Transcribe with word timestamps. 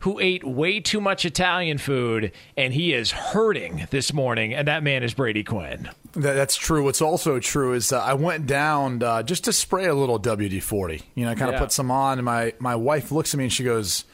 who 0.00 0.20
ate 0.20 0.44
way 0.44 0.78
too 0.80 1.00
much 1.00 1.24
Italian 1.24 1.78
food 1.78 2.30
and 2.56 2.72
he 2.72 2.92
is 2.92 3.10
hurting 3.10 3.86
this 3.90 4.12
morning, 4.12 4.54
and 4.54 4.68
that 4.68 4.82
man 4.82 5.02
is 5.02 5.12
Brady 5.14 5.42
Quinn. 5.44 5.88
That's 6.12 6.56
true. 6.56 6.84
What's 6.84 7.02
also 7.02 7.38
true 7.40 7.74
is 7.74 7.92
uh, 7.92 8.00
I 8.00 8.14
went 8.14 8.46
down 8.46 9.02
uh, 9.02 9.22
just 9.22 9.44
to 9.44 9.52
spray 9.52 9.86
a 9.86 9.94
little 9.94 10.18
WD 10.20 10.62
forty. 10.62 11.02
You 11.14 11.24
know, 11.24 11.30
I 11.32 11.34
kind 11.34 11.48
of 11.50 11.54
Yeah. 11.54 11.60
put 11.60 11.72
some 11.72 11.90
on, 11.90 12.18
and 12.18 12.24
my 12.24 12.54
my 12.58 12.76
wife 12.76 13.10
looks 13.12 13.34
at 13.34 13.38
me 13.38 13.44
and 13.44 13.52
she 13.52 13.64
goes, 13.64 14.04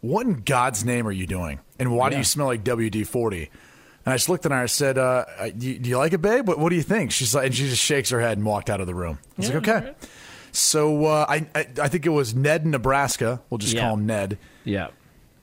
"What 0.00 0.26
in 0.26 0.42
God's 0.42 0.84
name 0.84 1.06
are 1.06 1.12
you 1.12 1.26
doing? 1.26 1.60
And 1.78 1.92
why 1.96 2.10
do 2.10 2.16
you 2.16 2.24
smell 2.24 2.46
like 2.46 2.62
WD 2.64 3.04
40 3.06 3.50
And 4.06 4.12
I 4.12 4.16
just 4.16 4.28
looked 4.28 4.46
at 4.46 4.52
her. 4.52 4.56
and 4.56 4.62
I 4.62 4.66
said, 4.66 4.96
uh, 4.98 5.24
do, 5.56 5.66
you, 5.68 5.78
"Do 5.80 5.90
you 5.90 5.98
like 5.98 6.12
it, 6.12 6.22
babe? 6.22 6.46
What, 6.46 6.58
what 6.58 6.70
do 6.70 6.76
you 6.76 6.82
think?" 6.82 7.10
She's 7.10 7.34
like, 7.34 7.46
and 7.46 7.54
she 7.54 7.68
just 7.68 7.82
shakes 7.82 8.10
her 8.10 8.20
head 8.20 8.38
and 8.38 8.46
walked 8.46 8.70
out 8.70 8.80
of 8.80 8.86
the 8.86 8.94
room. 8.94 9.18
I 9.22 9.34
was 9.36 9.48
like, 9.52 9.68
"Okay." 9.68 9.92
So 10.52 11.06
uh, 11.06 11.26
I, 11.28 11.46
I 11.54 11.66
I 11.82 11.88
think 11.88 12.06
it 12.06 12.10
was 12.10 12.34
Ned 12.34 12.64
in 12.64 12.70
Nebraska. 12.70 13.42
We'll 13.50 13.58
just 13.58 13.74
Yeah. 13.74 13.80
call 13.82 13.94
him 13.94 14.06
Ned. 14.06 14.38
Yeah. 14.64 14.88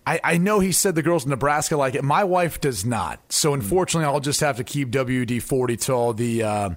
I, 0.06 0.20
I 0.24 0.38
know 0.38 0.60
he 0.60 0.72
said 0.72 0.96
the 0.96 1.04
girls 1.04 1.24
in 1.26 1.30
Nebraska 1.30 1.78
like 1.78 1.94
it. 1.96 2.04
My 2.04 2.24
wife 2.24 2.60
does 2.60 2.84
not. 2.86 3.20
So 3.32 3.54
unfortunately, 3.54 4.06
I'll 4.12 4.20
just 4.20 4.40
have 4.42 4.58
to 4.58 4.64
keep 4.64 4.90
WD 4.90 5.42
forty 5.42 5.78
till 5.78 6.14
the 6.14 6.42
uh, 6.44 6.70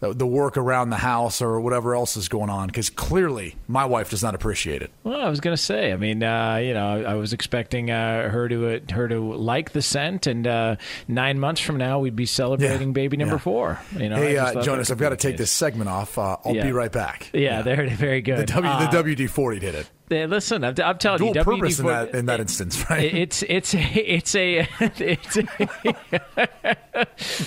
the, 0.00 0.12
the 0.12 0.26
work 0.26 0.56
around 0.56 0.90
the 0.90 0.96
house 0.96 1.40
or 1.40 1.60
whatever 1.60 1.94
else 1.94 2.16
is 2.16 2.28
going 2.28 2.50
on 2.50 2.66
because 2.66 2.90
clearly 2.90 3.54
my 3.68 3.84
wife 3.84 4.10
does 4.10 4.20
not 4.20 4.34
appreciate 4.34 4.82
it. 4.82 4.90
Well, 5.04 5.20
I 5.22 5.28
was 5.28 5.38
gonna 5.38 5.56
say. 5.56 5.92
I 5.92 5.96
mean, 5.96 6.24
uh, 6.24 6.56
you 6.56 6.74
know, 6.74 7.04
I 7.04 7.14
was 7.14 7.32
expecting 7.32 7.92
uh, 7.92 8.28
her 8.28 8.48
to 8.48 8.74
uh, 8.74 8.80
her 8.92 9.06
to 9.06 9.32
like 9.34 9.70
the 9.70 9.80
scent, 9.80 10.26
and 10.26 10.44
uh, 10.44 10.74
nine 11.06 11.38
months 11.38 11.60
from 11.60 11.76
now, 11.76 12.00
we'd 12.00 12.16
be 12.16 12.26
celebrating 12.26 12.88
Yeah, 12.88 12.94
baby 12.94 13.16
number 13.16 13.36
yeah. 13.36 13.40
four. 13.42 13.80
You 13.96 14.08
know, 14.08 14.16
hey, 14.16 14.36
uh, 14.38 14.60
Jonas, 14.62 14.90
I've 14.90 14.98
got 14.98 15.10
to 15.10 15.16
take 15.16 15.36
the 15.36 15.44
this 15.44 15.52
segment 15.52 15.88
off. 15.88 16.18
Uh, 16.18 16.36
I'll 16.44 16.56
Yeah. 16.56 16.64
be 16.66 16.72
right 16.72 16.90
back. 16.90 17.30
Yeah, 17.32 17.62
there, 17.62 17.88
very 17.90 18.22
The, 18.22 18.44
good. 18.44 18.46
w, 18.48 18.68
Uh, 18.68 18.90
the 18.90 18.96
WD 19.04 19.30
forty 19.30 19.60
did 19.60 19.76
it. 19.76 19.88
Listen, 20.12 20.64
I'm, 20.64 20.74
I'm 20.82 20.98
telling 20.98 21.18
Dual 21.18 21.34
you, 21.34 21.42
purpose 21.44 21.78
in 21.78 21.86
WD-40 21.86 22.10
that 22.10 22.18
in 22.18 22.26
that 22.26 22.40
instance, 22.40 22.84
right? 22.90 23.04
It- 23.04 23.14
It's 23.14 23.42
it's 23.42 23.74
a, 23.74 23.78
it's 23.80 24.34
a 24.34 24.68
it's 24.80 25.36
a, 25.38 25.46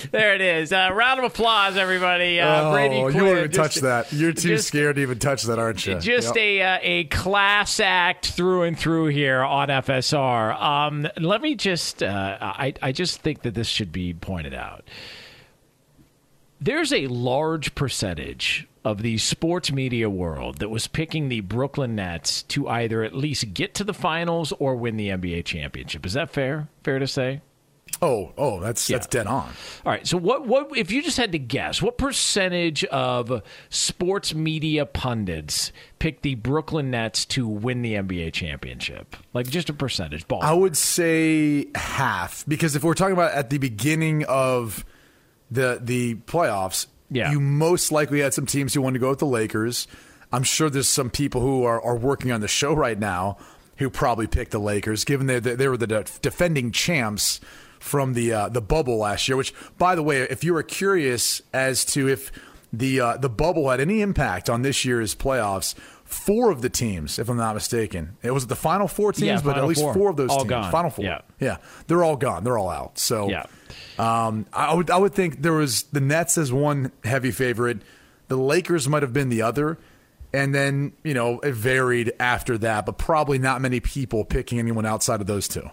there 0.10 0.34
it 0.34 0.40
is. 0.40 0.72
Uh, 0.72 0.90
round 0.92 1.18
of 1.20 1.24
applause, 1.24 1.76
everybody. 1.76 2.40
Uh, 2.40 2.62
oh, 2.68 2.72
Brady 2.72 2.96
you 2.96 3.10
Quinn, 3.10 3.24
won't 3.24 3.38
even 3.38 3.50
touch 3.52 3.76
that. 3.76 4.12
You're 4.12 4.32
too 4.32 4.48
just- 4.56 4.68
scared 4.68 4.96
to 4.96 5.02
even 5.02 5.18
touch 5.18 5.42
that, 5.44 5.58
aren't 5.58 5.86
you? 5.86 5.98
Just 6.00 6.34
Yep. 6.34 6.36
a 6.36 6.62
uh, 6.62 6.78
a 6.82 7.04
class 7.04 7.80
act 7.80 8.26
through 8.26 8.62
and 8.64 8.78
through 8.78 9.06
here 9.08 9.42
on 9.42 9.68
FSR. 9.68 10.60
Um, 10.60 11.06
let 11.18 11.40
me 11.42 11.54
just 11.54 12.02
uh, 12.02 12.38
I 12.40 12.74
I 12.82 12.92
just 12.92 13.20
think 13.20 13.42
that 13.42 13.54
this 13.54 13.68
should 13.68 13.92
be 13.92 14.14
pointed 14.14 14.54
out. 14.54 14.84
There's 16.60 16.92
a 16.92 17.06
large 17.08 17.74
percentage 17.74 18.66
of 18.86 19.02
the 19.02 19.18
sports 19.18 19.72
media 19.72 20.08
world 20.08 20.58
that 20.58 20.68
was 20.68 20.86
picking 20.86 21.28
the 21.28 21.40
Brooklyn 21.40 21.96
Nets 21.96 22.44
to 22.44 22.68
either 22.68 23.02
at 23.02 23.16
least 23.16 23.52
get 23.52 23.74
to 23.74 23.82
the 23.82 23.92
finals 23.92 24.52
or 24.60 24.76
win 24.76 24.96
the 24.96 25.08
NBA 25.08 25.44
championship. 25.44 26.06
Is 26.06 26.12
that 26.12 26.30
fair? 26.30 26.68
Fair 26.84 27.00
to 27.00 27.08
say? 27.08 27.40
Oh, 28.00 28.32
oh, 28.38 28.60
that's 28.60 28.86
that's 28.86 29.08
dead 29.08 29.26
on. 29.26 29.52
All 29.84 29.92
right. 29.92 30.06
So 30.06 30.18
what 30.18 30.46
what 30.46 30.76
if 30.76 30.92
you 30.92 31.02
just 31.02 31.16
had 31.16 31.32
to 31.32 31.38
guess, 31.38 31.82
what 31.82 31.98
percentage 31.98 32.84
of 32.84 33.42
sports 33.70 34.34
media 34.34 34.86
pundits 34.86 35.72
picked 35.98 36.22
the 36.22 36.36
Brooklyn 36.36 36.92
Nets 36.92 37.24
to 37.26 37.48
win 37.48 37.82
the 37.82 37.94
NBA 37.94 38.34
championship? 38.34 39.16
Like 39.34 39.48
just 39.48 39.68
a 39.68 39.72
percentage 39.72 40.28
ball. 40.28 40.42
I 40.42 40.52
would 40.52 40.76
say 40.76 41.66
half 41.74 42.44
because 42.46 42.76
if 42.76 42.84
we're 42.84 42.94
talking 42.94 43.14
about 43.14 43.32
at 43.32 43.50
the 43.50 43.58
beginning 43.58 44.24
of 44.26 44.84
the 45.50 45.80
the 45.82 46.16
playoffs, 46.16 46.86
Yeah. 47.10 47.30
you 47.30 47.40
most 47.40 47.92
likely 47.92 48.20
had 48.20 48.34
some 48.34 48.46
teams 48.46 48.74
who 48.74 48.82
wanted 48.82 48.94
to 48.94 49.00
go 49.00 49.10
with 49.10 49.20
the 49.20 49.26
Lakers. 49.26 49.86
I'm 50.32 50.42
sure 50.42 50.68
there's 50.68 50.88
some 50.88 51.10
people 51.10 51.40
who 51.40 51.64
are, 51.64 51.80
are 51.80 51.96
working 51.96 52.32
on 52.32 52.40
the 52.40 52.48
show 52.48 52.72
right 52.74 52.98
now 52.98 53.38
who 53.76 53.90
probably 53.90 54.26
picked 54.26 54.50
the 54.50 54.58
Lakers, 54.58 55.04
given 55.04 55.26
they 55.26 55.38
they 55.38 55.68
were 55.68 55.76
the 55.76 55.86
de- 55.86 56.04
defending 56.22 56.72
champs 56.72 57.40
from 57.78 58.14
the 58.14 58.32
uh, 58.32 58.48
the 58.48 58.60
bubble 58.60 58.98
last 58.98 59.28
year. 59.28 59.36
Which, 59.36 59.54
by 59.78 59.94
the 59.94 60.02
way, 60.02 60.22
if 60.22 60.42
you 60.42 60.54
were 60.54 60.62
curious 60.62 61.42
as 61.52 61.84
to 61.86 62.08
if 62.08 62.32
the 62.72 63.00
uh, 63.00 63.16
the 63.18 63.28
bubble 63.28 63.70
had 63.70 63.80
any 63.80 64.00
impact 64.00 64.50
on 64.50 64.62
this 64.62 64.84
year's 64.84 65.14
playoffs. 65.14 65.74
Four 66.06 66.50
of 66.52 66.62
the 66.62 66.68
teams, 66.70 67.18
if 67.18 67.28
I'm 67.28 67.36
not 67.36 67.54
mistaken, 67.54 68.16
it 68.22 68.30
was 68.30 68.46
the 68.46 68.54
final 68.56 68.86
four 68.88 69.12
teams, 69.12 69.26
Yeah, 69.26 69.40
but 69.42 69.58
at 69.58 69.64
least 69.66 69.80
Four. 69.80 69.92
four 69.92 70.10
of 70.10 70.16
those 70.16 70.30
All 70.30 70.38
teams, 70.38 70.50
gone. 70.50 70.70
final 70.72 70.90
four, 70.90 71.04
Yeah. 71.04 71.20
yeah, 71.40 71.56
they're 71.88 72.04
all 72.04 72.16
gone. 72.16 72.44
They're 72.44 72.56
all 72.56 72.70
out. 72.70 72.98
So 72.98 73.28
Yeah. 73.28 73.44
um, 73.98 74.46
I 74.52 74.72
would 74.74 74.88
I 74.90 74.98
would 74.98 75.14
think 75.14 75.42
there 75.42 75.52
was 75.52 75.82
the 75.92 76.00
Nets 76.00 76.38
as 76.38 76.52
one 76.52 76.92
heavy 77.04 77.30
favorite, 77.32 77.78
the 78.28 78.36
Lakers 78.36 78.88
might 78.88 79.02
have 79.02 79.12
been 79.12 79.28
the 79.30 79.42
other, 79.42 79.78
and 80.32 80.54
then 80.54 80.92
you 81.02 81.12
know 81.14 81.40
it 81.40 81.54
varied 81.54 82.12
after 82.20 82.56
that, 82.58 82.86
but 82.86 82.98
probably 82.98 83.38
not 83.38 83.60
many 83.60 83.80
people 83.80 84.24
picking 84.24 84.58
anyone 84.60 84.86
outside 84.86 85.20
of 85.20 85.26
those 85.26 85.48
two. 85.48 85.68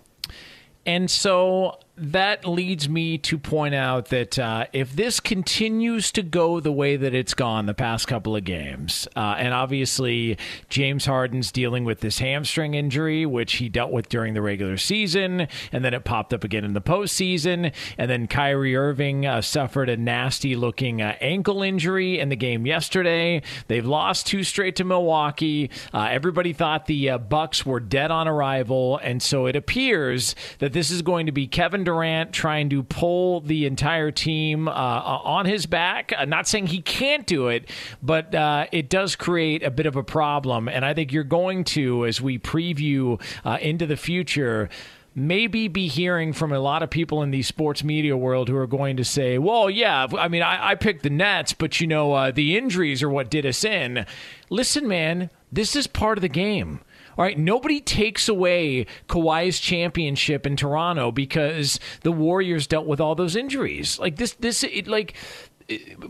And 0.85 1.09
so 1.11 1.77
that 1.95 2.43
leads 2.43 2.89
me 2.89 3.19
to 3.19 3.37
point 3.37 3.75
out 3.75 4.07
that 4.07 4.39
uh, 4.39 4.65
if 4.73 4.95
this 4.95 5.19
continues 5.19 6.11
to 6.13 6.23
go 6.23 6.59
the 6.59 6.71
way 6.71 6.95
that 6.95 7.13
it's 7.13 7.35
gone 7.35 7.67
the 7.67 7.73
past 7.75 8.07
couple 8.07 8.35
of 8.35 8.43
games, 8.43 9.07
uh, 9.15 9.35
and 9.37 9.53
obviously 9.53 10.35
James 10.69 11.05
Harden's 11.05 11.51
dealing 11.51 11.85
with 11.85 11.99
this 11.99 12.17
hamstring 12.17 12.73
injury, 12.73 13.27
which 13.27 13.57
he 13.57 13.69
dealt 13.69 13.91
with 13.91 14.09
during 14.09 14.33
the 14.33 14.41
regular 14.41 14.75
season, 14.75 15.47
and 15.71 15.85
then 15.85 15.93
it 15.93 16.03
popped 16.03 16.33
up 16.33 16.43
again 16.43 16.65
in 16.65 16.73
the 16.73 16.81
postseason, 16.81 17.71
and 17.99 18.09
then 18.09 18.25
Kyrie 18.25 18.75
Irving 18.75 19.27
uh, 19.27 19.41
suffered 19.41 19.87
a 19.87 19.95
nasty 19.95 20.55
looking 20.55 20.99
uh, 20.99 21.15
ankle 21.21 21.61
injury 21.61 22.19
in 22.19 22.29
the 22.29 22.35
game 22.35 22.65
yesterday. 22.65 23.43
They've 23.67 23.85
lost 23.85 24.25
two 24.25 24.43
straight 24.43 24.75
to 24.77 24.83
Milwaukee. 24.83 25.69
Uh, 25.93 26.07
everybody 26.09 26.53
thought 26.53 26.87
the 26.87 27.11
uh, 27.11 27.17
Bucks 27.19 27.67
were 27.67 27.79
dead 27.79 28.09
on 28.09 28.27
arrival, 28.27 28.97
and 29.03 29.21
so 29.21 29.45
it 29.45 29.55
appears 29.55 30.35
that 30.57 30.73
this 30.73 30.89
is 30.89 31.03
going 31.03 31.27
to 31.27 31.31
be 31.31 31.45
Kevin 31.45 31.82
Durant 31.83 32.33
trying 32.33 32.69
to 32.69 32.83
pull 32.83 33.41
the 33.41 33.65
entire 33.65 34.11
team 34.11 34.67
uh, 34.67 34.71
on 34.71 35.45
his 35.45 35.65
back. 35.65 36.13
Uh, 36.17 36.25
not 36.25 36.47
saying 36.47 36.67
he 36.67 36.81
can't 36.81 37.25
do 37.25 37.47
it, 37.47 37.69
but 38.01 38.33
uh, 38.33 38.67
it 38.71 38.89
does 38.89 39.15
create 39.15 39.63
a 39.63 39.71
bit 39.71 39.85
of 39.85 39.95
a 39.95 40.03
problem. 40.03 40.67
And 40.67 40.85
I 40.85 40.93
think 40.93 41.11
you're 41.11 41.23
going 41.23 41.63
to, 41.65 42.05
as 42.05 42.21
we 42.21 42.39
preview 42.39 43.21
uh, 43.45 43.57
into 43.61 43.85
the 43.85 43.97
future, 43.97 44.69
maybe 45.15 45.67
be 45.67 45.87
hearing 45.87 46.33
from 46.33 46.51
a 46.51 46.59
lot 46.59 46.81
of 46.81 46.89
people 46.89 47.21
in 47.21 47.31
the 47.31 47.43
sports 47.43 47.83
media 47.83 48.17
world 48.17 48.49
who 48.49 48.57
are 48.57 48.67
going 48.67 48.97
to 48.97 49.03
say, 49.03 49.37
well, 49.37 49.69
yeah, 49.69 50.07
I 50.17 50.27
mean, 50.27 50.41
I, 50.41 50.71
I 50.71 50.75
picked 50.75 51.03
the 51.03 51.09
Nets, 51.09 51.53
but, 51.53 51.79
you 51.79 51.87
know, 51.87 52.13
uh, 52.13 52.31
the 52.31 52.57
injuries 52.57 53.03
are 53.03 53.09
what 53.09 53.29
did 53.29 53.45
us 53.45 53.63
in. 53.63 54.05
Listen, 54.49 54.87
man, 54.87 55.29
this 55.51 55.75
is 55.75 55.85
part 55.85 56.17
of 56.17 56.23
the 56.23 56.29
game. 56.29 56.79
All 57.17 57.23
right, 57.25 57.37
nobody 57.37 57.79
takes 57.79 58.27
away 58.27 58.85
Kawhi's 59.07 59.59
championship 59.59 60.45
in 60.45 60.55
Toronto 60.55 61.11
because 61.11 61.79
the 62.01 62.11
Warriors 62.11 62.67
dealt 62.67 62.85
with 62.87 62.99
all 62.99 63.15
those 63.15 63.35
injuries. 63.35 63.99
Like 63.99 64.15
this, 64.15 64.33
this, 64.33 64.63
it, 64.63 64.87
like 64.87 65.13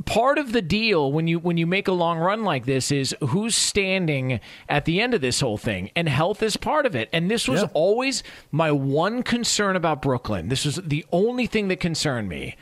part 0.06 0.38
of 0.38 0.52
the 0.52 0.62
deal 0.62 1.12
when 1.12 1.28
you 1.28 1.38
when 1.40 1.58
you 1.58 1.68
make 1.68 1.88
a 1.88 1.92
long 1.92 2.18
run 2.18 2.44
like 2.44 2.66
this 2.66 2.92
is 2.92 3.16
who's 3.22 3.56
standing 3.56 4.40
at 4.68 4.86
the 4.86 5.00
end 5.00 5.14
of 5.14 5.22
this 5.22 5.42
whole 5.42 5.58
thing 5.58 5.92
and 5.96 6.10
health 6.10 6.42
is 6.42 6.58
part 6.58 6.86
of 6.86 6.96
it. 6.96 7.08
And 7.14 7.30
this 7.30 7.48
was 7.48 7.62
Yeah. 7.62 7.68
always 7.74 8.24
my 8.52 8.72
one 8.72 9.22
concern 9.24 9.76
about 9.76 10.02
Brooklyn. 10.02 10.50
This 10.50 10.66
was 10.66 10.78
the 10.78 11.06
only 11.12 11.46
thing 11.46 11.68
that 11.68 11.80
concerned 11.80 12.30
me. 12.30 12.56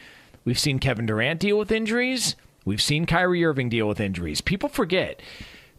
We've 0.43 0.59
seen 0.59 0.79
Kevin 0.79 1.05
Durant 1.05 1.39
deal 1.39 1.57
with 1.57 1.71
injuries. 1.71 2.35
We've 2.65 2.81
seen 2.81 3.05
Kyrie 3.05 3.45
Irving 3.45 3.69
deal 3.69 3.87
with 3.87 3.99
injuries. 3.99 4.41
People 4.41 4.67
forget 4.69 5.21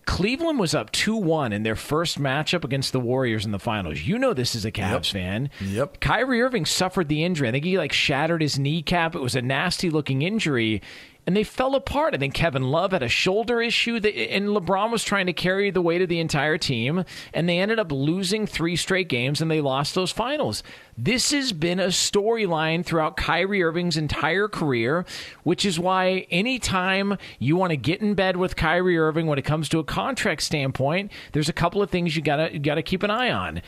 Cleveland 0.04 0.58
was 0.58 0.74
up 0.74 0.90
2 0.92 1.16
1 1.16 1.52
in 1.52 1.62
their 1.62 1.76
first 1.76 2.20
matchup 2.20 2.64
against 2.64 2.92
the 2.92 3.00
Warriors 3.00 3.44
in 3.44 3.52
the 3.52 3.58
finals. 3.58 4.02
You 4.02 4.18
know 4.18 4.34
this 4.34 4.54
is 4.54 4.64
a 4.64 4.72
Cavs 4.72 5.10
fan. 5.12 5.50
Yep. 5.60 6.00
Kyrie 6.00 6.42
Irving 6.42 6.66
suffered 6.66 7.08
the 7.08 7.24
injury. 7.24 7.48
I 7.48 7.52
think 7.52 7.64
he 7.64 7.78
like 7.78 7.92
shattered 7.92 8.42
his 8.42 8.58
kneecap. 8.58 9.14
It 9.14 9.20
was 9.20 9.36
a 9.36 9.42
nasty 9.42 9.90
looking 9.90 10.22
injury. 10.22 10.82
And 11.24 11.36
they 11.36 11.44
fell 11.44 11.76
apart. 11.76 12.14
I 12.14 12.18
think 12.18 12.34
Kevin 12.34 12.64
Love 12.64 12.90
had 12.90 13.02
a 13.02 13.08
shoulder 13.08 13.62
issue, 13.62 14.00
that, 14.00 14.12
and 14.12 14.48
LeBron 14.48 14.90
was 14.90 15.04
trying 15.04 15.26
to 15.26 15.32
carry 15.32 15.70
the 15.70 15.80
weight 15.80 16.02
of 16.02 16.08
the 16.08 16.18
entire 16.18 16.58
team. 16.58 17.04
And 17.32 17.48
they 17.48 17.60
ended 17.60 17.78
up 17.78 17.92
losing 17.92 18.44
three 18.44 18.74
straight 18.74 19.08
games, 19.08 19.40
and 19.40 19.48
they 19.48 19.60
lost 19.60 19.94
those 19.94 20.10
finals. 20.10 20.64
This 20.98 21.30
has 21.30 21.52
been 21.52 21.78
a 21.78 21.88
storyline 21.88 22.84
throughout 22.84 23.16
Kyrie 23.16 23.62
Irving's 23.62 23.96
entire 23.96 24.48
career, 24.48 25.06
which 25.44 25.64
is 25.64 25.78
why 25.78 26.26
anytime 26.30 27.16
you 27.38 27.54
want 27.54 27.70
to 27.70 27.76
get 27.76 28.02
in 28.02 28.14
bed 28.14 28.36
with 28.36 28.56
Kyrie 28.56 28.98
Irving 28.98 29.28
when 29.28 29.38
it 29.38 29.44
comes 29.44 29.68
to 29.68 29.78
a 29.78 29.84
contract 29.84 30.42
standpoint, 30.42 31.12
there's 31.32 31.48
a 31.48 31.52
couple 31.52 31.80
of 31.82 31.90
things 31.90 32.16
you 32.16 32.22
gotta 32.22 32.52
you 32.52 32.58
gotta 32.58 32.82
keep 32.82 33.04
an 33.04 33.10
eye 33.10 33.30
on. 33.30 33.62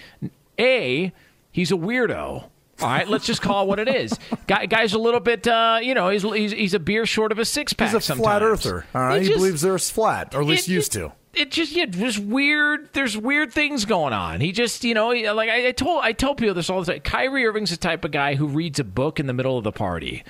A, 0.58 1.12
he's 1.52 1.70
a 1.70 1.76
weirdo. 1.76 2.48
All 2.84 2.90
right, 2.90 3.08
let's 3.08 3.26
just 3.26 3.42
call 3.42 3.64
it 3.64 3.68
what 3.68 3.78
it 3.78 3.88
is. 3.88 4.18
Guy, 4.46 4.66
guy's 4.66 4.92
a 4.92 4.98
little 4.98 5.20
bit, 5.20 5.46
uh, 5.48 5.78
you 5.82 5.94
know, 5.94 6.10
he's, 6.10 6.22
he's 6.22 6.52
he's 6.52 6.74
a 6.74 6.78
beer 6.78 7.06
short 7.06 7.32
of 7.32 7.38
a 7.38 7.44
six 7.44 7.72
pack. 7.72 7.92
He's 7.92 8.10
a 8.10 8.14
flat 8.16 8.42
earther. 8.42 8.84
All 8.94 9.02
right, 9.02 9.22
he, 9.22 9.28
just- 9.28 9.38
believes 9.38 9.62
the 9.62 9.70
Earth's 9.70 9.90
flat, 9.90 10.34
or 10.34 10.40
at 10.42 10.46
least 10.46 10.68
it- 10.68 10.72
used 10.72 10.92
to. 10.92 11.12
It 11.32 11.50
just 11.50 11.72
yeah, 11.72 11.86
just 11.86 12.20
weird. 12.20 12.92
There's 12.92 13.18
weird 13.18 13.52
things 13.52 13.84
going 13.86 14.12
on. 14.12 14.40
He 14.40 14.52
just 14.52 14.84
you 14.84 14.94
know 14.94 15.08
like 15.08 15.50
I, 15.50 15.66
I 15.66 15.72
told 15.72 16.04
I 16.04 16.12
tell 16.12 16.36
people 16.36 16.54
this 16.54 16.70
all 16.70 16.80
the 16.80 16.92
time. 16.92 17.00
Kyrie 17.00 17.44
Irving's 17.44 17.70
the 17.70 17.76
type 17.76 18.04
of 18.04 18.12
guy 18.12 18.36
who 18.36 18.46
reads 18.46 18.78
a 18.78 18.84
book 18.84 19.18
in 19.18 19.26
the 19.26 19.32
middle 19.32 19.58
of 19.58 19.64
the 19.64 19.72
party. 19.72 20.22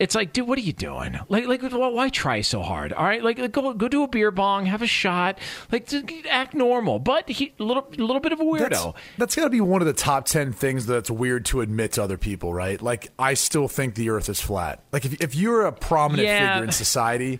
It's 0.00 0.14
like, 0.14 0.32
dude, 0.32 0.48
what 0.48 0.56
are 0.58 0.62
you 0.62 0.72
doing? 0.72 1.18
Like, 1.28 1.46
like, 1.46 1.60
why 1.62 1.88
why 1.88 2.08
try 2.08 2.40
so 2.40 2.62
hard? 2.62 2.94
All 2.94 3.04
right, 3.04 3.22
like, 3.22 3.52
go, 3.52 3.74
go 3.74 3.86
do 3.86 4.02
a 4.02 4.08
beer 4.08 4.30
bong, 4.30 4.64
have 4.64 4.80
a 4.80 4.86
shot, 4.86 5.38
like, 5.70 5.86
just 5.86 6.06
act 6.30 6.54
normal. 6.54 6.98
But 6.98 7.28
he, 7.28 7.52
a 7.60 7.62
little, 7.62 7.86
a 7.86 8.00
little 8.02 8.18
bit 8.20 8.32
of 8.32 8.40
a 8.40 8.44
weirdo. 8.44 8.70
That's, 8.70 8.86
that's 9.18 9.36
got 9.36 9.44
to 9.44 9.50
be 9.50 9.60
one 9.60 9.82
of 9.82 9.86
the 9.86 9.92
top 9.92 10.24
10 10.24 10.52
things 10.54 10.86
that's 10.86 11.10
weird 11.10 11.44
to 11.46 11.60
admit 11.60 11.92
to 11.92 12.02
other 12.02 12.16
people, 12.16 12.54
right? 12.54 12.80
Like, 12.80 13.10
I 13.18 13.34
still 13.34 13.68
think 13.68 13.94
the 13.94 14.08
earth 14.08 14.30
is 14.30 14.40
flat. 14.40 14.82
Like, 14.90 15.04
if, 15.04 15.20
if 15.20 15.34
you're 15.34 15.66
a 15.66 15.72
prominent 15.72 16.26
Yeah. 16.26 16.54
figure 16.54 16.64
in 16.64 16.72
society 16.72 17.38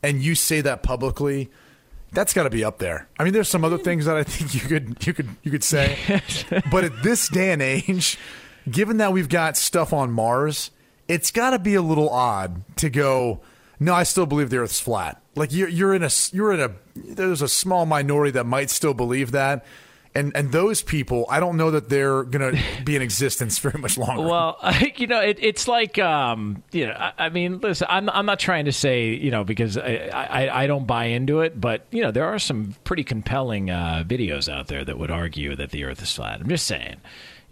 and 0.00 0.22
you 0.22 0.36
say 0.36 0.60
that 0.60 0.84
publicly, 0.84 1.50
that's 2.12 2.32
got 2.32 2.44
to 2.44 2.50
be 2.50 2.62
up 2.62 2.78
there. 2.78 3.08
I 3.18 3.24
mean, 3.24 3.32
there's 3.32 3.48
some 3.48 3.64
other 3.64 3.78
things 3.78 4.04
that 4.04 4.16
I 4.16 4.22
think 4.22 4.54
you 4.54 4.60
could 4.60 5.04
you 5.04 5.12
could 5.12 5.28
you 5.42 5.50
could 5.50 5.64
say, 5.64 5.98
but 6.70 6.84
at 6.84 7.02
this 7.02 7.28
day 7.28 7.50
and 7.50 7.60
age, 7.60 8.16
given 8.70 8.98
that 8.98 9.12
we've 9.12 9.28
got 9.28 9.56
stuff 9.56 9.92
on 9.92 10.12
Mars, 10.12 10.70
it's 11.08 11.30
got 11.30 11.50
to 11.50 11.58
be 11.58 11.74
a 11.74 11.82
little 11.82 12.08
odd 12.10 12.62
to 12.76 12.90
go. 12.90 13.40
No, 13.78 13.94
I 13.94 14.04
still 14.04 14.26
believe 14.26 14.50
the 14.50 14.58
Earth's 14.58 14.80
flat. 14.80 15.20
Like 15.34 15.52
you're 15.52 15.68
you're 15.68 15.94
in 15.94 16.02
a 16.02 16.10
you're 16.32 16.52
in 16.52 16.60
a 16.60 16.70
there's 16.94 17.42
a 17.42 17.48
small 17.48 17.86
minority 17.86 18.30
that 18.32 18.44
might 18.44 18.70
still 18.70 18.94
believe 18.94 19.32
that. 19.32 19.64
And, 20.16 20.34
and 20.34 20.50
those 20.50 20.82
people, 20.82 21.26
I 21.28 21.40
don't 21.40 21.58
know 21.58 21.70
that 21.72 21.90
they're 21.90 22.24
to 22.24 22.58
be 22.86 22.96
in 22.96 23.02
existence 23.02 23.58
very 23.58 23.78
much 23.78 23.98
longer. 23.98 24.22
Well, 24.22 24.58
you 24.96 25.06
know, 25.06 25.20
it, 25.20 25.36
it's 25.42 25.68
like, 25.68 25.98
um, 25.98 26.62
you 26.72 26.86
know, 26.86 26.94
I, 26.94 27.12
I 27.18 27.28
mean, 27.28 27.58
listen, 27.58 27.86
I'm, 27.90 28.08
I'm 28.08 28.24
not 28.24 28.38
trying 28.38 28.64
to 28.64 28.72
say, 28.72 29.10
you 29.10 29.30
know, 29.30 29.44
because 29.44 29.76
I, 29.76 30.08
I, 30.10 30.62
I 30.62 30.66
don't 30.66 30.86
buy 30.86 31.04
into 31.06 31.40
it, 31.40 31.60
but, 31.60 31.84
you 31.90 32.00
know, 32.00 32.12
there 32.12 32.24
are 32.24 32.38
some 32.38 32.74
pretty 32.82 33.04
compelling 33.04 33.68
uh, 33.68 34.04
videos 34.06 34.50
out 34.50 34.68
there 34.68 34.86
that 34.86 34.98
would 34.98 35.10
argue 35.10 35.54
that 35.54 35.70
the 35.70 35.84
earth 35.84 36.00
is 36.00 36.14
flat. 36.14 36.40
I'm 36.40 36.48
just 36.48 36.66
saying. 36.66 36.96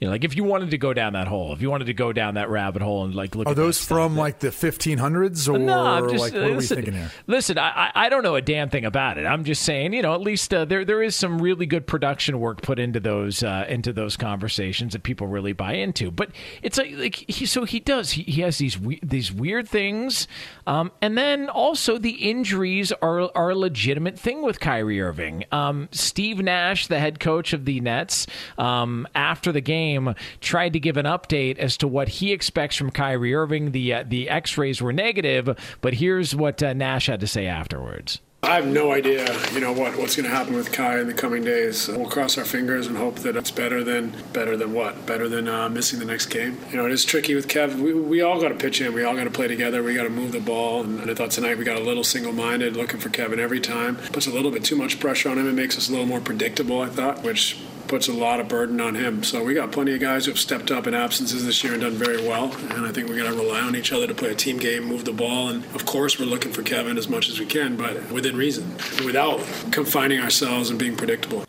You 0.04 0.08
know, 0.08 0.12
like 0.12 0.24
if 0.24 0.36
you 0.36 0.44
wanted 0.44 0.70
to 0.72 0.76
go 0.76 0.92
down 0.92 1.14
that 1.14 1.28
hole, 1.28 1.54
if 1.54 1.62
you 1.62 1.70
wanted 1.70 1.86
to 1.86 1.94
go 1.94 2.12
down 2.12 2.34
that 2.34 2.50
rabbit 2.50 2.82
hole 2.82 3.06
and 3.06 3.14
like 3.14 3.34
look 3.34 3.48
Are 3.48 3.54
those 3.54 3.82
from 3.82 4.18
like 4.18 4.38
the 4.38 4.48
1500s 4.48 5.48
or 5.48 5.58
no, 5.58 6.10
just, 6.10 6.20
like 6.20 6.34
what 6.34 6.42
are 6.42 6.56
we 6.56 6.62
thinking 6.62 6.92
here? 6.92 7.10
Listen, 7.26 7.56
I, 7.56 7.70
I 7.70 8.04
I 8.04 8.08
don't 8.10 8.22
know 8.22 8.34
a 8.34 8.42
damn 8.42 8.68
thing 8.68 8.84
about 8.84 9.16
it. 9.16 9.24
I'm 9.24 9.44
just 9.44 9.62
saying, 9.62 9.94
you 9.94 10.02
know, 10.02 10.12
at 10.12 10.20
least 10.20 10.52
uh, 10.52 10.66
there 10.66 10.84
there 10.84 11.02
is 11.02 11.16
some 11.16 11.40
really 11.40 11.64
good 11.64 11.86
production 11.86 12.38
work 12.38 12.60
put 12.60 12.78
into 12.78 13.00
those 13.00 13.42
uh, 13.42 13.64
into 13.66 13.94
those 13.94 14.18
conversations 14.18 14.92
that 14.92 15.04
people 15.04 15.26
really 15.26 15.54
buy 15.54 15.72
into. 15.72 16.10
But 16.10 16.32
it's 16.60 16.76
like 16.76 16.92
like 16.92 17.16
he 17.16 17.46
so 17.46 17.64
he 17.64 17.80
does 17.80 18.10
he, 18.10 18.24
he 18.24 18.42
has 18.42 18.58
these 18.58 18.78
we, 18.78 19.00
these 19.02 19.32
weird 19.32 19.66
things, 19.66 20.28
um, 20.66 20.92
and 21.00 21.16
then 21.16 21.48
also 21.48 21.96
the 21.96 22.28
injuries 22.28 22.92
are 22.92 23.30
are 23.34 23.48
a 23.48 23.56
legitimate 23.56 24.18
thing 24.18 24.42
with 24.42 24.60
Kyrie 24.60 25.00
Irving. 25.00 25.46
Um, 25.50 25.88
Steve 25.92 26.40
Nash, 26.40 26.88
the 26.88 27.00
head 27.00 27.20
coach 27.20 27.54
of 27.54 27.64
the 27.64 27.80
Nets, 27.80 28.26
um, 28.58 29.08
after 29.14 29.50
the 29.50 29.62
game 29.62 29.94
tried 30.41 30.73
to 30.75 30.81
give 30.81 30.96
an 30.96 31.06
update 31.06 31.58
as 31.58 31.76
to 31.79 31.88
what 31.88 32.08
he 32.08 32.32
expects 32.32 32.76
from 32.76 32.91
Kyrie 32.91 33.35
Irving. 33.35 33.73
The 33.73 33.94
uh, 33.94 34.05
the 34.06 34.29
X-rays 34.29 34.81
were 34.81 34.93
negative, 34.93 35.56
but 35.81 35.94
here's 35.94 36.35
what 36.35 36.62
uh, 36.62 36.73
Nash 36.73 37.06
had 37.06 37.20
to 37.20 37.26
say 37.26 37.46
afterwards. 37.46 38.20
I 38.43 38.56
have 38.56 38.67
no 38.67 38.93
idea, 38.93 39.24
you 39.55 39.60
know, 39.60 39.72
what, 39.72 39.96
what's 39.96 40.17
going 40.17 40.29
to 40.29 40.36
happen 40.36 40.55
with 40.55 40.70
Kai 40.70 41.01
in 41.01 41.06
the 41.06 41.15
coming 41.15 41.44
days. 41.44 41.89
We'll 41.89 42.10
cross 42.10 42.36
our 42.36 42.44
fingers 42.44 42.86
and 42.86 42.94
hope 42.94 43.20
that 43.20 43.36
it's 43.36 43.51
better 43.51 43.82
than 43.82 44.15
better 44.34 44.55
than 44.55 44.74
what? 44.74 45.06
Better 45.06 45.31
than 45.31 45.48
uh, 45.48 45.70
missing 45.70 45.98
the 45.98 46.05
next 46.05 46.27
game. 46.27 46.58
You 46.70 46.77
know, 46.77 46.84
it 46.84 46.93
is 46.93 47.06
tricky 47.06 47.34
with 47.34 47.48
Kev. 47.48 47.74
We, 47.77 47.94
we 47.94 48.20
all 48.20 48.39
got 48.39 48.51
to 48.51 48.55
pitch 48.55 48.82
in. 48.82 48.93
We 48.93 49.03
all 49.03 49.17
got 49.17 49.24
to 49.24 49.31
play 49.31 49.48
together. 49.48 49.82
We 49.82 49.94
got 49.94 50.03
to 50.03 50.10
move 50.10 50.32
the 50.32 50.41
ball. 50.41 50.82
And, 50.82 51.01
and 51.01 51.10
I 51.10 51.15
thought 51.15 51.31
tonight 51.31 51.56
we 51.56 51.65
got 51.65 51.79
a 51.79 51.82
little 51.82 52.05
single-minded, 52.05 52.77
looking 52.77 53.01
for 53.01 53.08
Kevin 53.08 53.41
every 53.41 53.60
time. 53.60 53.96
Puts 53.96 54.27
a 54.27 54.31
little 54.31 54.51
bit 54.51 54.63
too 54.63 54.77
much 54.77 55.01
pressure 55.01 55.31
on 55.31 55.39
him. 55.39 55.48
It 55.48 55.55
makes 55.55 55.79
us 55.79 55.89
a 55.89 55.93
little 55.93 56.06
more 56.06 56.20
predictable. 56.20 56.82
I 56.82 56.91
thought, 56.91 57.22
which 57.22 57.58
puts 57.88 58.08
a 58.08 58.12
lot 58.12 58.41
of 58.41 58.48
burden 58.48 58.81
on 58.81 58.94
him. 58.94 59.22
So 59.22 59.43
we 59.44 59.55
got 59.55 59.72
plenty 59.72 59.93
of 59.94 60.00
guys 60.00 60.24
who 60.24 60.32
have 60.32 60.38
stepped 60.38 60.70
up 60.70 60.86
in 60.86 60.94
absences 60.94 61.44
this 61.44 61.62
year 61.62 61.72
and 61.72 61.82
done 61.82 61.94
very 61.94 62.26
well. 62.26 62.53
And 62.70 62.86
I 62.86 62.93
think 62.93 63.08
we 63.08 63.17
got 63.17 63.31
to 63.31 63.36
rely 63.36 63.60
on 63.60 63.76
each 63.76 63.93
other 63.93 64.06
to 64.06 64.14
play 64.14 64.31
a 64.31 64.34
team 64.34 64.58
game, 64.58 64.84
move 64.84 65.05
the 65.05 65.12
ball, 65.12 65.48
and 65.48 65.64
of 65.74 65.86
course 65.86 66.19
we're 66.19 66.26
looking 66.26 66.53
for 66.53 66.62
Kevin 66.62 66.98
as 66.98 67.08
much 67.08 67.29
as 67.29 67.38
we 67.38 67.46
can, 67.46 67.76
but 67.76 68.10
within 68.10 68.36
reason, 68.36 68.74
without 69.05 69.38
confining 69.70 70.20
ourselves 70.20 70.70
and 70.70 70.79
being 70.79 70.96
predictable. 70.96 71.44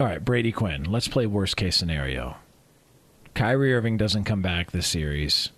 All 0.00 0.06
right, 0.06 0.24
Brady 0.24 0.52
Quinn. 0.52 0.84
Let's 0.84 1.08
play 1.08 1.26
worst 1.26 1.56
case 1.56 1.76
scenario. 1.76 2.36
Kyrie 3.34 3.72
Irving 3.72 3.96
doesn't 3.96 4.24
come 4.24 4.42
back 4.42 4.70
this 4.70 4.86
series, 4.86 5.50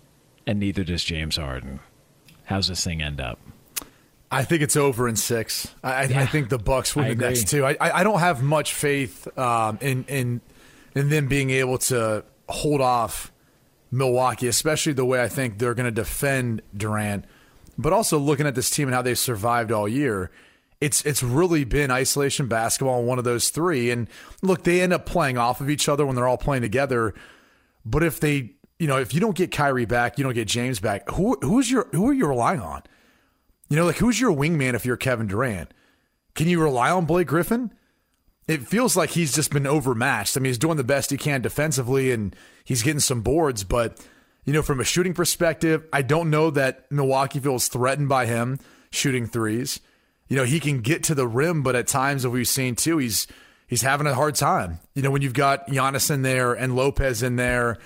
and 0.45 0.59
neither 0.59 0.83
does 0.83 1.03
James 1.03 1.37
Harden. 1.37 1.79
How's 2.45 2.67
this 2.67 2.83
thing 2.83 3.01
end 3.01 3.19
up? 3.19 3.39
I 4.31 4.43
think 4.43 4.61
it's 4.63 4.75
over 4.75 5.07
in 5.07 5.15
six. 5.15 5.67
I, 5.83 5.93
I- 5.93 6.01
I 6.21 6.25
think 6.25 6.49
the 6.49 6.57
Bucks 6.57 6.95
win 6.95 7.05
the 7.09 7.15
next 7.29 7.47
two. 7.49 7.65
I, 7.65 7.77
I 7.79 7.99
I 7.99 8.03
don't 8.03 8.19
have 8.19 8.41
much 8.43 8.73
faith 8.73 9.27
um, 9.37 9.77
in 9.81 10.03
in 10.05 10.41
in 10.95 11.09
them 11.09 11.27
being 11.27 11.49
able 11.51 11.77
to 11.77 12.23
hold 12.49 12.81
off 12.81 13.31
Milwaukee, 13.91 14.47
especially 14.47 14.93
the 14.93 15.05
way 15.05 15.21
I 15.21 15.27
think 15.27 15.57
they're 15.59 15.73
going 15.73 15.85
to 15.85 15.91
defend 15.91 16.61
Durant. 16.75 17.25
But 17.77 17.93
also 17.93 18.17
looking 18.17 18.47
at 18.47 18.55
this 18.55 18.69
team 18.69 18.87
and 18.87 18.95
how 18.95 19.01
they've 19.01 19.17
survived 19.19 19.71
all 19.71 19.87
year, 19.87 20.31
it's 20.81 21.03
it's 21.05 21.21
really 21.21 21.63
been 21.63 21.91
isolation 21.91 22.47
basketball 22.47 22.99
in 23.01 23.05
one 23.05 23.17
of 23.19 23.25
those 23.25 23.49
three. 23.49 23.91
And 23.91 24.07
look, 24.41 24.63
they 24.63 24.81
end 24.81 24.91
up 24.93 25.05
playing 25.05 25.37
off 25.37 25.61
of 25.61 25.69
each 25.69 25.87
other 25.87 26.05
when 26.05 26.15
they're 26.15 26.27
all 26.27 26.37
playing 26.37 26.61
together. 26.63 27.13
But 27.85 28.03
if 28.03 28.19
they 28.19 28.51
you 28.79 28.87
know, 28.87 28.97
if 28.97 29.13
you 29.13 29.19
don't 29.21 29.35
get 29.37 29.51
Kyrie 29.51 29.85
back, 29.85 30.17
you 30.17 30.23
don't 30.23 30.33
get 30.33 30.47
James 30.47 30.79
back. 30.79 31.09
Who 31.11 31.37
who's 31.41 31.69
your 31.69 31.87
who 31.91 32.09
are 32.09 32.13
you 32.13 32.25
relying 32.27 32.59
on? 32.61 32.81
You 33.69 33.75
know, 33.75 33.85
like 33.85 33.97
who's 33.97 34.19
your 34.19 34.31
wingman 34.31 34.73
if 34.73 34.85
you're 34.85 34.97
Kevin 34.97 35.27
Durant? 35.27 35.73
Can 36.35 36.47
you 36.47 36.61
rely 36.61 36.91
on 36.91 37.05
Blake 37.05 37.27
Griffin? 37.27 37.71
It 38.47 38.67
feels 38.67 38.95
like 38.95 39.11
he's 39.11 39.33
just 39.33 39.51
been 39.51 39.65
overmatched. 39.65 40.37
I 40.37 40.39
mean, 40.39 40.49
he's 40.49 40.59
doing 40.59 40.77
the 40.77 40.83
best 40.83 41.09
he 41.09 41.17
can 41.17 41.41
defensively 41.41 42.11
and 42.11 42.35
he's 42.63 42.83
getting 42.83 42.99
some 42.99 43.21
boards, 43.21 43.63
but 43.63 44.05
you 44.45 44.53
know, 44.53 44.61
from 44.61 44.79
a 44.79 44.83
shooting 44.83 45.15
perspective, 45.15 45.85
I 45.91 46.03
don't 46.03 46.29
know 46.29 46.51
that 46.51 46.91
Milwaukee 46.91 47.39
feels 47.39 47.67
threatened 47.67 48.09
by 48.09 48.27
him 48.27 48.59
shooting 48.91 49.25
threes. 49.25 49.79
You 50.27 50.37
know, 50.37 50.43
he 50.43 50.59
can 50.59 50.81
get 50.81 51.03
to 51.03 51.15
the 51.15 51.27
rim, 51.27 51.63
but 51.63 51.75
at 51.75 51.87
times, 51.87 52.25
as 52.25 52.31
we've 52.31 52.47
seen 52.47 52.75
too, 52.75 52.99
he's 52.99 53.27
he's 53.67 53.81
having 53.81 54.07
a 54.07 54.13
hard 54.13 54.35
time. 54.35 54.79
You 54.93 55.01
know, 55.01 55.11
when 55.11 55.23
you've 55.23 55.33
got 55.33 55.67
Giannis 55.67 56.11
in 56.11 56.21
there 56.21 56.53
and 56.53 56.75
Lopez 56.75 57.23
in 57.23 57.35
there, 57.35 57.77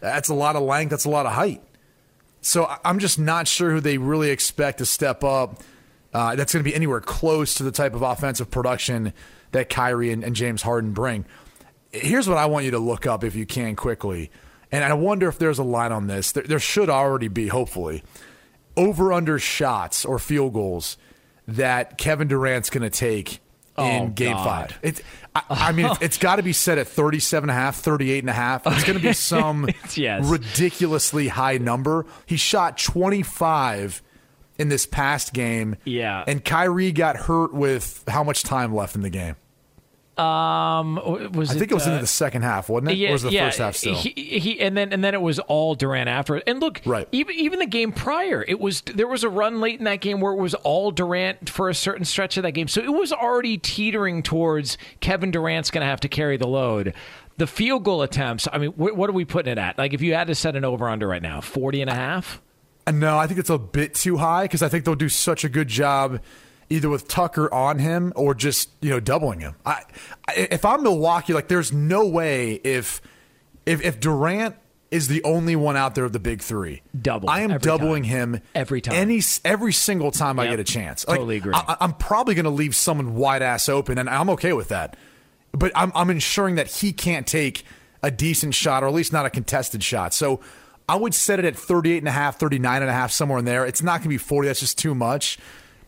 that's 0.00 0.28
a 0.28 0.34
lot 0.34 0.54
of 0.54 0.62
length, 0.62 0.90
that's 0.90 1.04
a 1.04 1.10
lot 1.10 1.26
of 1.26 1.32
height. 1.32 1.62
So 2.44 2.70
I'm 2.84 2.98
just 2.98 3.18
not 3.18 3.48
sure 3.48 3.70
who 3.70 3.80
they 3.80 3.96
really 3.98 4.30
expect 4.30 4.78
to 4.78 4.86
step 4.86 5.24
up. 5.24 5.62
Uh, 6.12 6.36
that's 6.36 6.52
going 6.52 6.62
to 6.62 6.68
be 6.70 6.74
anywhere 6.74 7.00
close 7.00 7.54
to 7.54 7.62
the 7.62 7.72
type 7.72 7.94
of 7.94 8.02
offensive 8.02 8.50
production 8.50 9.12
that 9.52 9.68
Kyrie 9.70 10.12
and, 10.12 10.22
and 10.22 10.36
James 10.36 10.62
Harden 10.62 10.92
bring. 10.92 11.24
Here's 11.90 12.28
what 12.28 12.38
I 12.38 12.46
want 12.46 12.64
you 12.66 12.70
to 12.72 12.78
look 12.78 13.06
up 13.06 13.24
if 13.24 13.34
you 13.34 13.46
can 13.46 13.76
quickly. 13.76 14.30
And 14.70 14.84
I 14.84 14.92
wonder 14.94 15.28
if 15.28 15.38
there's 15.38 15.58
a 15.58 15.64
line 15.64 15.90
on 15.92 16.06
this. 16.06 16.32
There, 16.32 16.42
there 16.42 16.58
should 16.58 16.90
already 16.90 17.28
be, 17.28 17.48
hopefully. 17.48 18.02
Over 18.76 19.12
under 19.12 19.38
shots 19.38 20.04
or 20.04 20.18
field 20.18 20.52
goals 20.52 20.98
that 21.48 21.96
Kevin 21.96 22.28
Durant's 22.28 22.70
going 22.70 22.82
to 22.82 22.90
take 22.90 23.34
in 23.78 24.02
Oh, 24.02 24.06
game 24.08 24.32
God. 24.32 24.44
five. 24.44 24.78
It, 24.82 25.02
I, 25.34 25.42
I 25.48 25.72
mean, 25.72 25.86
it's, 25.86 26.02
it's 26.02 26.18
got 26.18 26.36
to 26.36 26.42
be 26.42 26.52
set 26.52 26.78
at 26.78 26.86
37 26.86 27.50
and 27.50 27.56
a 27.56 27.60
half, 27.60 27.76
38 27.76 28.20
and 28.20 28.30
a 28.30 28.32
half. 28.34 28.66
It's 28.66 28.84
going 28.84 28.98
to 28.98 29.02
be 29.02 29.12
some 29.14 29.68
Yes. 29.94 30.24
ridiculously 30.26 31.28
high 31.28 31.58
number. 31.58 32.06
He 32.26 32.36
shot 32.36 32.78
25 32.78 34.02
in 34.58 34.68
this 34.68 34.86
past 34.86 35.32
game. 35.32 35.76
Yeah. 35.84 36.22
And 36.26 36.44
Kyrie 36.44 36.92
got 36.92 37.16
hurt 37.16 37.52
with 37.52 38.04
how 38.08 38.22
much 38.22 38.42
time 38.44 38.74
left 38.74 38.94
in 38.94 39.02
the 39.02 39.10
game? 39.10 39.34
Um, 40.16 40.94
was 41.32 41.50
I 41.50 41.54
think 41.54 41.70
it 41.70 41.74
was 41.74 41.86
uh, 41.86 41.90
into 41.90 42.00
the 42.02 42.06
second 42.06 42.42
half, 42.42 42.68
wasn't 42.68 42.92
it? 42.92 43.08
or 43.08 43.12
was 43.12 43.24
it 43.24 43.30
the 43.32 43.38
first 43.38 43.58
half 43.58 43.74
still? 43.74 43.94
He, 43.96 44.10
he 44.38 44.60
and 44.60 44.76
then 44.76 44.92
and 44.92 45.02
then 45.02 45.12
it 45.14 45.20
was 45.20 45.38
all 45.40 45.74
Durant 45.74 46.08
after 46.08 46.36
it. 46.36 46.44
And 46.46 46.60
look, 46.60 46.80
Right. 46.84 47.08
even 47.10 47.34
even 47.34 47.58
the 47.58 47.66
game 47.66 47.90
prior, 47.92 48.44
it 48.46 48.60
was 48.60 48.80
there 48.82 49.08
was 49.08 49.24
a 49.24 49.28
run 49.28 49.60
late 49.60 49.78
in 49.78 49.84
that 49.86 50.00
game 50.00 50.20
where 50.20 50.32
it 50.32 50.38
was 50.40 50.54
all 50.54 50.90
Durant 50.92 51.50
for 51.50 51.68
a 51.68 51.74
certain 51.74 52.04
stretch 52.04 52.36
of 52.36 52.44
that 52.44 52.52
game. 52.52 52.68
So 52.68 52.80
it 52.80 52.92
was 52.92 53.12
already 53.12 53.58
teetering 53.58 54.22
towards 54.22 54.78
Kevin 55.00 55.30
Durant's 55.32 55.70
going 55.72 55.82
to 55.82 55.88
have 55.88 56.00
to 56.00 56.08
carry 56.08 56.36
the 56.36 56.46
load. 56.48 56.94
The 57.36 57.48
field 57.48 57.82
goal 57.82 58.02
attempts, 58.02 58.46
I 58.52 58.58
mean, 58.58 58.70
wh- 58.72 58.96
what 58.96 59.10
are 59.10 59.14
we 59.14 59.24
putting 59.24 59.50
it 59.50 59.58
at? 59.58 59.76
Like 59.78 59.92
if 59.92 60.00
you 60.00 60.14
had 60.14 60.28
to 60.28 60.36
set 60.36 60.54
an 60.54 60.64
over 60.64 60.88
under 60.88 61.08
right 61.08 61.22
now, 61.22 61.40
40 61.40 61.80
and 61.80 61.90
a 61.90 61.94
half? 61.94 62.40
Uh, 62.86 62.92
No, 62.92 63.18
I 63.18 63.26
think 63.26 63.40
it's 63.40 63.50
a 63.50 63.58
bit 63.58 63.94
too 63.94 64.18
high 64.18 64.44
because 64.44 64.62
I 64.62 64.68
think 64.68 64.84
they'll 64.84 64.94
do 64.94 65.08
such 65.08 65.42
a 65.42 65.48
good 65.48 65.66
job 65.66 66.20
either 66.70 66.88
with 66.88 67.08
Tucker 67.08 67.52
on 67.52 67.78
him 67.78 68.12
or 68.16 68.34
just 68.34 68.70
you 68.80 68.90
know 68.90 69.00
doubling 69.00 69.40
him. 69.40 69.54
I, 69.64 69.82
if 70.36 70.64
I'm 70.64 70.82
Milwaukee, 70.82 71.32
like 71.32 71.48
there's 71.48 71.72
no 71.72 72.06
way 72.06 72.54
if 72.64 73.00
if 73.66 73.82
if 73.82 74.00
Durant 74.00 74.56
is 74.90 75.08
the 75.08 75.22
only 75.24 75.56
one 75.56 75.76
out 75.76 75.94
there 75.96 76.04
of 76.04 76.12
the 76.12 76.20
big 76.20 76.40
three, 76.40 76.82
Double 77.00 77.28
I 77.28 77.40
am 77.40 77.58
doubling 77.58 78.04
time. 78.04 78.34
him 78.34 78.40
Every 78.54 78.80
time. 78.80 78.94
any 78.94 79.20
every 79.44 79.72
single 79.72 80.12
time 80.12 80.38
I 80.38 80.46
get 80.46 80.60
a 80.60 80.64
chance. 80.64 81.04
Totally 81.04 81.36
agree. 81.36 81.52
I, 81.54 81.76
I'm 81.80 81.94
probably 81.94 82.34
going 82.34 82.44
to 82.44 82.50
leave 82.50 82.76
someone 82.76 83.14
wide 83.14 83.42
ass 83.42 83.68
open, 83.68 83.98
and 83.98 84.08
I'm 84.08 84.30
okay 84.30 84.52
with 84.52 84.68
that. 84.68 84.96
But 85.52 85.72
I'm 85.74 85.90
I'm 85.94 86.10
ensuring 86.10 86.54
that 86.56 86.68
he 86.68 86.92
can't 86.92 87.26
take 87.26 87.64
a 88.02 88.10
decent 88.10 88.54
shot 88.54 88.82
or 88.82 88.88
at 88.88 88.92
least 88.92 89.12
not 89.12 89.24
a 89.26 89.30
contested 89.30 89.82
shot. 89.82 90.12
So 90.12 90.40
I 90.88 90.96
would 90.96 91.14
set 91.14 91.38
it 91.38 91.44
at 91.46 91.56
38 91.56 91.98
and 91.98 92.08
a 92.08 92.12
half, 92.12 92.38
39 92.38 92.82
and 92.82 92.90
a 92.90 92.92
half, 92.92 93.10
somewhere 93.10 93.38
in 93.38 93.46
there. 93.46 93.64
It's 93.64 93.82
not 93.82 93.92
going 94.00 94.02
to 94.02 94.08
be 94.10 94.18
40. 94.18 94.48
That's 94.48 94.60
just 94.60 94.78
too 94.78 94.94
much. 94.94 95.38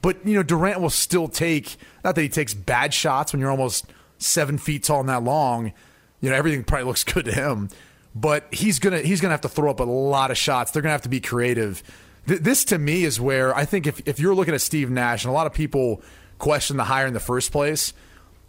But, 0.06 0.24
you 0.24 0.34
know, 0.34 0.44
Durant 0.44 0.80
will 0.80 0.88
still 0.88 1.26
take, 1.26 1.78
not 2.04 2.14
that 2.14 2.22
he 2.22 2.28
takes 2.28 2.54
bad 2.54 2.94
shots 2.94 3.32
when 3.32 3.40
you're 3.40 3.50
almost 3.50 3.86
seven 4.18 4.56
feet 4.56 4.84
tall 4.84 5.00
and 5.00 5.08
that 5.08 5.24
long. 5.24 5.72
You 6.20 6.30
know, 6.30 6.36
everything 6.36 6.62
probably 6.62 6.84
looks 6.86 7.02
good 7.02 7.24
to 7.24 7.32
him. 7.32 7.70
But 8.14 8.46
he's 8.54 8.78
to, 8.78 9.00
he's 9.00 9.20
to 9.20 9.28
have 9.30 9.40
to 9.40 9.48
throw 9.48 9.68
up 9.68 9.80
a 9.80 9.82
lot 9.82 10.30
of 10.30 10.38
shots. 10.38 10.70
They're 10.70 10.80
to 10.82 10.88
have 10.90 11.02
to 11.02 11.08
be 11.08 11.18
creative. 11.18 11.82
Th- 12.28 12.38
this 12.38 12.64
to 12.66 12.78
me 12.78 13.02
is 13.02 13.20
where 13.20 13.52
I 13.56 13.64
think 13.64 13.88
if, 13.88 14.00
if 14.06 14.20
you're 14.20 14.32
looking 14.32 14.54
at 14.54 14.60
Steve 14.60 14.90
Nash, 14.90 15.24
and 15.24 15.30
a 15.32 15.34
lot 15.34 15.48
of 15.48 15.52
people 15.52 16.00
question 16.38 16.76
the 16.76 16.84
hire 16.84 17.08
in 17.08 17.12
the 17.12 17.18
first 17.18 17.50
place, 17.50 17.92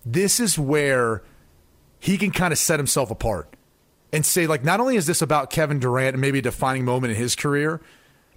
this 0.06 0.40
is 0.40 0.60
where 0.60 1.24
he 2.00 2.20
can 2.20 2.30
kind 2.30 2.52
of 2.52 2.60
set 2.60 2.78
himself 2.78 3.10
apart 3.10 3.52
and 4.14 4.24
say, 4.24 4.46
like, 4.46 4.64
not 4.64 4.80
only 4.80 4.96
is 4.96 5.08
this 5.08 5.24
about 5.24 5.50
Kevin 5.50 5.80
Durant 5.80 6.14
and 6.14 6.22
maybe 6.22 6.38
a 6.38 6.44
defining 6.44 6.86
moment 6.86 7.14
in 7.14 7.18
his 7.18 7.36
career, 7.36 7.82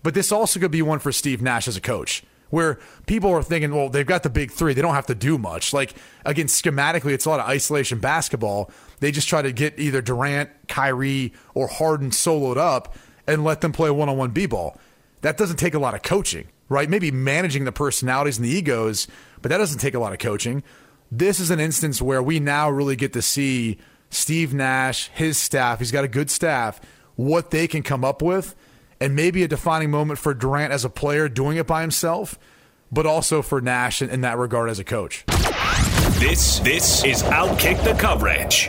but 0.02 0.14
this 0.14 0.32
also 0.32 0.58
could 0.58 0.70
be 0.70 0.80
one 0.80 1.00
for 1.00 1.12
Steve 1.12 1.42
Nash 1.42 1.68
as 1.68 1.76
a 1.76 1.82
coach, 1.82 2.24
where 2.50 2.78
people 3.06 3.30
are 3.30 3.42
thinking, 3.42 3.74
well, 3.74 3.88
they've 3.88 4.06
got 4.06 4.22
the 4.22 4.30
big 4.30 4.50
three. 4.50 4.74
They 4.74 4.82
don't 4.82 4.94
have 4.94 5.06
to 5.06 5.14
do 5.14 5.38
much. 5.38 5.72
Like, 5.72 5.94
again, 6.24 6.46
schematically, 6.46 7.12
it's 7.12 7.24
a 7.24 7.30
lot 7.30 7.40
of 7.40 7.48
isolation 7.48 7.98
basketball. 7.98 8.70
They 9.00 9.10
just 9.10 9.28
try 9.28 9.42
to 9.42 9.52
get 9.52 9.78
either 9.78 10.02
Durant, 10.02 10.50
Kyrie, 10.68 11.32
or 11.54 11.68
Harden 11.68 12.10
soloed 12.10 12.56
up 12.56 12.96
and 13.26 13.44
let 13.44 13.60
them 13.60 13.72
play 13.72 13.90
one 13.90 14.08
on 14.08 14.16
one 14.16 14.30
B 14.30 14.46
ball. 14.46 14.78
That 15.22 15.36
doesn't 15.36 15.56
take 15.56 15.74
a 15.74 15.78
lot 15.78 15.94
of 15.94 16.02
coaching, 16.02 16.48
right? 16.68 16.88
Maybe 16.88 17.10
managing 17.10 17.64
the 17.64 17.72
personalities 17.72 18.38
and 18.38 18.46
the 18.46 18.50
egos, 18.50 19.06
but 19.42 19.50
that 19.50 19.58
doesn't 19.58 19.78
take 19.78 19.94
a 19.94 19.98
lot 19.98 20.12
of 20.12 20.18
coaching. 20.18 20.62
This 21.12 21.40
is 21.40 21.50
an 21.50 21.60
instance 21.60 22.00
where 22.00 22.22
we 22.22 22.40
now 22.40 22.70
really 22.70 22.96
get 22.96 23.12
to 23.14 23.22
see 23.22 23.78
Steve 24.10 24.52
Nash, 24.52 25.08
his 25.08 25.38
staff, 25.38 25.78
he's 25.78 25.92
got 25.92 26.04
a 26.04 26.08
good 26.08 26.30
staff, 26.30 26.80
what 27.16 27.50
they 27.50 27.68
can 27.68 27.82
come 27.82 28.04
up 28.04 28.22
with, 28.22 28.54
and 29.00 29.16
maybe 29.16 29.42
a 29.42 29.48
defining 29.48 29.90
moment 29.90 30.18
for 30.18 30.34
Durant 30.34 30.72
as 30.72 30.84
a 30.84 30.90
player 30.90 31.28
doing 31.28 31.56
it 31.56 31.66
by 31.66 31.80
himself, 31.80 32.38
but 32.92 33.06
also 33.06 33.42
for 33.42 33.60
Nash 33.60 34.02
in, 34.02 34.10
in 34.10 34.20
that 34.20 34.38
regard 34.38 34.68
as 34.68 34.78
a 34.78 34.84
coach. 34.84 35.24
This 36.18 36.58
this 36.60 37.04
is 37.04 37.22
Outkick 37.22 37.82
the 37.82 37.94
Coverage. 37.94 38.68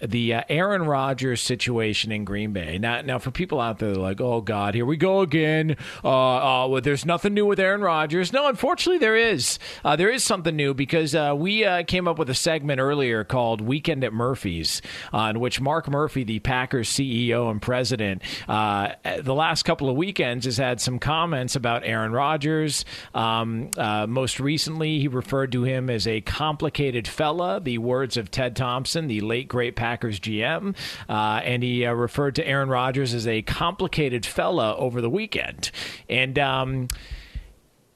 the 0.00 0.34
uh, 0.34 0.42
Aaron 0.48 0.82
Rodgers 0.82 1.40
situation 1.40 2.12
in 2.12 2.24
Green 2.24 2.52
Bay. 2.52 2.78
Now, 2.78 3.00
now 3.02 3.18
for 3.18 3.30
people 3.30 3.60
out 3.60 3.78
there 3.78 3.94
like, 3.94 4.20
oh 4.20 4.40
God, 4.40 4.74
here 4.74 4.86
we 4.86 4.96
go 4.96 5.20
again. 5.20 5.76
Uh, 6.04 6.08
uh, 6.08 6.68
well, 6.68 6.80
there's 6.80 7.04
nothing 7.04 7.34
new 7.34 7.46
with 7.46 7.58
Aaron 7.58 7.80
Rodgers. 7.80 8.32
No, 8.32 8.48
unfortunately, 8.48 8.98
there 8.98 9.16
is. 9.16 9.58
Uh, 9.84 9.96
there 9.96 10.10
is 10.10 10.22
something 10.22 10.54
new 10.54 10.74
because 10.74 11.14
uh, 11.14 11.34
we 11.36 11.64
uh, 11.64 11.82
came 11.84 12.06
up 12.06 12.18
with 12.18 12.30
a 12.30 12.34
segment 12.34 12.80
earlier 12.80 13.24
called 13.24 13.60
Weekend 13.60 14.04
at 14.04 14.12
Murphy's, 14.12 14.80
in 15.12 15.40
which 15.40 15.60
Mark 15.60 15.88
Murphy, 15.88 16.24
the 16.24 16.38
Packers 16.40 16.88
CEO 16.88 17.50
and 17.50 17.60
president, 17.60 18.22
the 18.46 19.34
last 19.34 19.64
couple 19.64 19.88
of 19.88 19.96
weekends 19.96 20.44
has 20.44 20.56
had 20.56 20.80
some 20.80 20.98
comments 20.98 21.56
about 21.56 21.82
Aaron 21.84 22.12
Rodgers. 22.12 22.84
Um, 23.14 23.70
most 24.08 24.40
recently, 24.40 25.00
he 25.00 25.08
referred 25.08 25.52
to 25.52 25.64
him 25.64 25.90
as 25.90 26.06
a 26.06 26.20
complicated 26.20 27.08
fella. 27.08 27.60
The 27.60 27.78
words 27.78 28.16
of 28.16 28.30
Ted 28.30 28.54
Thompson, 28.56 29.08
the 29.08 29.20
late 29.20 29.48
great 29.48 29.76
Packers 29.88 30.20
GM, 30.20 30.76
uh, 31.08 31.40
and 31.42 31.62
he 31.62 31.86
uh, 31.86 31.94
referred 31.94 32.34
to 32.34 32.46
Aaron 32.46 32.68
Rodgers 32.68 33.14
as 33.14 33.26
a 33.26 33.40
complicated 33.40 34.26
fella 34.26 34.76
over 34.76 35.00
the 35.00 35.08
weekend. 35.08 35.70
And 36.10 36.38
um, 36.38 36.88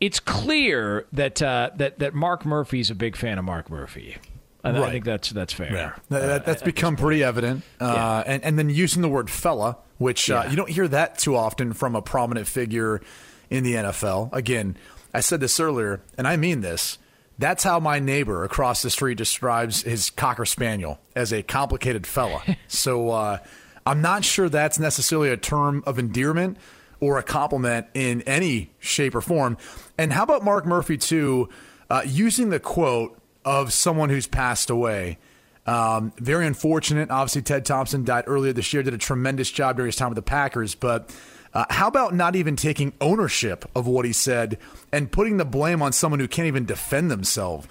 it's 0.01 0.19
clear 0.19 1.07
that 1.13 1.43
uh, 1.43 1.69
that 1.77 1.99
that 1.99 2.15
Mark 2.15 2.47
Murphy's 2.47 2.91
a 2.91 2.95
big 2.95 3.15
fan 3.15 3.39
of 3.39 3.45
Mark 3.45 3.69
Murphy. 3.69 4.17
And 4.65 4.79
right. 4.79 4.89
I 4.89 4.91
think 4.91 5.05
that's 5.05 5.29
that's 5.29 5.53
fair. 5.53 5.71
Yeah. 5.71 5.93
That, 6.09 6.47
that's 6.47 6.63
become 6.63 6.97
pretty 6.97 7.23
evident. 7.23 7.63
Uh, 7.79 7.93
yeah. 7.95 8.33
and, 8.33 8.43
and 8.43 8.59
then 8.59 8.71
using 8.71 9.03
the 9.03 9.09
word 9.11 9.29
fella, 9.29 9.77
which 9.99 10.31
uh, 10.31 10.47
you 10.49 10.57
don't 10.57 10.71
hear 10.71 10.89
that 10.89 11.19
too 11.19 11.37
often 11.37 11.75
from 11.75 11.95
a 11.95 12.01
prominent 12.01 12.47
figure 12.47 13.03
in 13.51 13.65
the 13.65 13.75
NFL. 13.75 14.33
Again, 14.33 14.79
I 15.13 15.21
said 15.21 15.41
this 15.41 15.61
earlier, 15.61 16.01
and 16.17 16.27
I 16.27 16.37
mean 16.37 16.63
this. 16.63 16.97
That's 17.39 17.65
how 17.65 17.81
my 17.81 17.99
neighbor 17.99 18.45
across 18.45 18.83
the 18.83 18.91
street 18.91 19.19
describes 19.19 19.83
his 19.83 20.11
cocker 20.11 20.45
spaniel 20.45 21.01
as 21.17 21.33
a 21.33 21.43
complicated 21.43 22.07
fella. 22.07 22.43
so 22.69 23.11
uh, 23.11 23.39
I'm 23.85 24.01
not 24.03 24.25
sure 24.25 24.49
that's 24.49 24.79
necessarily 24.79 25.31
a 25.31 25.37
term 25.37 25.83
of 25.87 25.99
endearment 25.99 26.59
or 27.01 27.19
a 27.19 27.23
compliment 27.23 27.87
in 27.95 28.23
any 28.23 28.71
shape 28.79 29.15
or 29.15 29.21
form. 29.21 29.57
And 29.99 30.13
how 30.13 30.23
about 30.23 30.45
Mark 30.45 30.67
Murphy 30.67 30.97
too, 30.97 31.49
uh, 31.91 32.03
using 32.07 32.51
the 32.51 32.61
quote 32.61 33.19
of 33.45 33.73
someone 33.73 34.09
who's 34.09 34.27
passed 34.27 34.71
away. 34.71 35.19
Um, 35.67 36.13
very 36.17 36.47
unfortunate. 36.47 37.11
Obviously, 37.11 37.43
Ted 37.43 37.65
Thompson 37.65 38.05
died 38.05 38.25
earlier 38.27 38.53
this 38.53 38.73
year. 38.73 38.83
Did 38.83 38.95
a 38.95 38.99
tremendous 38.99 39.51
job 39.51 39.77
during 39.77 39.89
his 39.89 39.97
time 39.97 40.09
with 40.09 40.17
the 40.17 40.23
Packers, 40.23 40.75
but 40.75 41.15
uh, 41.55 41.67
how 41.71 41.89
about 41.89 42.15
not 42.15 42.35
even 42.35 42.57
taking 42.57 42.93
ownership 43.01 43.65
of 43.75 43.87
what 43.87 44.05
he 44.05 44.13
said 44.13 44.59
and 44.91 45.13
putting 45.13 45.37
the 45.37 45.45
blame 45.45 45.83
on 45.83 45.93
someone 45.93 46.21
who 46.21 46.29
can't 46.29 46.47
even 46.47 46.65
defend 46.65 47.11
themselves? 47.11 47.67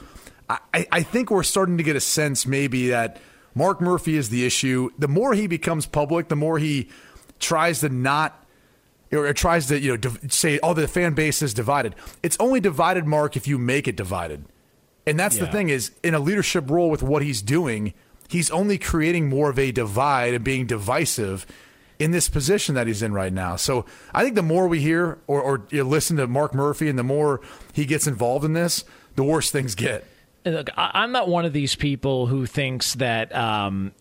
I, 0.74 0.86
I 0.92 1.04
think 1.04 1.32
we're 1.32 1.44
starting 1.44 1.78
to 1.78 1.84
get 1.84 1.96
a 1.96 2.02
sense 2.02 2.46
maybe 2.46 2.90
that 2.90 3.18
Mark 3.56 3.82
Murphy 3.82 4.18
is 4.18 4.30
the 4.30 4.46
issue. 4.46 4.90
The 5.00 5.08
more 5.08 5.34
he 5.34 5.48
becomes 5.48 5.86
public, 5.86 6.28
the 6.28 6.36
more 6.36 6.60
he 6.60 6.90
tries 7.40 7.80
to 7.80 7.90
not 7.90 8.38
or 9.12 9.32
tries 9.34 9.68
to 9.68 9.80
you 9.80 9.98
know 9.98 10.14
say 10.30 10.60
oh 10.64 10.74
the 10.74 10.88
fan 10.88 11.14
base 11.14 11.42
is 11.42 11.54
divided. 11.54 11.96
It's 12.22 12.38
only 12.40 12.60
divided, 12.60 13.06
Mark, 13.06 13.36
if 13.36 13.48
you 13.48 13.58
make 13.58 13.88
it 13.88 13.96
divided. 13.96 14.46
And 15.08 15.20
that's 15.20 15.38
yeah. 15.38 15.46
the 15.46 15.52
thing 15.52 15.70
is 15.70 15.92
in 16.04 16.14
a 16.14 16.20
leadership 16.20 16.70
role 16.70 16.90
with 16.90 17.02
what 17.02 17.24
he's 17.24 17.42
doing, 17.42 17.94
he's 18.30 18.52
only 18.52 18.78
creating 18.78 19.30
more 19.30 19.50
of 19.50 19.58
a 19.58 19.72
divide 19.72 20.34
and 20.34 20.44
being 20.44 20.66
divisive 20.66 21.46
in 22.02 22.12
this 22.12 22.30
position 22.30 22.76
that 22.76 22.88
he's 22.88 23.04
in 23.04 23.14
right 23.14 23.32
now. 23.32 23.56
So 23.56 23.86
I 24.14 24.24
think 24.24 24.36
the 24.36 24.42
more 24.42 24.68
we 24.68 24.80
hear 24.80 25.20
or, 25.28 25.42
or 25.42 25.68
listen 25.72 26.18
to 26.18 26.28
Mark 26.28 26.56
Murphy 26.56 26.90
and 26.90 26.98
the 26.98 27.04
more 27.04 27.42
he 27.74 27.86
gets 27.86 28.08
involved 28.08 28.44
in 28.44 28.54
this, 28.54 28.84
the 29.16 29.24
worse 29.24 29.52
things 29.52 29.76
get. 29.76 30.06
Look, 30.44 30.70
I'm 30.76 31.12
not 31.12 31.28
one 31.28 31.46
of 31.46 31.54
these 31.54 31.76
people 31.76 32.26
who 32.26 32.48
thinks 32.48 32.96
that 32.96 33.36
um, 33.36 33.92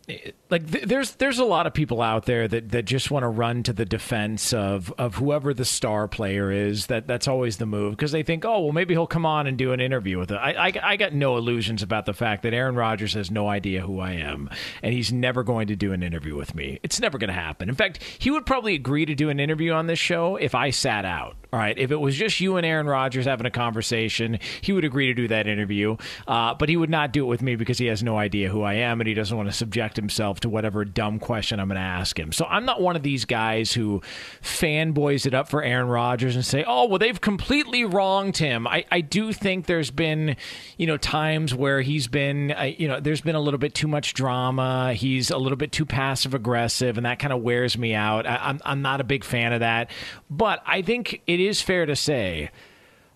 like 0.48 0.70
th- 0.70 0.84
there's 0.84 1.12
there's 1.16 1.38
a 1.38 1.44
lot 1.44 1.66
of 1.66 1.74
people 1.74 2.00
out 2.00 2.24
there 2.24 2.48
that, 2.48 2.70
that 2.70 2.86
just 2.86 3.10
want 3.10 3.24
to 3.24 3.28
run 3.28 3.62
to 3.64 3.74
the 3.74 3.84
defense 3.84 4.54
of, 4.54 4.90
of 4.96 5.16
whoever 5.16 5.52
the 5.52 5.66
star 5.66 6.08
player 6.08 6.50
is. 6.50 6.86
That 6.86 7.06
that's 7.06 7.28
always 7.28 7.58
the 7.58 7.66
move 7.66 7.96
because 7.96 8.12
they 8.12 8.22
think, 8.22 8.46
oh 8.46 8.60
well, 8.60 8.72
maybe 8.72 8.94
he'll 8.94 9.06
come 9.06 9.26
on 9.26 9.46
and 9.46 9.58
do 9.58 9.72
an 9.72 9.80
interview 9.80 10.18
with 10.18 10.30
it. 10.30 10.36
I, 10.36 10.68
I, 10.68 10.72
I 10.82 10.96
got 10.96 11.12
no 11.12 11.36
illusions 11.36 11.82
about 11.82 12.06
the 12.06 12.14
fact 12.14 12.42
that 12.44 12.54
Aaron 12.54 12.74
Rodgers 12.74 13.12
has 13.14 13.30
no 13.30 13.46
idea 13.46 13.82
who 13.82 14.00
I 14.00 14.12
am, 14.12 14.48
and 14.82 14.94
he's 14.94 15.12
never 15.12 15.42
going 15.42 15.68
to 15.68 15.76
do 15.76 15.92
an 15.92 16.02
interview 16.02 16.36
with 16.36 16.54
me. 16.54 16.80
It's 16.82 17.00
never 17.00 17.18
going 17.18 17.28
to 17.28 17.34
happen. 17.34 17.68
In 17.68 17.74
fact, 17.74 18.02
he 18.18 18.30
would 18.30 18.46
probably 18.46 18.74
agree 18.74 19.04
to 19.04 19.14
do 19.14 19.28
an 19.28 19.40
interview 19.40 19.72
on 19.72 19.88
this 19.88 19.98
show 19.98 20.36
if 20.36 20.54
I 20.54 20.70
sat 20.70 21.04
out. 21.04 21.36
All 21.52 21.58
right, 21.58 21.76
if 21.76 21.90
it 21.90 21.96
was 21.96 22.16
just 22.16 22.40
you 22.40 22.56
and 22.56 22.64
Aaron 22.64 22.86
Rodgers 22.86 23.26
having 23.26 23.44
a 23.44 23.50
conversation, 23.50 24.38
he 24.60 24.72
would 24.72 24.84
agree 24.84 25.08
to 25.08 25.14
do 25.14 25.28
that 25.28 25.48
interview. 25.48 25.96
Uh, 26.30 26.54
but 26.54 26.68
he 26.68 26.76
would 26.76 26.88
not 26.88 27.12
do 27.12 27.24
it 27.24 27.26
with 27.26 27.42
me 27.42 27.56
because 27.56 27.76
he 27.76 27.86
has 27.86 28.04
no 28.04 28.16
idea 28.16 28.48
who 28.48 28.62
I 28.62 28.74
am 28.74 29.00
and 29.00 29.08
he 29.08 29.14
doesn't 29.14 29.36
want 29.36 29.48
to 29.48 29.52
subject 29.52 29.96
himself 29.96 30.38
to 30.40 30.48
whatever 30.48 30.84
dumb 30.84 31.18
question 31.18 31.58
I'm 31.58 31.66
going 31.66 31.74
to 31.74 31.82
ask 31.82 32.16
him. 32.16 32.30
So 32.30 32.44
I'm 32.44 32.64
not 32.64 32.80
one 32.80 32.94
of 32.94 33.02
these 33.02 33.24
guys 33.24 33.72
who 33.72 34.00
fanboys 34.40 35.26
it 35.26 35.34
up 35.34 35.48
for 35.48 35.60
Aaron 35.60 35.88
Rodgers 35.88 36.36
and 36.36 36.46
say, 36.46 36.62
"Oh, 36.64 36.86
well, 36.86 37.00
they've 37.00 37.20
completely 37.20 37.84
wronged 37.84 38.36
him." 38.36 38.68
I, 38.68 38.84
I 38.92 39.00
do 39.00 39.32
think 39.32 39.66
there's 39.66 39.90
been, 39.90 40.36
you 40.76 40.86
know, 40.86 40.96
times 40.96 41.52
where 41.52 41.80
he's 41.80 42.06
been, 42.06 42.52
uh, 42.52 42.70
you 42.78 42.86
know, 42.86 43.00
there's 43.00 43.22
been 43.22 43.34
a 43.34 43.40
little 43.40 43.58
bit 43.58 43.74
too 43.74 43.88
much 43.88 44.14
drama. 44.14 44.94
He's 44.94 45.32
a 45.32 45.36
little 45.36 45.58
bit 45.58 45.72
too 45.72 45.84
passive 45.84 46.32
aggressive, 46.32 46.96
and 46.96 47.06
that 47.06 47.18
kind 47.18 47.32
of 47.32 47.42
wears 47.42 47.76
me 47.76 47.92
out. 47.92 48.24
I, 48.24 48.36
I'm 48.36 48.60
I'm 48.64 48.82
not 48.82 49.00
a 49.00 49.04
big 49.04 49.24
fan 49.24 49.52
of 49.52 49.58
that, 49.60 49.90
but 50.30 50.62
I 50.64 50.82
think 50.82 51.22
it 51.26 51.40
is 51.40 51.60
fair 51.60 51.86
to 51.86 51.96
say. 51.96 52.52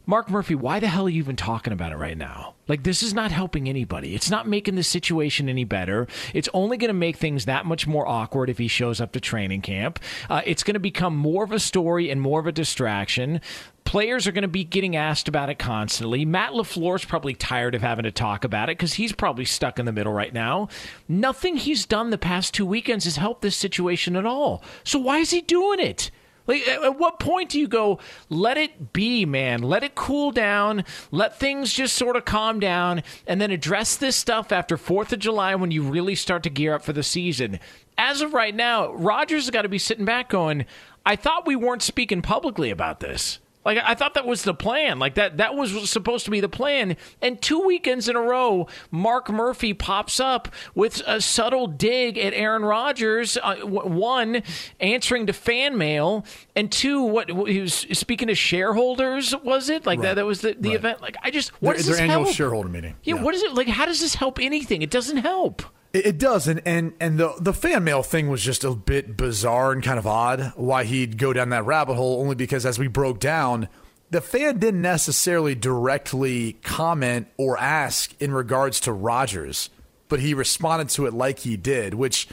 Mark 0.05 0.29
Murphy, 0.29 0.57
why 0.57 0.81
the 0.81 0.88
hell 0.88 1.07
are 1.07 1.09
you 1.09 1.18
even 1.18 1.37
talking 1.37 1.72
about 1.72 1.92
it 1.92 1.96
right 1.96 2.18
now? 2.18 2.54
Like, 2.68 2.83
this 2.83 3.03
is 3.03 3.12
not 3.12 3.31
helping 3.31 3.68
anybody. 3.68 4.14
It's 4.14 4.31
not 4.31 4.48
making 4.48 4.77
the 4.77 4.83
situation 4.83 5.48
any 5.48 5.64
better. 5.64 6.07
It's 6.33 6.48
only 6.55 6.77
going 6.77 6.88
to 6.88 6.94
make 6.94 7.16
things 7.16 7.44
that 7.44 7.66
much 7.66 7.87
more 7.87 8.09
awkward 8.09 8.48
if 8.48 8.59
he 8.59 8.68
shows 8.68 9.00
up 9.00 9.12
to 9.12 9.20
training 9.20 9.62
camp. 9.62 9.98
Uh, 10.31 10.42
it's 10.46 10.62
going 10.62 10.74
to 10.74 10.81
become 10.81 11.16
more 11.16 11.44
of 11.44 11.53
a 11.53 11.59
story 11.59 12.11
and 12.11 12.20
more 12.20 12.40
of 12.40 12.46
a 12.46 12.53
distraction. 12.53 13.40
Players 13.85 14.27
are 14.27 14.33
going 14.33 14.42
to 14.42 14.48
be 14.48 14.64
getting 14.64 14.96
asked 14.96 15.29
about 15.29 15.50
it 15.50 15.59
constantly. 15.59 16.24
Matt 16.24 16.53
LaFleur 16.53 16.96
is 16.96 17.05
probably 17.05 17.35
tired 17.35 17.74
of 17.74 17.83
having 17.83 18.05
to 18.05 18.11
talk 18.11 18.44
about 18.44 18.70
it 18.70 18.79
because 18.79 18.94
he's 18.94 19.12
probably 19.12 19.44
stuck 19.44 19.79
in 19.79 19.85
the 19.85 19.92
middle 19.92 20.12
right 20.12 20.33
now. 20.33 20.68
Nothing 21.07 21.57
he's 21.57 21.85
done 21.85 22.11
the 22.11 22.18
past 22.18 22.55
two 22.55 22.64
weekends 22.64 23.05
has 23.05 23.16
helped 23.16 23.42
this 23.42 23.57
situation 23.57 24.16
at 24.16 24.24
all. 24.24 24.62
So, 24.85 24.98
why 24.98 25.18
is 25.18 25.31
he 25.31 25.42
doing 25.42 25.81
it? 25.81 26.11
Like, 26.47 26.69
at 26.69 26.99
what 26.99 27.19
point 27.19 27.51
do 27.51 27.59
you 27.59 27.69
go, 27.69 27.99
let 28.29 28.57
it 28.59 28.93
be, 28.93 29.25
man? 29.25 29.63
Let 29.63 29.83
it 29.83 29.95
cool 29.95 30.31
down. 30.31 30.85
Let 31.11 31.39
things 31.39 31.73
just 31.73 31.97
sort 31.97 32.17
of 32.17 32.25
calm 32.25 32.61
down 32.61 33.03
and 33.27 33.41
then 33.41 33.51
address 33.51 33.97
this 33.97 34.17
stuff 34.17 34.53
after 34.53 34.77
4th 34.77 35.13
of 35.13 35.21
July 35.21 35.55
when 35.55 35.71
you 35.71 35.83
really 35.83 36.15
start 36.15 36.43
to 36.43 36.51
gear 36.51 36.75
up 36.75 36.83
for 36.83 36.93
the 36.93 37.03
season. 37.03 37.61
As 37.97 38.21
of 38.21 38.35
right 38.35 38.55
now, 38.55 38.93
Rodgers 38.93 39.45
has 39.45 39.51
got 39.51 39.63
to 39.63 39.69
be 39.69 39.79
sitting 39.79 40.05
back 40.05 40.29
going, 40.29 40.67
I 41.07 41.17
thought 41.17 41.47
we 41.47 41.57
weren't 41.57 41.83
speaking 41.83 42.23
publicly 42.23 42.71
about 42.71 43.01
this. 43.01 43.39
Like 43.64 43.79
I 43.85 43.94
thought 43.94 44.14
that 44.14 44.27
was 44.27 44.42
the 44.42 44.55
plan. 44.55 44.98
Like 44.98 45.14
that 45.14 45.38
that 45.38 45.55
was 45.55 45.90
supposed 45.90 46.24
to 46.27 46.31
be 46.31 46.40
the 46.40 46.48
plan. 46.48 46.96
And 47.22 47.40
two 47.40 47.61
weekends 47.61 48.09
in 48.09 48.16
a 48.16 48.20
row, 48.20 48.66
Mark 48.90 49.31
Murphy 49.31 49.72
pops 49.74 50.20
up 50.20 50.48
with 50.74 51.03
a 51.07 51.20
subtle 51.20 51.66
dig 51.66 52.18
at 52.18 52.35
Aaron 52.35 52.64
Rodgers. 52.64 53.37
Uh, 53.42 53.57
one, 53.64 54.42
answering 54.81 55.27
to 55.27 55.33
fan 55.33 55.79
mail, 55.79 56.24
and 56.55 56.70
two, 56.70 57.03
what 57.03 57.29
he 57.31 57.61
was 57.61 57.72
speaking 57.92 58.29
to 58.29 58.35
shareholders. 58.35 59.35
Was 59.42 59.68
it 59.68 59.87
like 59.87 59.98
Right. 59.98 60.09
that? 60.09 60.14
That 60.14 60.27
was 60.27 60.40
the, 60.42 60.55
the 60.59 60.70
Right. 60.70 60.77
event. 60.77 61.00
Like 61.03 61.16
I 61.22 61.31
just 61.31 61.50
what 61.62 61.72
Their, 61.72 61.77
does 61.79 61.87
their 61.87 61.94
this 61.94 62.00
annual 62.00 62.24
help? 62.24 62.35
shareholder 62.37 62.68
meeting. 62.68 62.94
Yeah, 63.03 63.14
what 63.14 63.35
is 63.35 63.42
it 63.42 63.55
like? 63.55 63.68
How 63.68 63.87
does 63.87 64.00
this 64.00 64.14
help 64.16 64.38
anything? 64.40 64.83
It 64.83 64.90
doesn't 64.90 65.18
help. 65.18 65.62
It, 65.95 66.07
it 66.07 66.19
does, 66.19 66.49
and, 66.49 66.61
and 66.67 66.93
and 67.01 67.19
the 67.19 67.33
the 67.41 67.55
fan 67.55 67.85
mail 67.85 68.03
thing 68.03 68.29
was 68.29 68.43
just 68.43 68.65
a 68.65 68.73
bit 68.73 69.17
bizarre 69.17 69.73
and 69.73 69.83
kind 69.83 69.99
of 69.99 70.07
odd. 70.07 70.53
Why 70.57 70.85
he'd 70.85 71.17
go 71.17 71.33
down 71.33 71.49
that 71.51 71.65
rabbit 71.65 71.95
hole? 71.95 72.21
Only 72.21 72.35
because 72.35 72.67
as 72.67 72.79
we 72.79 72.89
broke 72.89 73.21
down, 73.21 73.69
the 74.11 74.21
fan 74.21 74.59
didn't 74.59 74.83
necessarily 74.83 75.55
directly 75.55 76.55
comment 76.65 77.29
or 77.39 77.57
ask 77.59 78.13
in 78.21 78.33
regards 78.35 78.81
to 78.81 78.93
Rodgers, 78.93 79.71
but 80.09 80.21
he 80.21 80.35
responded 80.35 80.89
to 80.91 81.07
it 81.07 81.15
like 81.15 81.39
he 81.39 81.57
did, 81.57 81.95
which 81.95 82.29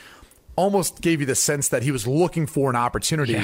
almost 0.56 1.02
gave 1.02 1.22
you 1.22 1.26
the 1.26 1.36
sense 1.36 1.70
that 1.70 1.84
he 1.84 1.92
was 1.92 2.06
looking 2.06 2.46
for 2.46 2.70
an 2.70 2.76
opportunity 2.76 3.40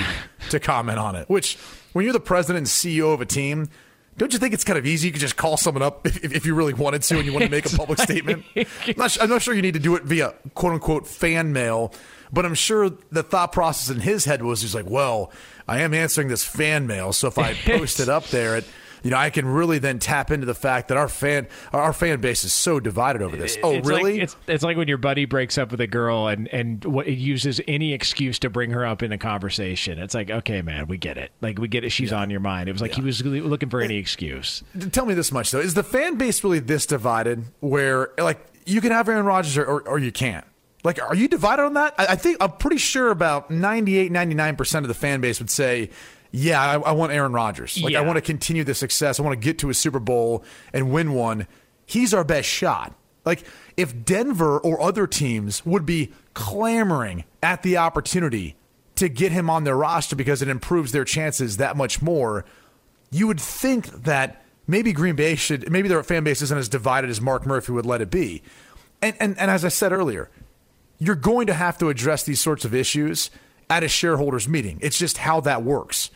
to 0.50 0.60
comment 0.60 1.00
on 1.00 1.16
it. 1.16 1.30
Which, 1.30 1.58
when 1.94 2.04
you're 2.04 2.14
the 2.14 2.20
president 2.20 2.58
and 2.58 2.68
CEO 2.68 3.14
of 3.14 3.22
a 3.22 3.26
team. 3.26 3.70
Don't 4.18 4.34
you 4.34 4.40
think 4.40 4.54
it's 4.54 4.64
kind 4.64 4.80
of 4.80 4.86
easy? 4.86 5.08
You 5.08 5.12
could 5.12 5.22
just 5.22 5.38
call 5.38 5.58
someone 5.58 5.84
up 5.84 6.06
if, 6.08 6.24
if 6.24 6.46
you 6.46 6.56
really 6.56 6.74
wanted 6.74 7.04
to 7.04 7.18
and 7.18 7.26
you 7.26 7.34
want 7.34 7.46
to 7.46 7.52
make 7.52 7.72
a 7.72 7.78
public 7.78 8.00
statement. 8.00 8.44
I'm 8.56 8.66
not, 8.98 9.22
I'm 9.22 9.30
not 9.30 9.42
sure 9.42 9.54
you 9.54 9.62
need 9.62 9.76
to 9.76 9.80
do 9.80 9.96
it 9.96 10.04
via 10.04 10.34
quote 10.56 10.74
unquote 10.74 11.08
fan 11.08 11.54
mail, 11.54 11.94
but 12.34 12.46
I'm 12.46 12.56
sure 12.56 12.90
the 13.12 13.24
thought 13.24 13.52
process 13.52 13.96
in 13.96 14.02
his 14.02 14.26
head 14.26 14.42
was 14.42 14.62
he's 14.62 14.74
like, 14.74 14.90
well, 14.90 15.32
I 15.68 15.82
am 15.82 15.94
answering 15.94 16.30
this 16.30 16.44
fan 16.44 16.88
mail, 16.88 17.14
so 17.14 17.28
if 17.28 17.38
I 17.38 17.54
post 17.54 18.00
it 18.00 18.10
up 18.10 18.28
there, 18.28 18.58
it, 18.58 18.66
you 19.04 19.12
know, 19.12 19.18
I 19.18 19.30
can 19.30 19.46
really 19.48 19.80
then 19.80 20.00
tap 20.00 20.32
into 20.32 20.46
the 20.46 20.54
fact 20.56 20.88
that 20.88 20.98
our 20.98 21.08
fan 21.08 21.48
our 21.74 21.94
fan 21.94 22.20
base 22.22 22.44
is 22.44 22.54
so 22.54 22.80
divided 22.80 23.22
over 23.22 23.36
this. 23.38 23.58
Oh, 23.64 23.74
It's 23.74 23.88
really? 23.88 24.14
Like, 24.14 24.22
it's 24.24 24.36
it's 24.48 24.64
like 24.64 24.78
when 24.78 24.88
your 24.88 24.98
buddy 24.98 25.26
breaks 25.26 25.58
up 25.58 25.72
with 25.72 25.82
a 25.82 25.88
girl 25.88 26.28
and 26.28 26.48
and 26.50 26.84
what 26.86 27.08
it 27.08 27.18
uses 27.18 27.62
any 27.68 27.94
excuse 27.94 28.40
to 28.40 28.50
bring 28.50 28.72
her 28.72 28.86
up 28.86 29.04
in 29.04 29.12
a 29.12 29.18
conversation. 29.18 30.00
It's 30.00 30.14
like, 30.14 30.30
okay, 30.30 30.62
man, 30.62 30.88
we 30.88 30.98
get 30.98 31.18
it. 31.18 31.32
Like 31.42 31.60
we 31.60 31.68
get 31.68 31.84
it. 31.84 31.90
She's 31.90 32.12
on 32.14 32.30
your 32.30 32.40
mind. 32.40 32.70
It 32.70 32.72
was 32.74 32.82
like 32.82 32.94
he 32.94 33.02
was 33.02 33.24
looking 33.24 33.70
for 33.70 33.82
any 33.82 33.98
excuse. 33.98 34.64
Tell 34.92 35.06
me 35.06 35.14
this 35.14 35.32
much 35.32 35.52
though: 35.52 35.60
is 35.60 35.74
the 35.74 35.84
fan 35.84 36.16
base 36.16 36.44
really 36.44 36.60
this 36.60 36.86
divided? 36.86 37.46
Where 37.60 38.10
like 38.18 38.40
you 38.66 38.82
can 38.82 38.92
have 38.92 39.08
Aaron 39.08 39.26
Rodgers 39.26 39.58
or, 39.58 39.66
or, 39.66 39.82
or 39.88 40.00
you 40.00 40.12
can't? 40.12 40.46
Like, 40.84 41.02
are 41.02 41.16
you 41.16 41.28
divided 41.28 41.64
on 41.64 41.74
that? 41.74 41.96
I, 41.98 42.08
I 42.10 42.16
think 42.16 42.38
I'm 42.40 42.52
pretty 42.52 42.78
sure 42.78 43.10
about 43.10 43.50
98, 43.52 44.12
99 44.12 44.56
percent 44.56 44.84
of 44.86 44.88
the 44.88 44.94
fan 44.94 45.20
base 45.22 45.40
would 45.40 45.50
say, 45.50 45.90
"Yeah, 46.32 46.62
I, 46.62 46.80
I 46.80 46.92
want 46.92 47.12
Aaron 47.12 47.34
Rodgers. 47.34 47.82
Like, 47.82 47.96
I 47.96 48.02
want 48.02 48.18
to 48.18 48.22
continue 48.22 48.64
the 48.64 48.76
success. 48.76 49.20
I 49.20 49.24
want 49.24 49.40
to 49.40 49.46
get 49.46 49.60
to 49.60 49.70
a 49.70 49.74
Super 49.74 50.00
Bowl 50.00 50.44
and 50.74 50.92
win 50.92 51.14
one. 51.14 51.48
He's 51.86 52.14
our 52.14 52.24
best 52.24 52.48
shot." 52.48 52.94
Like, 53.26 53.44
if 53.76 54.06
Denver 54.06 54.58
or 54.58 54.82
other 54.82 55.06
teams 55.06 55.66
would 55.66 55.86
be 55.86 56.14
clamoring 56.34 57.26
at 57.44 57.62
the 57.62 57.76
opportunity 57.76 58.56
to 58.96 59.10
get 59.10 59.32
him 59.32 59.50
on 59.50 59.64
their 59.66 59.76
roster 59.76 60.16
because 60.16 60.42
it 60.42 60.48
improves 60.48 60.92
their 60.92 61.04
chances 61.04 61.58
that 61.58 61.76
much 61.76 62.02
more, 62.02 62.46
you 63.12 63.28
would 63.28 63.40
think 63.40 63.88
that 64.04 64.44
maybe 64.66 64.94
Green 64.94 65.16
Bay 65.16 65.36
should, 65.36 65.70
maybe 65.72 65.88
their 65.88 66.02
fan 66.04 66.24
base 66.24 66.42
isn't 66.42 66.58
as 66.58 66.70
divided 66.70 67.10
as 67.10 67.22
Mark 67.22 67.46
Murphy 67.46 67.72
would 67.72 67.86
let 67.86 68.02
it 68.02 68.10
be. 68.10 68.42
And, 69.02 69.16
and, 69.20 69.38
and 69.38 69.52
as 69.52 69.64
I 69.64 69.70
said 69.70 69.92
earlier, 69.92 70.30
you're 70.98 71.16
going 71.16 71.48
to 71.48 71.54
have 71.54 71.78
to 71.78 71.90
address 71.90 72.24
these 72.24 72.40
sorts 72.40 72.66
of 72.66 72.74
issues 72.74 73.30
at 73.70 73.84
a 73.84 73.88
shareholders 73.88 74.48
meeting. 74.48 74.80
It's 74.82 74.98
just 74.98 75.18
how 75.18 75.42
that 75.42 75.64
works. 75.64 76.10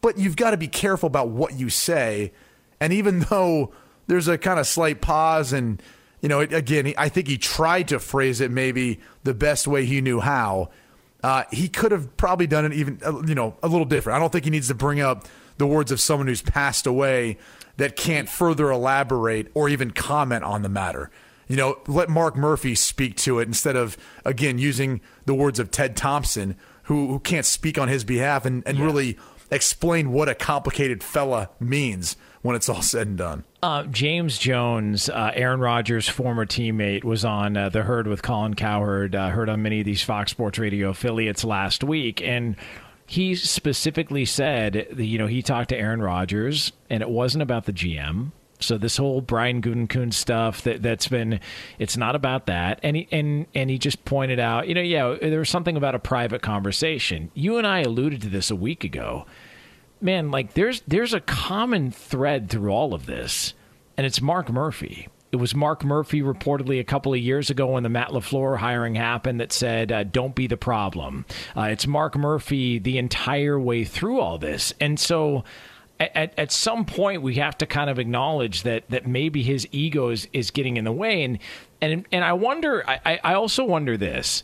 But 0.00 0.18
you've 0.18 0.36
got 0.36 0.50
to 0.50 0.56
be 0.56 0.68
careful 0.68 1.06
about 1.06 1.28
what 1.28 1.54
you 1.54 1.70
say. 1.70 2.32
And 2.80 2.92
even 2.92 3.20
though 3.30 3.72
there's 4.06 4.28
a 4.28 4.38
kind 4.38 4.60
of 4.60 4.66
slight 4.66 5.00
pause, 5.00 5.52
and, 5.52 5.82
you 6.20 6.28
know, 6.28 6.40
it, 6.40 6.52
again, 6.52 6.92
I 6.98 7.08
think 7.08 7.28
he 7.28 7.38
tried 7.38 7.88
to 7.88 7.98
phrase 7.98 8.40
it 8.40 8.50
maybe 8.50 9.00
the 9.22 9.34
best 9.34 9.66
way 9.66 9.84
he 9.84 10.00
knew 10.00 10.20
how. 10.20 10.70
Uh, 11.22 11.44
he 11.50 11.68
could 11.68 11.90
have 11.90 12.14
probably 12.18 12.46
done 12.46 12.66
it 12.66 12.74
even, 12.74 13.00
uh, 13.04 13.22
you 13.22 13.34
know, 13.34 13.56
a 13.62 13.68
little 13.68 13.86
different. 13.86 14.16
I 14.16 14.20
don't 14.20 14.30
think 14.30 14.44
he 14.44 14.50
needs 14.50 14.68
to 14.68 14.74
bring 14.74 15.00
up 15.00 15.26
the 15.56 15.66
words 15.66 15.90
of 15.90 16.00
someone 16.00 16.26
who's 16.26 16.42
passed 16.42 16.86
away 16.86 17.38
that 17.76 17.96
can't 17.96 18.28
further 18.28 18.70
elaborate 18.70 19.50
or 19.54 19.68
even 19.68 19.90
comment 19.90 20.44
on 20.44 20.62
the 20.62 20.68
matter. 20.68 21.10
You 21.48 21.56
know, 21.56 21.78
let 21.86 22.08
Mark 22.08 22.36
Murphy 22.36 22.74
speak 22.74 23.16
to 23.18 23.38
it 23.38 23.48
instead 23.48 23.76
of, 23.76 23.96
again, 24.24 24.58
using 24.58 25.00
the 25.26 25.34
words 25.34 25.58
of 25.58 25.70
Ted 25.70 25.96
Thompson, 25.96 26.56
who, 26.84 27.08
who 27.08 27.18
can't 27.20 27.46
speak 27.46 27.78
on 27.78 27.88
his 27.88 28.04
behalf 28.04 28.44
and, 28.44 28.62
and 28.66 28.78
really 28.78 29.18
explain 29.50 30.10
what 30.10 30.28
a 30.28 30.34
complicated 30.34 31.02
fella 31.02 31.50
means 31.60 32.16
when 32.42 32.56
it's 32.56 32.68
all 32.68 32.82
said 32.82 33.06
and 33.06 33.18
done. 33.18 33.44
Uh, 33.62 33.84
James 33.84 34.36
Jones, 34.36 35.08
uh, 35.08 35.30
Aaron 35.34 35.60
Rodgers' 35.60 36.08
former 36.08 36.44
teammate, 36.44 37.04
was 37.04 37.24
on 37.24 37.56
uh, 37.56 37.70
the 37.70 37.82
herd 37.82 38.06
with 38.06 38.22
Colin 38.22 38.54
Cowherd. 38.54 39.14
Uh, 39.14 39.30
heard 39.30 39.48
on 39.48 39.62
many 39.62 39.80
of 39.80 39.86
these 39.86 40.02
Fox 40.02 40.30
Sports 40.30 40.58
Radio 40.58 40.90
affiliates 40.90 41.44
last 41.44 41.82
week, 41.82 42.20
and 42.20 42.56
he 43.06 43.34
specifically 43.34 44.24
said, 44.24 44.88
that, 44.92 45.04
you 45.04 45.18
know, 45.18 45.26
he 45.26 45.42
talked 45.42 45.70
to 45.70 45.76
Aaron 45.76 46.02
Rodgers, 46.02 46.72
and 46.90 47.02
it 47.02 47.08
wasn't 47.08 47.42
about 47.42 47.64
the 47.64 47.72
GM. 47.72 48.32
So 48.60 48.78
this 48.78 48.96
whole 48.96 49.20
Brian 49.20 49.60
Gutekunst 49.60 50.14
stuff 50.14 50.62
that 50.62 50.82
that's 50.82 51.08
been, 51.08 51.40
it's 51.78 51.96
not 51.96 52.14
about 52.14 52.46
that. 52.46 52.80
And 52.82 52.96
he 52.96 53.08
and 53.10 53.46
and 53.54 53.68
he 53.68 53.78
just 53.78 54.04
pointed 54.04 54.38
out, 54.38 54.68
you 54.68 54.74
know, 54.74 54.80
yeah, 54.80 55.16
there 55.20 55.40
was 55.40 55.50
something 55.50 55.76
about 55.76 55.94
a 55.94 55.98
private 55.98 56.42
conversation. 56.42 57.30
You 57.34 57.58
and 57.58 57.66
I 57.66 57.80
alluded 57.80 58.22
to 58.22 58.28
this 58.28 58.50
a 58.50 58.56
week 58.56 58.84
ago 58.84 59.26
man, 60.04 60.30
like 60.30 60.54
there's 60.54 60.82
there's 60.86 61.14
a 61.14 61.20
common 61.20 61.90
thread 61.90 62.48
through 62.48 62.70
all 62.70 62.94
of 62.94 63.06
this, 63.06 63.54
and 63.96 64.06
it's 64.06 64.20
Mark 64.20 64.50
Murphy. 64.50 65.08
It 65.32 65.36
was 65.36 65.52
Mark 65.52 65.82
Murphy 65.82 66.22
reportedly 66.22 66.78
a 66.78 66.84
couple 66.84 67.12
of 67.12 67.18
years 67.18 67.50
ago 67.50 67.72
when 67.72 67.82
the 67.82 67.88
Matt 67.88 68.10
LaFleur 68.10 68.58
hiring 68.58 68.94
happened 68.94 69.40
that 69.40 69.52
said, 69.52 69.90
uh, 69.90 70.04
"Don't 70.04 70.34
be 70.34 70.46
the 70.46 70.56
problem." 70.56 71.24
Uh, 71.56 71.62
it's 71.62 71.86
Mark 71.88 72.16
Murphy 72.16 72.78
the 72.78 72.98
entire 72.98 73.58
way 73.58 73.82
through 73.84 74.20
all 74.20 74.38
this, 74.38 74.72
and 74.80 75.00
so. 75.00 75.42
At, 76.00 76.36
at 76.36 76.50
some 76.50 76.84
point, 76.84 77.22
we 77.22 77.36
have 77.36 77.56
to 77.58 77.66
kind 77.66 77.88
of 77.88 77.98
acknowledge 77.98 78.64
that 78.64 78.88
that 78.90 79.06
maybe 79.06 79.42
his 79.42 79.68
ego 79.70 80.08
is, 80.08 80.28
is 80.32 80.50
getting 80.50 80.76
in 80.76 80.84
the 80.84 80.92
way, 80.92 81.22
and 81.22 81.38
and 81.80 82.04
and 82.10 82.24
I 82.24 82.32
wonder. 82.32 82.84
I, 82.88 83.20
I 83.22 83.34
also 83.34 83.64
wonder 83.64 83.96
this: 83.96 84.42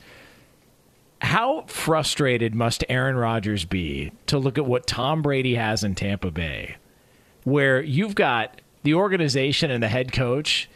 how 1.22 1.62
frustrated 1.66 2.54
must 2.54 2.84
Aaron 2.88 3.16
Rodgers 3.16 3.64
be 3.64 4.12
to 4.26 4.38
look 4.38 4.58
at 4.58 4.66
what 4.66 4.86
Tom 4.86 5.22
Brady 5.22 5.56
has 5.56 5.82
in 5.82 5.96
Tampa 5.96 6.30
Bay, 6.30 6.76
where 7.42 7.82
you've 7.82 8.14
got 8.14 8.60
the 8.84 8.94
organization 8.94 9.70
and 9.70 9.82
the 9.82 9.88
head 9.88 10.12
coach 10.12 10.68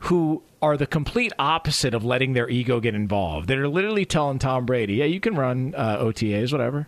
who 0.00 0.42
are 0.60 0.76
the 0.76 0.86
complete 0.86 1.32
opposite 1.38 1.94
of 1.94 2.04
letting 2.04 2.34
their 2.34 2.48
ego 2.48 2.80
get 2.80 2.94
involved. 2.94 3.48
They're 3.48 3.68
literally 3.68 4.04
telling 4.04 4.38
Tom 4.38 4.66
Brady, 4.66 4.94
"Yeah, 4.96 5.06
you 5.06 5.20
can 5.20 5.34
run 5.34 5.74
uh, 5.74 5.98
OTAs, 5.98 6.52
whatever. 6.52 6.86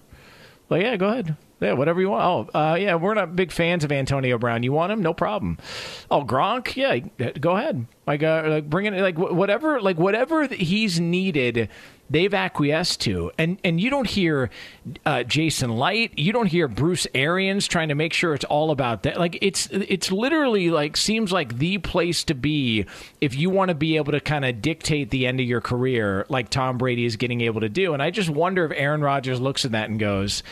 Like, 0.68 0.82
yeah, 0.82 0.96
go 0.96 1.08
ahead. 1.08 1.36
Yeah, 1.60 1.74
whatever 1.74 2.00
you 2.00 2.10
want. 2.10 2.50
Oh, 2.54 2.58
uh, 2.58 2.74
yeah, 2.74 2.94
we're 2.94 3.14
not 3.14 3.36
big 3.36 3.52
fans 3.52 3.84
of 3.84 3.92
Antonio 3.92 4.38
Brown. 4.38 4.62
You 4.62 4.72
want 4.72 4.92
him? 4.92 5.02
No 5.02 5.12
problem. 5.12 5.58
Oh, 6.10 6.24
Gronk? 6.24 6.74
Yeah, 6.74 7.30
go 7.30 7.56
ahead. 7.56 7.86
Like, 8.06 8.22
uh, 8.22 8.44
like 8.46 8.70
bring 8.70 8.86
it. 8.86 8.94
Like 8.94 9.18
whatever. 9.18 9.80
Like 9.80 9.98
whatever 9.98 10.46
he's 10.46 10.98
needed 10.98 11.68
they've 12.10 12.34
acquiesced 12.34 13.00
to. 13.02 13.30
And 13.38 13.58
and 13.64 13.80
you 13.80 13.88
don't 13.88 14.08
hear 14.08 14.50
uh, 15.06 15.22
Jason 15.22 15.70
Licht. 15.76 16.18
you 16.18 16.32
don't 16.32 16.48
hear 16.48 16.66
Bruce 16.68 17.06
Arians 17.14 17.68
trying 17.68 17.88
to 17.88 17.94
make 17.94 18.12
sure 18.12 18.34
it's 18.34 18.44
all 18.44 18.72
about 18.72 19.04
that. 19.04 19.18
Like 19.18 19.38
it's 19.40 19.68
it's 19.70 20.10
literally 20.10 20.70
like 20.70 20.96
seems 20.96 21.32
like 21.32 21.58
the 21.58 21.78
place 21.78 22.24
to 22.24 22.34
be 22.34 22.84
if 23.20 23.36
you 23.36 23.48
want 23.48 23.68
to 23.68 23.74
be 23.74 23.96
able 23.96 24.12
to 24.12 24.20
kind 24.20 24.44
of 24.44 24.60
dictate 24.60 25.10
the 25.10 25.26
end 25.26 25.40
of 25.40 25.46
your 25.46 25.60
career, 25.60 26.26
like 26.28 26.50
Tom 26.50 26.76
Brady 26.76 27.04
is 27.04 27.16
getting 27.16 27.40
able 27.42 27.60
to 27.60 27.68
do. 27.68 27.94
And 27.94 28.02
I 28.02 28.10
just 28.10 28.28
wonder 28.28 28.64
if 28.64 28.72
Aaron 28.74 29.00
Rodgers 29.00 29.40
looks 29.40 29.64
at 29.64 29.72
that 29.72 29.88
and 29.88 29.98
goes, 29.98 30.42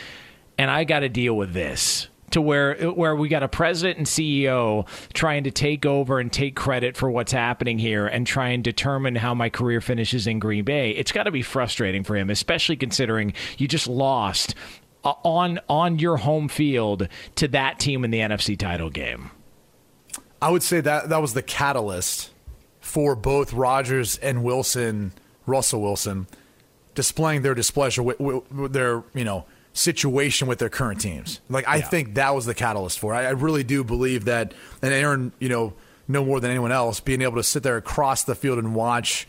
"And 0.59 0.71
I 0.71 0.85
got 0.85 1.01
to 1.01 1.09
deal 1.09 1.35
with 1.35 1.53
this." 1.53 2.09
to 2.31 2.42
where 2.42 2.75
where 2.90 3.16
we 3.16 3.29
got 3.29 3.42
a 3.42 3.49
president 3.49 3.99
and 3.99 4.07
CEO 4.07 4.87
trying 5.12 5.44
to 5.44 5.51
take 5.51 5.87
over 5.87 6.21
and 6.21 6.33
take 6.33 6.55
credit 6.55 6.97
for 6.97 7.11
what's 7.11 7.33
happening 7.33 7.79
here 7.79 8.07
and 8.07 8.27
try 8.27 8.49
and 8.49 8.62
determine 8.62 9.16
how 9.16 9.35
my 9.35 9.49
career 9.49 9.81
finishes 9.81 10.27
in 10.27 10.38
Green 10.38 10.64
Bay. 10.64 10.90
It's 10.90 11.12
got 11.12 11.25
to 11.25 11.31
be 11.31 11.42
frustrating 11.42 12.05
for 12.05 12.16
him, 12.16 12.31
especially 12.31 12.77
considering 12.77 13.33
you 13.57 13.68
just 13.68 13.87
lost 13.87 14.55
uh, 15.05 15.14
on 15.25 15.61
on 15.68 15.99
your 15.99 16.18
home 16.18 16.49
field 16.49 17.09
to 17.37 17.49
that 17.49 17.79
team 17.79 18.05
in 18.05 18.11
the 18.11 18.18
NFC 18.18 18.59
title 18.59 18.90
game. 18.90 19.31
I 20.40 20.51
would 20.51 20.62
say 20.62 20.81
that 20.81 21.09
that 21.09 21.21
was 21.21 21.35
the 21.35 21.42
catalyst 21.42 22.31
for 22.81 23.16
both 23.16 23.53
Rodgers 23.53 24.18
and 24.18 24.44
Wilson, 24.44 25.12
Russell 25.47 25.83
Wilson, 25.83 26.27
displaying 26.94 27.42
their 27.42 27.55
displeasure 27.55 28.03
with, 28.03 28.21
with 28.21 28.73
their 28.73 29.03
you 29.14 29.25
know 29.25 29.47
situation 29.79 30.49
with 30.49 30.59
their 30.59 30.69
current 30.69 31.01
teams. 31.01 31.41
Like 31.49 31.67
I 31.69 31.77
yeah. 31.77 31.88
think 31.88 32.14
that 32.14 32.35
was 32.35 32.47
the 32.47 32.55
catalyst 32.55 32.99
for 32.99 33.14
it. 33.14 33.19
I, 33.19 33.27
I 33.27 33.31
really 33.31 33.64
do 33.64 33.85
believe 33.85 34.27
that, 34.27 34.53
and 34.83 34.93
Aaron, 34.93 35.33
you 35.38 35.49
know, 35.49 35.75
no 36.09 36.25
more 36.25 36.41
than 36.41 36.51
anyone 36.51 36.73
else, 36.73 37.01
being 37.01 37.23
able 37.23 37.37
to 37.37 37.43
sit 37.43 37.62
there 37.62 37.77
across 37.77 38.25
the 38.25 38.35
field 38.35 38.59
and 38.59 38.75
watch 38.75 39.29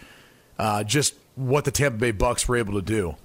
uh, 0.58 0.84
just 0.84 1.14
what 1.36 1.66
the 1.66 1.72
Tampa 1.72 1.98
Bay 1.98 2.12
Bucks 2.12 2.48
were 2.48 2.58
able 2.58 2.74
to 2.74 2.82
do. 2.82 3.16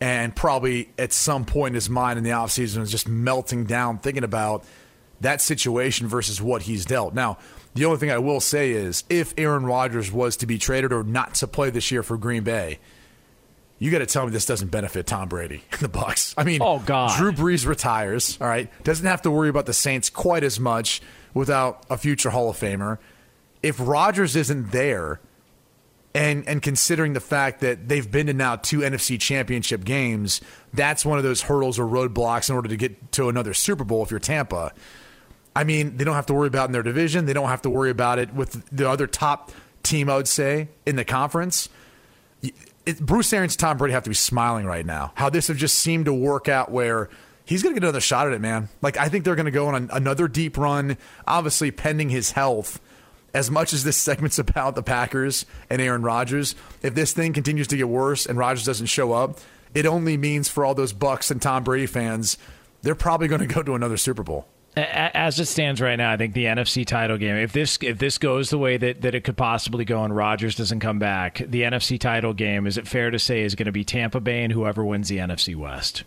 And 0.00 0.34
probably 0.34 0.90
at 0.98 1.12
some 1.12 1.44
point 1.44 1.72
in 1.72 1.74
his 1.74 1.90
mind 1.90 2.18
in 2.18 2.24
the 2.24 2.30
offseason 2.30 2.78
was 2.78 2.90
just 2.90 3.08
melting 3.08 3.64
down, 3.64 3.98
thinking 3.98 4.24
about 4.24 4.64
that 5.20 5.42
situation 5.42 6.08
versus 6.08 6.40
what 6.40 6.62
he's 6.62 6.86
dealt. 6.86 7.12
Now, 7.12 7.38
the 7.74 7.84
only 7.84 7.98
thing 7.98 8.10
I 8.10 8.18
will 8.18 8.40
say 8.40 8.70
is 8.70 9.04
if 9.10 9.34
Aaron 9.36 9.64
Rodgers 9.64 10.10
was 10.10 10.38
to 10.38 10.46
be 10.46 10.58
traded 10.58 10.92
or 10.92 11.04
not 11.04 11.34
to 11.36 11.46
play 11.46 11.70
this 11.70 11.90
year 11.90 12.02
for 12.02 12.16
Green 12.16 12.42
Bay, 12.42 12.78
you 13.80 13.90
got 13.90 13.98
to 13.98 14.06
tell 14.06 14.26
me 14.26 14.30
this 14.30 14.44
doesn't 14.44 14.68
benefit 14.68 15.06
Tom 15.06 15.28
Brady 15.28 15.64
and 15.72 15.80
the 15.80 15.88
Bucks. 15.88 16.34
I 16.38 16.44
mean, 16.44 16.60
oh 16.62 16.78
god, 16.78 17.16
Drew 17.18 17.32
Brees 17.32 17.66
retires. 17.66 18.38
All 18.40 18.46
right, 18.46 18.70
doesn't 18.84 19.06
have 19.06 19.22
to 19.22 19.30
worry 19.30 19.48
about 19.48 19.66
the 19.66 19.72
Saints 19.72 20.08
quite 20.08 20.44
as 20.44 20.60
much 20.60 21.00
without 21.34 21.84
a 21.90 21.96
future 21.96 22.30
Hall 22.30 22.50
of 22.50 22.56
Famer. 22.56 22.98
If 23.62 23.76
Rodgers 23.80 24.36
isn't 24.36 24.70
there, 24.70 25.20
and 26.14 26.46
and 26.46 26.60
considering 26.60 27.14
the 27.14 27.20
fact 27.20 27.60
that 27.60 27.88
they've 27.88 28.08
been 28.08 28.26
to 28.26 28.34
now 28.34 28.56
two 28.56 28.80
NFC 28.80 29.18
Championship 29.18 29.84
games, 29.84 30.42
that's 30.74 31.04
one 31.04 31.16
of 31.16 31.24
those 31.24 31.42
hurdles 31.42 31.78
or 31.78 31.86
roadblocks 31.86 32.50
in 32.50 32.56
order 32.56 32.68
to 32.68 32.76
get 32.76 33.12
to 33.12 33.28
another 33.30 33.54
Super 33.54 33.84
Bowl. 33.84 34.02
If 34.02 34.10
you're 34.10 34.20
Tampa, 34.20 34.72
I 35.56 35.64
mean, 35.64 35.96
they 35.96 36.04
don't 36.04 36.14
have 36.16 36.26
to 36.26 36.34
worry 36.34 36.48
about 36.48 36.68
in 36.68 36.72
their 36.72 36.82
division. 36.82 37.24
They 37.24 37.32
don't 37.32 37.48
have 37.48 37.62
to 37.62 37.70
worry 37.70 37.90
about 37.90 38.18
it 38.18 38.34
with 38.34 38.62
the 38.70 38.88
other 38.88 39.06
top 39.06 39.52
team. 39.82 40.10
I 40.10 40.16
would 40.16 40.28
say 40.28 40.68
in 40.84 40.96
the 40.96 41.04
conference 41.04 41.70
it, 42.86 43.00
Bruce 43.00 43.32
Arians 43.32 43.56
Tom 43.56 43.76
Brady 43.76 43.92
have 43.92 44.04
to 44.04 44.10
be 44.10 44.14
smiling 44.14 44.66
right 44.66 44.86
now. 44.86 45.12
How 45.14 45.30
this 45.30 45.48
have 45.48 45.56
just 45.56 45.78
seemed 45.78 46.06
to 46.06 46.12
work 46.12 46.48
out 46.48 46.70
where 46.70 47.08
he's 47.44 47.62
going 47.62 47.74
to 47.74 47.80
get 47.80 47.84
another 47.84 48.00
shot 48.00 48.26
at 48.26 48.32
it, 48.32 48.40
man. 48.40 48.68
Like, 48.82 48.96
I 48.96 49.08
think 49.08 49.24
they're 49.24 49.36
going 49.36 49.46
to 49.46 49.50
go 49.50 49.68
on 49.68 49.90
another 49.92 50.28
deep 50.28 50.56
run, 50.56 50.96
obviously 51.26 51.70
pending 51.70 52.10
his 52.10 52.32
health. 52.32 52.80
As 53.32 53.50
much 53.50 53.72
as 53.72 53.84
this 53.84 53.96
segment's 53.96 54.38
about 54.40 54.74
the 54.74 54.82
Packers 54.82 55.46
and 55.68 55.80
Aaron 55.80 56.02
Rodgers, 56.02 56.54
if 56.82 56.94
this 56.94 57.12
thing 57.12 57.32
continues 57.32 57.68
to 57.68 57.76
get 57.76 57.88
worse 57.88 58.26
and 58.26 58.38
Rodgers 58.38 58.64
doesn't 58.64 58.86
show 58.86 59.12
up, 59.12 59.38
it 59.74 59.86
only 59.86 60.16
means 60.16 60.48
for 60.48 60.64
all 60.64 60.74
those 60.74 60.92
Bucks 60.92 61.30
and 61.30 61.40
Tom 61.40 61.62
Brady 61.62 61.86
fans, 61.86 62.36
they're 62.82 62.94
probably 62.96 63.28
going 63.28 63.40
to 63.40 63.46
go 63.46 63.62
to 63.62 63.74
another 63.74 63.96
Super 63.96 64.22
Bowl 64.22 64.48
as 64.76 65.38
it 65.40 65.46
stands 65.46 65.80
right 65.80 65.96
now, 65.96 66.12
I 66.12 66.16
think 66.16 66.34
the 66.34 66.44
NFC 66.44 66.86
title 66.86 67.18
game, 67.18 67.36
if 67.36 67.52
this 67.52 67.78
if 67.82 67.98
this 67.98 68.18
goes 68.18 68.50
the 68.50 68.58
way 68.58 68.76
that, 68.76 69.02
that 69.02 69.14
it 69.14 69.24
could 69.24 69.36
possibly 69.36 69.84
go 69.84 70.04
and 70.04 70.14
Rodgers 70.14 70.54
doesn't 70.54 70.80
come 70.80 70.98
back, 70.98 71.38
the 71.38 71.62
NFC 71.62 71.98
title 71.98 72.32
game, 72.32 72.66
is 72.66 72.78
it 72.78 72.86
fair 72.86 73.10
to 73.10 73.18
say, 73.18 73.42
is 73.42 73.54
going 73.54 73.66
to 73.66 73.72
be 73.72 73.84
Tampa 73.84 74.20
Bay 74.20 74.44
and 74.44 74.52
whoever 74.52 74.84
wins 74.84 75.08
the 75.08 75.18
NFC 75.18 75.56
West? 75.56 76.04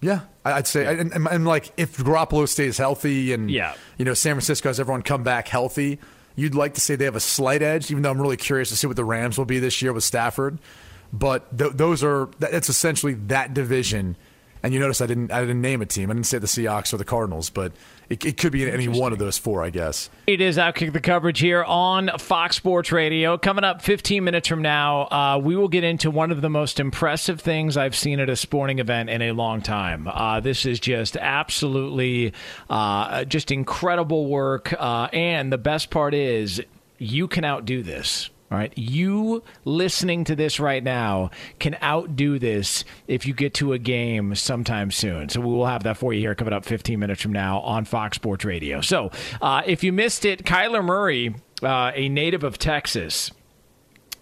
Yeah, 0.00 0.20
I'd 0.44 0.66
say, 0.66 0.86
and, 0.86 1.12
and, 1.12 1.44
like 1.44 1.72
if 1.76 1.96
Garoppolo 1.96 2.48
stays 2.48 2.78
healthy 2.78 3.32
and 3.32 3.50
yeah. 3.50 3.74
you 3.96 4.04
know 4.04 4.14
San 4.14 4.34
Francisco 4.34 4.68
has 4.68 4.78
everyone 4.78 5.02
come 5.02 5.24
back 5.24 5.48
healthy, 5.48 5.98
you'd 6.36 6.54
like 6.54 6.74
to 6.74 6.80
say 6.80 6.94
they 6.94 7.04
have 7.04 7.16
a 7.16 7.20
slight 7.20 7.62
edge. 7.62 7.90
Even 7.90 8.04
though 8.04 8.10
I'm 8.10 8.22
really 8.22 8.36
curious 8.36 8.68
to 8.68 8.76
see 8.76 8.86
what 8.86 8.96
the 8.96 9.04
Rams 9.04 9.36
will 9.36 9.44
be 9.44 9.58
this 9.58 9.82
year 9.82 9.92
with 9.92 10.04
Stafford, 10.04 10.60
but 11.12 11.58
th- 11.58 11.72
those 11.74 12.04
are 12.04 12.30
that's 12.38 12.68
essentially 12.68 13.14
that 13.14 13.54
division. 13.54 14.16
And 14.62 14.74
you 14.74 14.80
notice 14.80 15.00
I 15.00 15.06
didn't 15.06 15.32
I 15.32 15.40
didn't 15.40 15.60
name 15.60 15.82
a 15.82 15.86
team. 15.86 16.10
I 16.10 16.14
didn't 16.14 16.26
say 16.26 16.38
the 16.38 16.46
Seahawks 16.46 16.92
or 16.92 16.96
the 16.96 17.04
Cardinals, 17.04 17.50
but 17.50 17.72
it, 18.08 18.24
it 18.24 18.36
could 18.38 18.52
be 18.52 18.68
any 18.68 18.88
one 18.88 19.12
of 19.12 19.18
those 19.18 19.38
four, 19.38 19.62
I 19.62 19.70
guess. 19.70 20.08
It 20.26 20.40
is 20.40 20.56
Outkick 20.56 20.92
the 20.92 21.00
coverage 21.00 21.40
here 21.40 21.62
on 21.62 22.10
Fox 22.18 22.56
Sports 22.56 22.90
Radio. 22.90 23.36
Coming 23.36 23.64
up 23.64 23.82
15 23.82 24.24
minutes 24.24 24.48
from 24.48 24.62
now, 24.62 25.02
uh, 25.08 25.40
we 25.42 25.56
will 25.56 25.68
get 25.68 25.84
into 25.84 26.10
one 26.10 26.30
of 26.30 26.40
the 26.40 26.48
most 26.50 26.80
impressive 26.80 27.40
things 27.40 27.76
I've 27.76 27.96
seen 27.96 28.18
at 28.20 28.30
a 28.30 28.36
sporting 28.36 28.78
event 28.78 29.10
in 29.10 29.22
a 29.22 29.32
long 29.32 29.60
time. 29.60 30.08
Uh, 30.08 30.40
this 30.40 30.64
is 30.64 30.80
just 30.80 31.16
absolutely 31.16 32.32
uh, 32.70 33.24
just 33.24 33.50
incredible 33.50 34.26
work. 34.26 34.72
Uh, 34.72 35.08
and 35.12 35.52
the 35.52 35.58
best 35.58 35.90
part 35.90 36.14
is, 36.14 36.62
you 36.98 37.28
can 37.28 37.44
outdo 37.44 37.82
this. 37.82 38.30
All 38.50 38.56
right. 38.56 38.72
You 38.76 39.42
listening 39.66 40.24
to 40.24 40.34
this 40.34 40.58
right 40.58 40.82
now 40.82 41.30
can 41.58 41.76
outdo 41.82 42.38
this 42.38 42.82
if 43.06 43.26
you 43.26 43.34
get 43.34 43.52
to 43.54 43.74
a 43.74 43.78
game 43.78 44.34
sometime 44.34 44.90
soon. 44.90 45.28
So 45.28 45.40
we 45.40 45.48
will 45.48 45.66
have 45.66 45.82
that 45.82 45.98
for 45.98 46.14
you 46.14 46.20
here 46.20 46.34
coming 46.34 46.54
up 46.54 46.64
15 46.64 46.98
minutes 46.98 47.20
from 47.20 47.32
now 47.32 47.60
on 47.60 47.84
Fox 47.84 48.16
Sports 48.16 48.46
Radio. 48.46 48.80
So 48.80 49.10
uh, 49.42 49.62
if 49.66 49.84
you 49.84 49.92
missed 49.92 50.24
it, 50.24 50.44
Kyler 50.44 50.82
Murray, 50.82 51.34
uh, 51.62 51.92
a 51.94 52.08
native 52.08 52.42
of 52.42 52.56
Texas, 52.58 53.30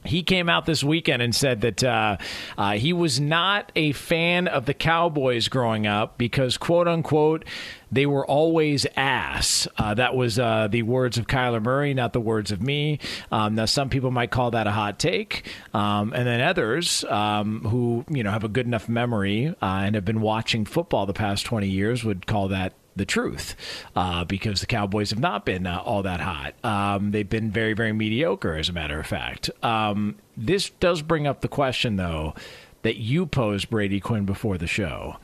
he 0.07 0.23
came 0.23 0.49
out 0.49 0.67
this 0.67 0.83
weekend 0.83 1.23
and 1.23 1.35
said 1.35 1.61
that 1.63 1.85
uh, 1.85 2.17
uh, 2.57 2.73
he 2.73 2.93
was 2.93 3.21
not 3.21 3.73
a 3.77 3.93
fan 3.93 4.49
of 4.49 4.67
the 4.67 4.75
Cowboys 4.75 5.49
growing 5.49 5.87
up 5.87 6.19
because, 6.19 6.57
quote 6.57 6.89
unquote, 6.89 7.45
they 7.91 8.07
were 8.07 8.27
always 8.27 8.87
ass. 8.97 9.69
Uh, 9.79 9.95
that 9.95 10.17
was 10.17 10.39
uh, 10.39 10.69
the 10.69 10.83
words 10.83 11.19
of 11.19 11.27
Kyler 11.27 11.63
Murray, 11.63 11.95
not 11.95 12.13
the 12.13 12.21
words 12.21 12.51
of 12.51 12.61
me. 12.61 12.99
Um, 13.31 13.55
now, 13.55 13.65
some 13.65 13.89
people 13.89 14.11
might 14.11 14.31
call 14.31 14.51
that 14.53 14.67
a 14.67 14.73
hot 14.73 14.99
take, 14.99 15.49
um, 15.73 16.13
and 16.13 16.27
then 16.27 16.41
others 16.41 17.05
um, 17.05 17.61
who 17.61 18.05
you 18.11 18.23
know 18.23 18.31
have 18.31 18.45
a 18.45 18.49
good 18.49 18.67
enough 18.67 18.89
memory 18.89 19.49
uh, 19.63 19.83
and 19.85 19.95
have 19.95 20.05
been 20.05 20.21
watching 20.21 20.65
football 20.65 21.07
the 21.07 21.13
past 21.13 21.47
twenty 21.47 21.69
years 21.69 22.05
would 22.05 22.27
call 22.27 22.49
that 22.49 22.73
the 22.97 23.05
truth 23.05 23.55
uh, 23.95 24.25
because 24.25 24.61
the 24.61 24.67
Cowboys 24.67 25.11
have 25.11 25.19
not 25.19 25.45
been 25.45 25.67
uh, 25.67 25.79
all 25.79 26.03
that 26.03 26.21
hot. 26.21 26.55
Um, 26.65 27.11
they've 27.13 27.29
been 27.29 27.51
very, 27.51 27.75
very 27.75 27.93
mediocre, 27.93 28.55
as 28.55 28.69
a 28.69 28.73
matter 28.73 28.99
of 28.99 29.07
fact. 29.07 29.51
Um, 29.63 30.17
this 30.37 30.71
does 30.71 31.03
bring 31.03 31.27
up 31.27 31.43
the 31.43 31.49
question, 31.49 31.97
though, 31.97 32.35
that 32.83 32.97
you 32.97 33.27
posed, 33.27 33.71
Brady 33.71 34.01
Quinn, 34.01 34.25
before 34.25 34.59
the 34.59 34.67
show. 34.67 35.17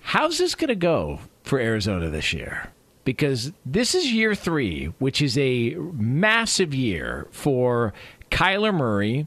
How's 0.00 0.38
this 0.38 0.54
going 0.54 0.68
to 0.68 0.76
go 0.76 1.20
for 1.42 1.58
Arizona 1.58 2.10
this 2.10 2.32
year? 2.32 2.70
Because 3.04 3.52
this 3.64 3.94
is 3.94 4.12
year 4.12 4.34
three, 4.34 4.86
which 4.98 5.22
is 5.22 5.38
a 5.38 5.74
massive 5.74 6.74
year 6.74 7.26
for 7.30 7.92
Kyler 8.30 8.74
Murray 8.74 9.26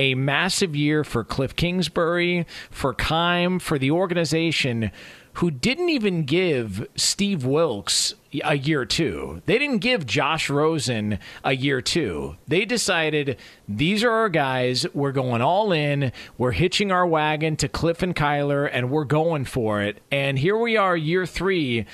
a 0.00 0.14
massive 0.14 0.74
year 0.74 1.04
for 1.04 1.22
Cliff 1.22 1.54
Kingsbury, 1.54 2.46
for 2.70 2.94
Keim, 2.94 3.58
for 3.58 3.78
the 3.78 3.90
organization 3.90 4.90
who 5.34 5.50
didn't 5.50 5.88
even 5.88 6.24
give 6.24 6.86
Steve 6.96 7.44
Wilks 7.44 8.14
a 8.44 8.56
year 8.56 8.84
two. 8.84 9.42
They 9.46 9.58
didn't 9.58 9.78
give 9.78 10.06
Josh 10.06 10.50
Rosen 10.50 11.18
a 11.42 11.52
year 11.52 11.80
two. 11.80 12.36
They 12.46 12.64
decided 12.64 13.36
these 13.68 14.04
are 14.04 14.10
our 14.10 14.28
guys. 14.28 14.86
We're 14.94 15.12
going 15.12 15.42
all 15.42 15.72
in. 15.72 16.12
We're 16.38 16.52
hitching 16.52 16.92
our 16.92 17.06
wagon 17.06 17.56
to 17.56 17.68
Cliff 17.68 18.02
and 18.02 18.14
Kyler, 18.14 18.68
and 18.70 18.90
we're 18.90 19.04
going 19.04 19.44
for 19.44 19.82
it. 19.82 20.00
And 20.10 20.38
here 20.38 20.56
we 20.56 20.76
are, 20.76 20.96
year 20.96 21.26
three 21.26 21.86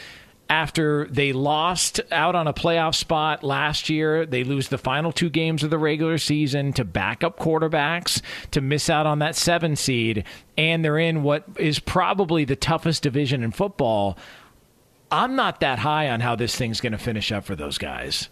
after 0.49 1.07
they 1.09 1.33
lost 1.33 2.01
out 2.13 2.35
on 2.35 2.47
a 2.47 2.53
playoff 2.53 2.95
spot 2.95 3.43
last 3.43 3.89
year. 3.89 4.25
They 4.27 4.45
lose 4.45 4.69
the 4.69 4.79
final 4.79 5.13
two 5.13 5.29
games 5.31 5.63
of 5.63 5.71
the 5.71 5.79
regular 5.79 6.19
season 6.19 6.73
to 6.75 6.85
backup 6.85 7.39
quarterbacks 7.39 8.23
to 8.53 8.61
miss 8.61 8.89
out 8.89 9.07
on 9.07 9.19
that 9.21 9.37
seven 9.37 9.77
seed, 9.77 10.25
and 10.57 10.85
they're 10.85 10.99
in 10.99 11.23
what 11.23 11.45
is 11.59 11.79
probably 11.79 12.45
the 12.45 12.57
toughest 12.57 13.03
division 13.03 13.43
in 13.43 13.51
football. 13.51 14.17
I'm 15.11 15.37
not 15.37 15.61
that 15.61 15.81
high 15.81 16.11
on 16.11 16.21
how 16.21 16.37
this 16.37 16.57
thing's 16.57 16.81
going 16.81 16.93
to 16.93 16.99
finish 16.99 17.33
up 17.33 17.45
for 17.45 17.57
those 17.57 17.79
guys. 17.79 18.29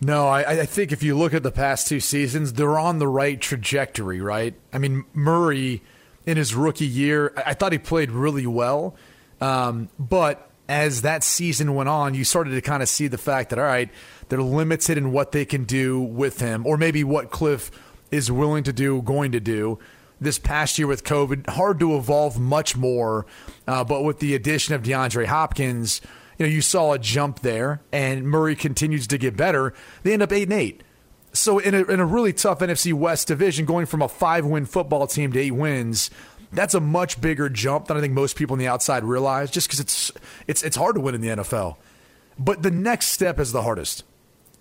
No, 0.00 0.26
I, 0.26 0.62
I, 0.62 0.66
think 0.66 0.90
if 0.90 1.04
you 1.04 1.16
look 1.16 1.32
at 1.32 1.44
the 1.44 1.52
past 1.52 1.86
two 1.86 2.00
seasons, 2.00 2.54
they're 2.54 2.78
on 2.78 2.98
the 2.98 3.06
right 3.06 3.40
trajectory, 3.40 4.20
right? 4.20 4.52
I 4.72 4.78
mean, 4.78 5.04
Murray 5.14 5.80
in 6.26 6.36
his 6.36 6.56
rookie 6.56 6.86
year, 6.86 7.32
I 7.46 7.54
thought 7.54 7.70
he 7.70 7.78
played 7.78 8.10
really 8.10 8.46
well 8.46 8.96
Um, 9.42 9.88
but 9.98 10.48
as 10.68 11.02
that 11.02 11.24
season 11.24 11.74
went 11.74 11.88
on, 11.88 12.14
you 12.14 12.24
started 12.24 12.50
to 12.52 12.60
kind 12.60 12.82
of 12.82 12.88
see 12.88 13.08
the 13.08 13.18
fact 13.18 13.50
that 13.50 13.58
all 13.58 13.64
right, 13.64 13.90
they're 14.28 14.42
limited 14.42 14.96
in 14.96 15.12
what 15.12 15.32
they 15.32 15.44
can 15.44 15.64
do 15.64 16.00
with 16.00 16.40
him, 16.40 16.66
or 16.66 16.76
maybe 16.76 17.04
what 17.04 17.30
Cliff 17.30 17.70
is 18.10 18.30
willing 18.30 18.64
to 18.64 18.72
do, 18.72 19.02
going 19.02 19.32
to 19.32 19.40
do. 19.40 19.78
This 20.20 20.38
past 20.38 20.78
year 20.78 20.86
with 20.86 21.02
COVID, 21.02 21.48
hard 21.50 21.80
to 21.80 21.96
evolve 21.96 22.38
much 22.38 22.76
more. 22.76 23.26
Uh, 23.66 23.82
but 23.82 24.04
with 24.04 24.20
the 24.20 24.36
addition 24.36 24.74
of 24.74 24.82
DeAndre 24.82 25.26
Hopkins, 25.26 26.00
you 26.38 26.46
know, 26.46 26.52
you 26.52 26.60
saw 26.60 26.92
a 26.92 26.98
jump 26.98 27.40
there, 27.40 27.82
and 27.90 28.24
Murray 28.24 28.54
continues 28.54 29.08
to 29.08 29.18
get 29.18 29.36
better. 29.36 29.74
They 30.04 30.12
end 30.12 30.22
up 30.22 30.32
eight 30.32 30.44
and 30.44 30.52
eight. 30.52 30.82
So 31.32 31.58
in 31.58 31.74
a, 31.74 31.84
in 31.84 31.98
a 31.98 32.04
really 32.04 32.32
tough 32.32 32.58
NFC 32.60 32.92
West 32.92 33.28
division, 33.28 33.64
going 33.64 33.86
from 33.86 34.02
a 34.02 34.08
five 34.08 34.44
win 34.44 34.66
football 34.66 35.06
team 35.06 35.32
to 35.32 35.40
eight 35.40 35.52
wins, 35.52 36.10
that's 36.52 36.74
a 36.74 36.80
much 36.80 37.20
bigger 37.20 37.48
jump 37.48 37.86
than 37.86 37.96
I 37.96 38.00
think 38.00 38.12
most 38.12 38.36
people 38.36 38.54
on 38.54 38.58
the 38.58 38.68
outside 38.68 39.04
realize. 39.04 39.50
Just 39.50 39.68
because 39.68 39.80
it's 39.80 40.12
it's 40.46 40.62
it's 40.62 40.76
hard 40.76 40.94
to 40.96 41.00
win 41.00 41.14
in 41.14 41.20
the 41.20 41.28
NFL, 41.28 41.76
but 42.38 42.62
the 42.62 42.70
next 42.70 43.08
step 43.08 43.40
is 43.40 43.52
the 43.52 43.62
hardest. 43.62 44.04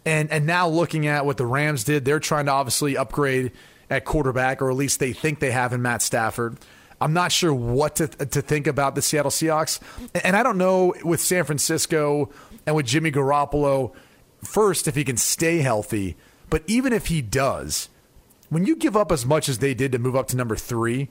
And 0.06 0.32
and 0.32 0.46
now 0.46 0.68
looking 0.68 1.08
at 1.08 1.26
what 1.26 1.38
the 1.38 1.46
Rams 1.46 1.84
did, 1.84 2.06
they're 2.06 2.20
trying 2.20 2.46
to 2.46 2.52
obviously 2.52 2.98
upgrade 2.98 3.52
at 3.90 4.06
quarterback, 4.06 4.62
or 4.62 4.72
at 4.72 4.78
least 4.78 5.00
they 5.00 5.14
think 5.14 5.40
they 5.40 5.52
have 5.52 5.74
in 5.74 5.82
Matt 5.82 6.02
Stafford. 6.02 6.58
I'm 7.00 7.14
not 7.14 7.32
sure 7.32 7.54
what 7.54 7.98
to 7.98 8.08
to 8.08 8.42
think 8.42 8.68
about 8.68 8.96
the 8.96 9.02
Seattle 9.02 9.32
Seahawks, 9.32 9.80
and 10.24 10.36
I 10.36 10.44
don't 10.44 10.58
know 10.58 10.94
with 11.04 11.20
San 11.20 11.44
Francisco 11.44 12.30
and 12.66 12.76
with 12.76 12.86
Jimmy 12.86 13.12
Garoppolo. 13.12 13.94
First, 14.44 14.88
if 14.88 14.96
he 14.96 15.04
can 15.04 15.18
stay 15.18 15.60
healthy, 15.60 16.16
but 16.50 16.64
even 16.68 16.94
if 16.94 17.08
he 17.08 17.22
does, 17.22 17.90
when 18.50 18.66
you 18.66 18.76
give 18.76 18.98
up 18.98 19.12
as 19.12 19.26
much 19.26 19.50
as 19.50 19.60
they 19.60 19.74
did 19.74 19.92
to 19.92 20.00
move 20.00 20.16
up 20.16 20.28
to 20.30 20.38
number 20.38 20.56
three, 20.56 21.10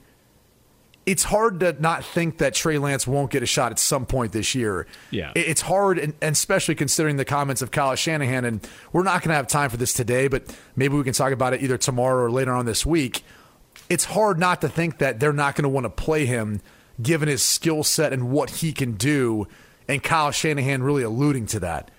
it's 1.06 1.24
hard 1.24 1.60
to 1.60 1.72
not 1.80 2.04
think 2.04 2.38
that 2.38 2.54
Trey 2.54 2.78
Lance 2.78 3.06
won't 3.06 3.30
get 3.30 3.42
a 3.42 3.46
shot 3.46 3.72
at 3.72 3.78
some 3.78 4.06
point 4.06 4.32
this 4.32 4.54
year. 4.54 4.86
Yeah. 5.10 5.32
It's 5.34 5.62
hard, 5.62 5.98
and, 5.98 6.14
and 6.20 6.32
especially 6.32 6.74
considering 6.74 7.16
the 7.16 7.24
comments 7.24 7.62
of 7.62 7.70
Kyle 7.70 7.94
Shanahan. 7.94 8.44
And 8.44 8.68
we're 8.92 9.02
not 9.02 9.22
going 9.22 9.30
to 9.30 9.34
have 9.34 9.46
time 9.46 9.70
for 9.70 9.76
this 9.76 9.92
today, 9.92 10.28
but 10.28 10.44
maybe 10.76 10.96
we 10.96 11.02
can 11.02 11.14
talk 11.14 11.32
about 11.32 11.54
it 11.54 11.62
either 11.62 11.78
tomorrow 11.78 12.24
or 12.24 12.30
later 12.30 12.52
on 12.52 12.66
this 12.66 12.84
week. 12.84 13.24
It's 13.88 14.04
hard 14.04 14.38
not 14.38 14.60
to 14.60 14.68
think 14.68 14.98
that 14.98 15.20
they're 15.20 15.32
not 15.32 15.56
going 15.56 15.64
to 15.64 15.68
want 15.68 15.84
to 15.84 15.90
play 15.90 16.26
him 16.26 16.60
given 17.02 17.28
his 17.28 17.42
skill 17.42 17.82
set 17.82 18.12
and 18.12 18.30
what 18.30 18.50
he 18.50 18.72
can 18.72 18.92
do. 18.92 19.48
And 19.88 20.02
Kyle 20.02 20.30
Shanahan 20.30 20.82
really 20.82 21.02
alluding 21.02 21.46
to 21.46 21.60
that. 21.60 21.90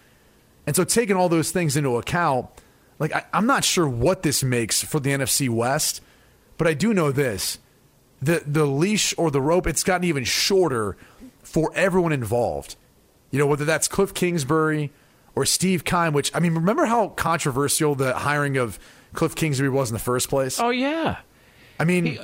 And 0.68 0.76
so, 0.76 0.84
taking 0.84 1.16
all 1.16 1.28
those 1.28 1.52
things 1.52 1.76
into 1.76 1.98
account, 1.98 2.48
like 3.00 3.14
I, 3.14 3.26
I'm 3.34 3.48
not 3.48 3.66
sure 3.66 3.90
what 3.90 4.22
this 4.22 4.44
makes 4.44 4.84
for 4.84 5.00
the 5.00 5.10
NFC 5.10 5.50
West, 5.50 6.02
but 6.58 6.68
I 6.68 6.74
do 6.74 6.94
know 6.94 7.12
this: 7.12 7.58
the 8.22 8.44
the 8.46 8.66
leash 8.66 9.14
or 9.18 9.32
the 9.32 9.42
rope, 9.42 9.68
it's 9.68 9.84
gotten 9.84 10.04
even 10.06 10.24
shorter 10.24 10.96
for 11.44 11.72
everyone 11.76 12.12
involved. 12.12 12.76
You 13.32 13.40
know, 13.40 13.48
whether 13.48 13.66
that's 13.66 13.88
Cliff 13.88 14.14
Kingsbury 14.14 14.92
or 15.36 15.46
Steve 15.46 15.84
Keim. 15.84 16.14
Which 16.14 16.32
I 16.36 16.40
mean, 16.40 16.54
remember 16.54 16.86
how 16.86 17.10
controversial 17.10 17.96
the 17.96 18.14
hiring 18.14 18.58
of 18.58 18.80
Cliff 19.14 19.36
Kingsbury 19.36 19.70
was 19.70 19.90
in 19.90 19.94
the 19.94 20.00
first 20.00 20.30
place? 20.30 20.60
Oh 20.60 20.70
yeah. 20.70 21.18
I 21.80 21.86
mean, 21.86 22.20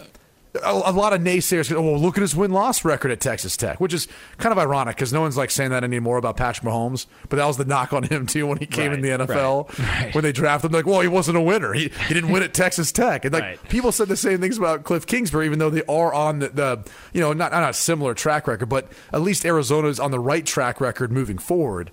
a, 0.64 0.72
a 0.90 0.94
lot 0.94 1.14
of 1.14 1.22
naysayers 1.22 1.70
go, 1.70 1.78
"Oh, 1.78 1.92
well, 1.92 2.00
look 2.00 2.18
at 2.18 2.22
his 2.22 2.36
win 2.36 2.52
loss 2.52 2.84
record 2.86 3.12
at 3.12 3.20
Texas 3.20 3.56
Tech," 3.58 3.80
which 3.80 3.94
is 3.94 4.08
kind 4.38 4.52
of 4.52 4.58
ironic 4.60 4.96
because 4.96 5.12
no 5.14 5.22
one's 5.22 5.38
like 5.38 5.52
saying 5.52 5.72
that 5.72 5.84
anymore 5.84 6.18
about 6.18 6.38
Patrick 6.38 6.66
Mahomes. 6.66 7.06
But 7.30 7.38
that 7.38 7.46
was 7.46 7.58
the 7.58 7.66
knock 7.66 7.94
on 7.94 8.04
him 8.04 8.26
too 8.26 8.48
when 8.48 8.58
he 8.58 8.66
came 8.66 8.92
in 8.94 9.02
the 9.02 9.10
NFL, 9.10 9.68
right, 9.80 10.04
right. 10.04 10.16
when 10.16 10.24
they 10.24 10.32
drafted 10.32 10.72
him. 10.72 10.76
Like, 10.76 10.86
well, 10.86 11.02
he 11.02 11.08
wasn't 11.08 11.38
a 11.38 11.42
winner. 11.42 11.74
He 11.74 11.90
he 12.08 12.14
didn't 12.14 12.32
win 12.32 12.44
at 12.44 12.54
Texas 12.54 12.92
Tech, 12.92 13.26
and 13.26 13.34
like 13.34 13.44
Right. 13.44 13.70
people 13.70 13.92
said 13.92 14.08
the 14.08 14.18
same 14.18 14.40
things 14.40 14.58
about 14.58 14.84
Cliff 14.84 15.06
Kingsbury, 15.06 15.46
even 15.46 15.60
though 15.60 15.70
they 15.70 15.84
are 15.84 16.14
on 16.14 16.40
the, 16.40 16.50
the 16.50 16.90
you 17.14 17.22
know 17.22 17.34
not 17.34 17.52
not 17.52 17.70
a 17.70 17.74
similar 17.74 18.14
track 18.14 18.48
record, 18.48 18.68
but 18.68 18.92
at 19.14 19.22
least 19.22 19.46
Arizona 19.46 19.88
is 19.88 20.00
on 20.00 20.12
the 20.12 20.20
right 20.20 20.46
track 20.46 20.82
record 20.82 21.12
moving 21.12 21.38
forward. 21.38 21.92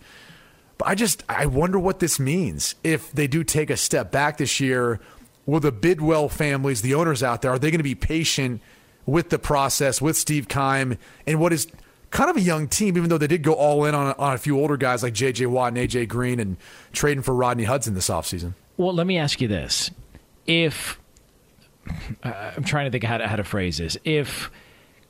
But 0.76 0.88
I 0.88 0.94
just 0.96 1.22
I 1.28 1.46
wonder 1.46 1.78
what 1.78 2.00
this 2.00 2.18
means 2.18 2.74
if 2.82 3.12
they 3.12 3.28
do 3.28 3.44
take 3.44 3.70
a 3.70 3.76
step 3.76 4.10
back 4.10 4.38
this 4.38 4.58
year. 4.58 4.98
Will 5.46 5.60
the 5.60 5.72
Bidwell 5.72 6.28
families, 6.28 6.82
the 6.82 6.94
owners 6.94 7.22
out 7.22 7.42
there, 7.42 7.50
are 7.50 7.58
they 7.58 7.70
going 7.70 7.78
to 7.78 7.84
be 7.84 7.94
patient 7.94 8.62
with 9.06 9.30
the 9.30 9.38
process 9.38 10.00
with 10.00 10.16
Steve 10.16 10.48
Keim 10.48 10.96
and 11.26 11.38
what 11.38 11.52
is 11.52 11.66
kind 12.10 12.30
of 12.30 12.36
a 12.36 12.40
young 12.40 12.68
team, 12.68 12.96
even 12.96 13.10
though 13.10 13.18
they 13.18 13.26
did 13.26 13.42
go 13.42 13.52
all 13.52 13.84
in 13.84 13.94
on 13.94 14.08
a, 14.08 14.12
on 14.18 14.34
a 14.34 14.38
few 14.38 14.58
older 14.58 14.76
guys 14.76 15.02
like 15.02 15.12
J.J. 15.12 15.46
Watt 15.46 15.68
and 15.68 15.78
A.J. 15.78 16.06
Green 16.06 16.40
and 16.40 16.56
trading 16.92 17.22
for 17.22 17.34
Rodney 17.34 17.64
Hudson 17.64 17.94
this 17.94 18.08
offseason? 18.08 18.54
Well, 18.76 18.94
let 18.94 19.06
me 19.06 19.18
ask 19.18 19.40
you 19.40 19.48
this: 19.48 19.90
If 20.46 20.98
uh, 22.22 22.52
I'm 22.56 22.64
trying 22.64 22.86
to 22.86 22.90
think 22.90 23.04
how 23.04 23.18
to, 23.18 23.26
how 23.26 23.36
to 23.36 23.44
phrase 23.44 23.78
this, 23.78 23.98
if 24.04 24.50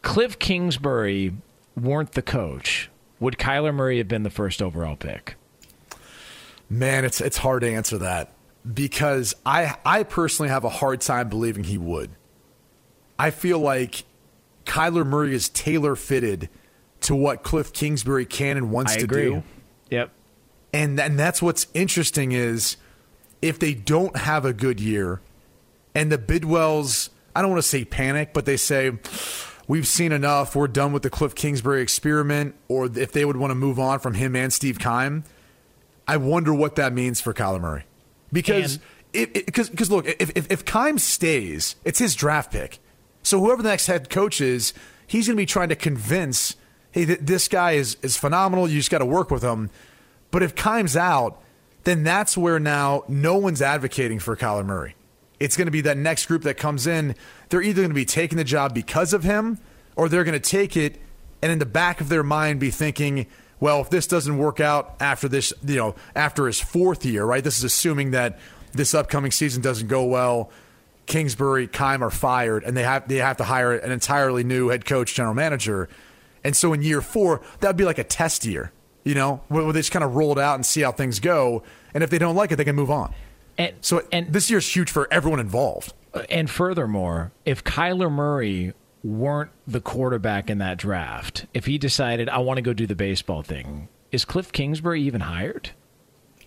Cliff 0.03 0.38
Kingsbury 0.38 1.33
weren't 1.77 2.12
the 2.12 2.23
coach, 2.23 2.90
would 3.20 3.37
Kyler 3.37 3.75
Murray 3.75 3.99
have 3.99 4.09
been 4.09 4.23
the 4.23 4.31
first 4.31 4.61
overall 4.61 4.97
pick? 4.97 5.37
Man, 6.68 7.05
it's 7.05 7.20
it's 7.20 7.38
hard 7.38 7.61
to 7.61 7.70
answer 7.70 7.99
that 7.99 8.34
because 8.72 9.35
I 9.44 9.77
I 9.85 10.03
personally 10.03 10.48
have 10.48 10.64
a 10.64 10.68
hard 10.68 11.00
time 11.00 11.29
believing 11.29 11.64
he 11.64 11.79
would. 11.79 12.11
I 13.18 13.31
feel 13.31 13.59
like 13.59 14.05
Kyler 14.64 15.07
Murray 15.07 15.35
is 15.35 15.48
tailor 15.48 15.96
fitted 15.96 16.48
to 17.03 17.14
what 17.14 17.42
Cliff 17.42 17.72
Kingsbury 17.72 18.24
can 18.24 18.57
and 18.57 18.70
wants 18.70 18.92
I 18.92 18.98
to 18.98 19.05
agree. 19.05 19.24
do. 19.24 19.42
Yep. 19.90 20.11
And 20.72 20.98
and 20.98 21.18
that's 21.18 21.42
what's 21.42 21.66
interesting 21.74 22.33
is 22.33 22.77
if 23.42 23.59
they 23.59 23.74
don't 23.74 24.16
have 24.16 24.44
a 24.44 24.53
good 24.53 24.81
year 24.81 25.20
and 25.94 26.11
the 26.11 26.18
Bidwells, 26.18 27.11
I 27.37 27.42
don't 27.42 27.50
want 27.50 27.62
to 27.62 27.68
say 27.68 27.85
panic, 27.85 28.33
but 28.33 28.46
they 28.46 28.57
say 28.57 28.92
we've 29.68 29.87
seen 29.87 30.12
enough, 30.12 30.57
we're 30.57 30.66
done 30.66 30.92
with 30.92 31.03
the 31.03 31.11
Cliff 31.11 31.35
Kingsbury 31.35 31.83
experiment 31.83 32.55
or 32.68 32.87
if 32.87 33.12
they 33.12 33.24
would 33.24 33.37
want 33.37 33.50
to 33.50 33.55
move 33.55 33.79
on 33.79 33.98
from 33.98 34.14
him 34.14 34.35
and 34.35 34.53
Steve 34.53 34.79
Keim, 34.79 35.24
I 36.09 36.16
wonder 36.16 36.53
what 36.55 36.77
that 36.77 36.92
means 36.92 37.20
for 37.20 37.33
Kyler 37.35 37.61
Murray. 37.61 37.85
Because 38.35 38.79
because 39.12 39.70
because 39.70 39.90
look, 39.90 40.07
if, 40.07 40.31
if 40.37 40.51
if 40.51 40.64
Keim 40.64 40.99
stays, 40.99 41.77
it's 41.85 41.99
his 41.99 42.14
draft 42.14 42.53
pick. 42.53 42.79
So 43.23 43.40
whoever 43.40 43.62
the 43.62 43.70
next 43.70 43.87
head 43.87 44.11
coach 44.11 44.40
is, 44.40 44.75
he's 45.07 45.27
going 45.27 45.37
to 45.37 45.40
be 45.40 45.47
trying 45.47 45.70
to 45.70 45.77
convince, 45.77 46.57
hey, 46.90 47.07
th- 47.07 47.20
this 47.23 47.49
guy 47.49 47.73
is 47.73 47.97
is 48.03 48.16
phenomenal. 48.18 48.68
You 48.68 48.77
just 48.79 48.90
got 48.90 48.99
to 48.99 49.07
work 49.07 49.31
with 49.31 49.42
him. 49.42 49.70
But 50.31 50.42
if 50.42 50.55
Keim's 50.55 50.97
out, 50.97 51.40
then 51.85 52.03
that's 52.03 52.37
where 52.37 52.59
now 52.59 53.05
no 53.09 53.37
one's 53.37 53.62
advocating 53.62 54.18
for 54.18 54.37
Kyler 54.37 54.66
Murray. 54.66 54.97
It's 55.38 55.57
going 55.57 55.66
to 55.66 55.73
be 55.73 55.83
that 55.83 55.97
next 55.97 56.27
group 56.27 56.42
that 56.42 56.57
comes 56.57 56.87
in. 56.87 57.14
They're 57.49 57.62
either 57.62 57.83
going 57.83 57.90
to 57.90 57.94
be 57.94 58.05
taking 58.05 58.37
the 58.37 58.44
job 58.44 58.75
because 58.75 59.12
of 59.12 59.23
him, 59.23 59.59
or 59.94 60.09
they're 60.09 60.25
going 60.25 60.40
to 60.40 60.51
take 60.51 60.77
it 60.77 61.01
and 61.44 61.53
in 61.53 61.59
the 61.59 61.66
back 61.66 62.01
of 62.01 62.09
their 62.09 62.23
mind 62.23 62.59
be 62.59 62.70
thinking, 62.70 63.27
well, 63.61 63.81
if 63.81 63.90
this 63.90 64.07
doesn't 64.07 64.37
work 64.37 64.61
out 64.61 64.97
after 65.01 65.29
this, 65.29 65.53
you 65.64 65.77
know, 65.77 65.95
after 66.14 66.47
his 66.47 66.61
fourth 66.61 67.05
year, 67.05 67.25
right? 67.25 67.43
This 67.43 67.59
is 67.59 67.64
assuming 67.64 68.11
that 68.12 68.38
this 68.73 68.95
upcoming 68.95 69.31
season 69.31 69.62
doesn't 69.62 69.88
go 69.88 70.05
well. 70.05 70.51
Kingsbury, 71.07 71.67
Keim 71.69 72.03
are 72.03 72.11
fired, 72.11 72.64
and 72.64 72.77
they 72.77 72.83
have 72.83 73.09
they 73.09 73.17
have 73.17 73.37
to 73.37 73.45
hire 73.45 73.73
an 73.73 73.93
entirely 73.93 74.43
new 74.43 74.69
head 74.69 74.85
coach, 74.85 75.14
general 75.14 75.35
manager. 75.35 75.88
And 76.43 76.57
so 76.57 76.73
in 76.73 76.83
year 76.83 77.01
four, 77.01 77.40
that 77.61 77.69
would 77.69 77.77
be 77.77 77.85
like 77.85 77.99
a 77.99 78.05
test 78.05 78.45
year, 78.45 78.73
you 79.03 79.14
know, 79.14 79.43
where 79.49 79.64
where 79.64 79.73
they 79.73 79.81
just 79.81 79.93
kind 79.93 80.05
of 80.05 80.14
roll 80.14 80.33
it 80.33 80.38
out 80.38 80.55
and 80.57 80.64
see 80.64 80.81
how 80.81 80.93
things 80.93 81.21
go. 81.21 81.62
And 81.93 82.03
if 82.03 82.11
they 82.11 82.19
don't 82.19 82.37
like 82.37 82.53
it, 82.53 82.57
they 82.57 82.64
can 82.64 82.77
move 82.77 82.90
on. 82.90 83.14
And 83.59 83.75
so 83.81 84.03
and 84.12 84.33
this 84.33 84.51
year's 84.51 84.75
huge 84.75 84.90
for 84.90 85.07
everyone 85.12 85.40
involved. 85.40 85.93
And 86.31 86.49
furthermore, 86.49 87.33
if 87.45 87.64
Kyler 87.64 88.11
Murray 88.11 88.73
weren't 89.05 89.51
the 89.67 89.81
quarterback 89.81 90.49
in 90.51 90.59
that 90.59 90.79
draft, 90.79 91.47
if 91.55 91.67
he 91.67 91.79
decided 91.79 92.29
I 92.29 92.38
want 92.38 92.57
to 92.57 92.62
go 92.62 92.73
do 92.73 92.87
the 92.87 92.97
baseball 92.97 93.43
thing, 93.43 93.88
is 94.11 94.25
Cliff 94.25 94.51
Kingsbury 94.51 95.03
even 95.03 95.21
hired? 95.21 95.71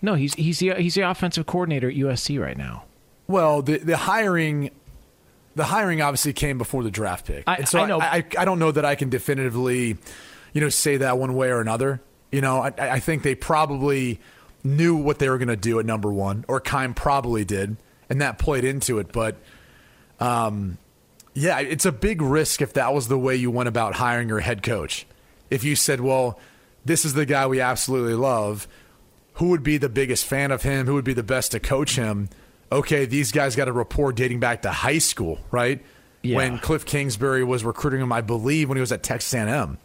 No, 0.02 0.16
he's 0.16 0.34
he's 0.34 0.60
the 0.60 0.74
he's 0.76 0.96
the 0.96 1.02
offensive 1.02 1.46
coordinator 1.46 1.90
at 1.90 1.96
USC 1.96 2.40
right 2.42 2.58
now. 2.58 2.84
Well, 3.28 3.62
the 3.62 3.78
the 3.78 3.98
hiring, 3.98 4.72
the 5.56 5.66
hiring 5.66 6.02
obviously 6.02 6.34
came 6.34 6.58
before 6.58 6.84
the 6.84 6.92
draft 6.92 7.26
pick, 7.28 7.44
I- 7.48 7.56
and 7.58 7.68
so 7.68 7.80
I 7.80 7.86
know. 7.88 8.00
I, 8.00 8.06
I, 8.18 8.26
I 8.40 8.46
don't 8.46 8.60
know 8.60 8.72
that 8.72 8.86
I 8.86 8.96
can 8.96 9.10
definitively, 9.10 9.98
you 10.54 10.62
know, 10.62 10.70
say 10.70 10.98
that 10.98 11.18
one 11.18 11.36
way 11.36 11.50
or 11.50 11.62
another. 11.62 12.02
You 12.32 12.42
know, 12.42 12.60
I, 12.62 12.74
I 12.78 13.00
think 13.00 13.24
they 13.24 13.36
probably 13.36 14.20
knew 14.64 14.96
what 14.98 15.18
they 15.20 15.30
were 15.30 15.38
going 15.38 15.48
to 15.48 15.56
do 15.56 15.80
at 15.80 15.86
number 15.86 16.12
one, 16.12 16.44
or 16.48 16.60
Keim 16.60 16.94
probably 16.94 17.46
did, 17.46 17.78
and 18.10 18.20
that 18.22 18.38
played 18.38 18.66
into 18.66 19.00
it. 19.00 19.12
But, 19.14 19.38
um, 20.20 20.78
yeah, 21.38 21.60
it's 21.60 21.86
a 21.86 21.92
big 21.92 22.20
risk 22.20 22.64
if 22.64 22.74
that 22.74 22.96
was 22.96 23.10
the 23.10 23.18
way 23.18 23.36
you 23.36 23.52
went 23.52 23.70
about 23.70 23.94
hiring 23.94 24.28
your 24.28 24.40
head 24.40 24.64
coach. 24.64 25.06
If 25.52 25.64
you 25.64 25.76
said, 25.76 26.02
"Well, 26.02 26.40
this 26.84 27.06
is 27.06 27.14
the 27.14 27.28
guy 27.28 27.46
we 27.46 27.62
absolutely 27.62 28.16
love," 28.16 28.68
who 29.34 29.50
would 29.50 29.62
be 29.62 29.78
the 29.78 29.88
biggest 29.88 30.26
fan 30.26 30.52
of 30.52 30.64
him? 30.64 30.88
Who 30.88 30.96
would 30.96 31.06
be 31.06 31.14
the 31.14 31.22
best 31.22 31.52
to 31.52 31.60
coach 31.60 31.96
him? 31.96 32.30
Okay, 32.72 33.06
these 33.06 33.32
guys 33.32 33.56
got 33.56 33.68
a 33.68 33.72
rapport 33.72 34.14
dating 34.14 34.40
back 34.40 34.64
to 34.64 34.72
high 34.72 34.98
school, 34.98 35.40
right? 35.52 35.80
Yeah. 36.24 36.38
When 36.38 36.58
Cliff 36.58 36.86
Kingsbury 36.86 37.44
was 37.44 37.64
recruiting 37.64 38.02
him, 38.02 38.12
I 38.12 38.22
believe, 38.22 38.68
when 38.68 38.78
he 38.78 38.82
was 38.82 38.92
at 38.92 39.04
Texas 39.04 39.32
A&M. 39.36 39.78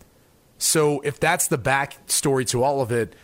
So 0.57 1.01
if 1.01 1.21
that's 1.21 1.49
the 1.49 1.59
backstory 1.59 2.47
to 2.49 2.63
all 2.63 2.81
of 2.81 2.91
it, 2.91 3.15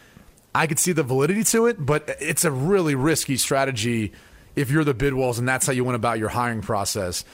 I 0.54 0.66
could 0.66 0.78
see 0.78 0.92
the 0.92 1.02
validity 1.02 1.44
to 1.44 1.66
it, 1.66 1.84
but 1.84 2.14
it's 2.20 2.44
a 2.44 2.50
really 2.50 2.94
risky 2.94 3.38
strategy 3.38 4.12
if 4.54 4.70
you're 4.70 4.84
the 4.84 4.94
Bidwells 4.94 5.38
and 5.38 5.48
that's 5.48 5.66
how 5.66 5.72
you 5.72 5.84
went 5.84 5.96
about 5.96 6.18
your 6.18 6.28
hiring 6.28 6.60
process. 6.60 7.24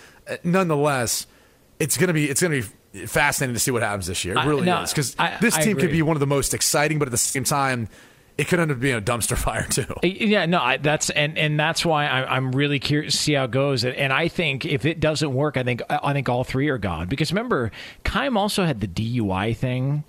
Nonetheless, 0.42 1.26
it's 1.78 1.96
gonna 1.96 2.12
be 2.12 2.28
it's 2.30 2.40
gonna 2.42 2.62
be 2.92 3.06
fascinating 3.06 3.54
to 3.54 3.60
see 3.60 3.70
what 3.70 3.82
happens 3.82 4.06
this 4.06 4.24
year. 4.24 4.34
It 4.34 4.38
I- 4.38 4.46
really 4.46 4.64
no, 4.64 4.82
is 4.82 4.90
because 4.90 5.14
this 5.40 5.56
I 5.56 5.62
team 5.62 5.76
could 5.76 5.90
be 5.90 6.02
one 6.02 6.16
of 6.16 6.20
the 6.20 6.26
most 6.26 6.54
exciting, 6.54 6.98
but 6.98 7.08
at 7.08 7.12
the 7.12 7.18
same 7.18 7.44
time, 7.44 7.88
it 8.36 8.48
could 8.48 8.58
end 8.58 8.70
up 8.70 8.80
being 8.80 8.96
a 8.96 9.00
dumpster 9.00 9.36
fire 9.38 9.66
too. 9.68 9.86
Yeah, 10.02 10.46
no, 10.46 10.60
I, 10.60 10.76
that's 10.78 11.10
and 11.10 11.36
and 11.38 11.58
that's 11.58 11.84
why 11.84 12.06
I, 12.06 12.36
I'm 12.36 12.52
really 12.52 12.78
curious 12.78 13.12
to 13.14 13.18
see 13.18 13.32
how 13.34 13.44
it 13.44 13.50
goes. 13.50 13.84
And, 13.84 13.94
and 13.96 14.12
I 14.12 14.28
think 14.28 14.64
if 14.64 14.84
it 14.84 15.00
doesn't 15.00 15.32
work, 15.32 15.56
I 15.56 15.62
think 15.62 15.82
I 15.88 16.12
think 16.12 16.28
all 16.28 16.44
three 16.44 16.68
are 16.68 16.78
gone. 16.78 17.08
Because 17.08 17.32
remember, 17.32 17.70
Keim 18.04 18.36
also 18.36 18.64
had 18.64 18.80
the 18.80 18.88
DUI 18.88 19.56
thing. 19.56 20.04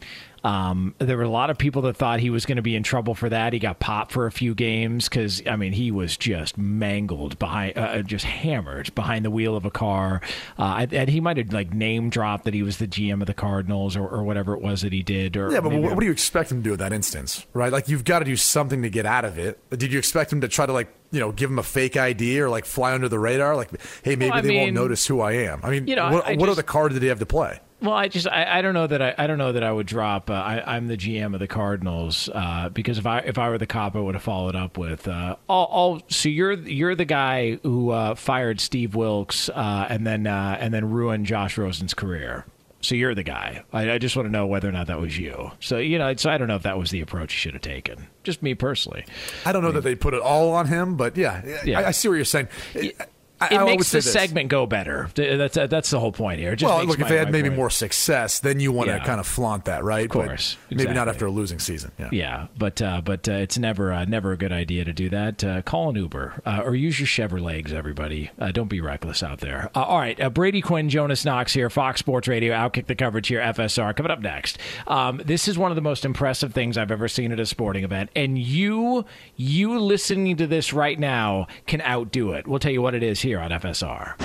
Um, 0.45 0.93
there 0.99 1.17
were 1.17 1.23
a 1.23 1.29
lot 1.29 1.49
of 1.49 1.57
people 1.57 1.81
that 1.83 1.97
thought 1.97 2.19
he 2.19 2.29
was 2.29 2.45
going 2.45 2.57
to 2.57 2.61
be 2.61 2.75
in 2.75 2.83
trouble 2.83 3.15
for 3.15 3.29
that. 3.29 3.51
He 3.51 3.57
got 3.57 3.79
popped 3.79 4.11
for 4.11 4.27
a 4.27 4.31
few 4.31 4.53
games 4.53 5.09
because 5.09 5.41
I 5.47 5.55
mean 5.55 5.73
he 5.73 5.89
was 5.89 6.15
just 6.17 6.55
mangled 6.55 7.39
behind, 7.39 7.75
uh, 7.77 8.03
just 8.03 8.25
hammered 8.25 8.93
behind 8.93 9.25
the 9.25 9.31
wheel 9.31 9.55
of 9.55 9.65
a 9.65 9.71
car. 9.71 10.21
Uh, 10.59 10.85
and 10.91 11.09
he 11.09 11.19
might 11.19 11.37
have 11.37 11.51
like 11.51 11.73
name 11.73 12.11
dropped 12.11 12.43
that 12.43 12.53
he 12.53 12.61
was 12.61 12.77
the 12.77 12.87
GM 12.87 13.21
of 13.21 13.27
the 13.27 13.33
Cardinals 13.33 13.97
or, 13.97 14.07
or 14.07 14.23
whatever 14.23 14.53
it 14.53 14.61
was 14.61 14.83
that 14.83 14.93
he 14.93 15.01
did. 15.01 15.35
Or 15.35 15.51
Yeah, 15.51 15.61
but 15.61 15.71
what, 15.71 15.93
what 15.93 15.99
do 15.99 16.05
you 16.05 16.11
expect 16.11 16.51
him 16.51 16.59
to 16.59 16.63
do 16.63 16.73
in 16.73 16.77
that 16.79 16.93
instance, 16.93 17.45
right? 17.53 17.71
Like 17.71 17.89
you've 17.89 18.03
got 18.03 18.19
to 18.19 18.25
do 18.25 18.35
something 18.35 18.83
to 18.83 18.89
get 18.91 19.07
out 19.07 19.25
of 19.25 19.39
it. 19.39 19.59
Did 19.71 19.91
you 19.91 19.97
expect 19.97 20.31
him 20.31 20.41
to 20.41 20.47
try 20.47 20.67
to 20.67 20.73
like 20.73 20.93
you 21.11 21.19
know 21.19 21.31
give 21.31 21.49
him 21.49 21.57
a 21.57 21.63
fake 21.63 21.97
ID 21.97 22.39
or 22.39 22.49
like 22.49 22.65
fly 22.65 22.93
under 22.93 23.09
the 23.09 23.17
radar? 23.17 23.55
Like, 23.55 23.71
hey, 24.03 24.15
maybe 24.15 24.29
Well, 24.29 24.41
they 24.43 24.57
won't 24.57 24.73
notice 24.73 25.07
who 25.07 25.21
I 25.21 25.31
am. 25.31 25.61
I 25.63 25.71
mean, 25.71 25.87
you 25.87 25.95
know, 25.95 26.11
what, 26.11 26.27
I- 26.27 26.33
I 26.33 26.35
what 26.35 26.45
just- 26.45 26.59
other 26.59 26.63
card 26.63 26.93
did 26.93 27.01
he 27.01 27.07
have 27.07 27.17
to 27.19 27.25
play? 27.25 27.59
Well, 27.81 27.93
I 27.93 28.07
just 28.07 28.27
I, 28.27 28.59
I 28.59 28.61
don't 28.61 28.73
know 28.73 28.87
that 28.87 29.01
I, 29.01 29.13
I 29.17 29.27
don't 29.27 29.37
know 29.37 29.51
that 29.51 29.63
I 29.63 29.71
would 29.71 29.85
drop. 29.85 30.29
Uh, 30.29 30.33
I, 30.33 30.75
I'm 30.75 30.87
the 30.87 30.97
GM 30.97 31.33
of 31.33 31.39
the 31.39 31.47
Cardinals 31.47 32.29
uh, 32.33 32.69
because 32.69 32.97
if 32.97 33.05
I 33.05 33.19
if 33.19 33.37
I 33.37 33.49
were 33.49 33.57
the 33.57 33.67
cop, 33.67 33.95
I 33.95 33.99
would 33.99 34.15
have 34.15 34.23
followed 34.23 34.55
up 34.55 34.77
with 34.77 35.07
uh, 35.07 35.35
all, 35.47 35.65
all. 35.65 36.01
So 36.09 36.29
you're 36.29 36.53
you're 36.53 36.95
the 36.95 37.05
guy 37.05 37.59
who 37.63 37.91
uh, 37.91 38.15
fired 38.15 38.61
Steve 38.61 38.95
Wilks 38.95 39.49
uh, 39.49 39.87
and 39.89 40.07
then 40.07 40.25
uh, 40.25 40.57
and 40.59 40.73
then 40.73 40.89
ruined 40.89 41.25
Josh 41.25 41.57
Rosen's 41.57 41.93
career. 41.93 42.45
So 42.81 42.93
you're 42.93 43.15
the 43.15 43.23
guy. 43.23 43.63
I, 43.73 43.91
I 43.93 43.97
just 43.97 44.15
want 44.15 44.27
to 44.27 44.31
know 44.31 44.45
whether 44.45 44.69
or 44.69 44.71
not 44.71 44.87
that 44.87 44.99
was 45.01 45.17
you. 45.17 45.51
So 45.59 45.77
you 45.77 45.97
know, 45.97 46.15
so 46.15 46.29
I 46.29 46.37
don't 46.37 46.47
know 46.47 46.55
if 46.55 46.63
that 46.63 46.77
was 46.77 46.91
the 46.91 47.01
approach 47.01 47.33
you 47.33 47.37
should 47.39 47.53
have 47.53 47.61
taken. 47.61 48.07
Just 48.23 48.41
me 48.41 48.53
personally. 48.55 49.05
I 49.43 49.51
don't 49.51 49.63
know 49.63 49.71
that 49.71 49.81
they 49.81 49.95
put 49.95 50.13
it 50.13 50.21
all 50.21 50.53
on 50.53 50.67
him, 50.67 50.95
but 50.95 51.17
yeah, 51.17 51.41
Yeah. 51.65 51.79
I, 51.79 51.87
I 51.87 51.91
see 51.91 52.07
what 52.07 52.15
you're 52.15 52.25
saying. 52.25 52.47
I, 52.75 52.93
I- 53.41 53.47
It 53.55 53.57
I 53.59 53.65
makes 53.65 53.91
the 53.91 54.01
segment 54.01 54.49
go 54.49 54.65
better. 54.65 55.09
That's 55.15 55.55
that's 55.55 55.89
the 55.89 55.99
whole 55.99 56.11
point 56.11 56.39
here. 56.39 56.55
Just 56.55 56.73
well, 56.73 56.83
look, 56.85 56.99
if 56.99 57.07
they 57.07 57.17
had 57.17 57.31
maybe 57.31 57.49
point. 57.49 57.57
more 57.57 57.69
success, 57.69 58.39
then 58.39 58.59
you 58.59 58.71
want 58.71 58.89
to 58.89 58.95
Yeah. 58.95 59.03
kind 59.03 59.19
of 59.19 59.27
flaunt 59.27 59.65
that, 59.65 59.83
right? 59.83 60.05
Of 60.05 60.11
course, 60.11 60.57
But 60.69 60.77
maybe 60.77 60.93
not 60.93 61.07
after 61.09 61.25
a 61.25 61.31
losing 61.31 61.59
season. 61.59 61.91
Yeah. 61.99 62.09
Yeah, 62.11 62.47
but 62.57 62.81
uh, 62.81 63.01
but 63.03 63.27
uh, 63.27 63.33
it's 63.33 63.57
never 63.57 63.91
uh, 63.91 64.05
never 64.05 64.31
a 64.31 64.37
good 64.37 64.51
idea 64.53 64.85
to 64.85 64.93
do 64.93 65.09
that. 65.09 65.43
Uh, 65.43 65.61
call 65.61 65.89
an 65.89 65.95
Uber 65.95 66.41
uh, 66.45 66.61
or 66.63 66.75
use 66.75 66.99
your 66.99 67.07
Chevrolets, 67.07 67.73
everybody. 67.73 68.31
Uh, 68.39 68.51
don't 68.51 68.69
be 68.69 68.79
reckless 68.81 69.21
out 69.21 69.39
there. 69.39 69.69
Uh, 69.75 69.83
all 69.83 69.99
right, 69.99 70.19
uh, 70.21 70.29
Brady 70.29 70.61
Quinn, 70.61 70.89
Jonas 70.89 71.25
Knox 71.25 71.53
here, 71.53 71.69
Fox 71.69 71.99
Sports 71.99 72.27
Radio, 72.27 72.53
Outkick 72.53 72.87
the 72.87 72.95
coverage 72.95 73.27
here, 73.27 73.41
FSR. 73.41 73.93
Coming 73.95 74.11
up 74.11 74.21
next, 74.21 74.57
um, 74.87 75.21
this 75.25 75.47
is 75.47 75.57
one 75.57 75.71
of 75.71 75.75
the 75.75 75.81
most 75.81 76.05
impressive 76.05 76.53
things 76.53 76.77
I've 76.77 76.91
ever 76.91 77.07
seen 77.07 77.31
at 77.31 77.39
a 77.39 77.45
sporting 77.45 77.83
event, 77.83 78.09
and 78.15 78.37
you 78.37 79.05
you 79.35 79.77
listening 79.79 80.37
to 80.37 80.47
this 80.47 80.71
right 80.73 80.97
now 80.97 81.47
can 81.67 81.81
outdo 81.81 82.31
it. 82.31 82.47
We'll 82.47 82.59
tell 82.59 82.71
you 82.71 82.81
what 82.81 82.95
it 82.95 83.03
is 83.03 83.21
here 83.25 83.39
on 83.39 83.49
FSR. 83.49 84.15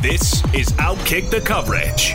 This 0.00 0.42
is 0.54 0.68
Outkick 0.78 1.28
the 1.28 1.38
Coverage. 1.42 2.14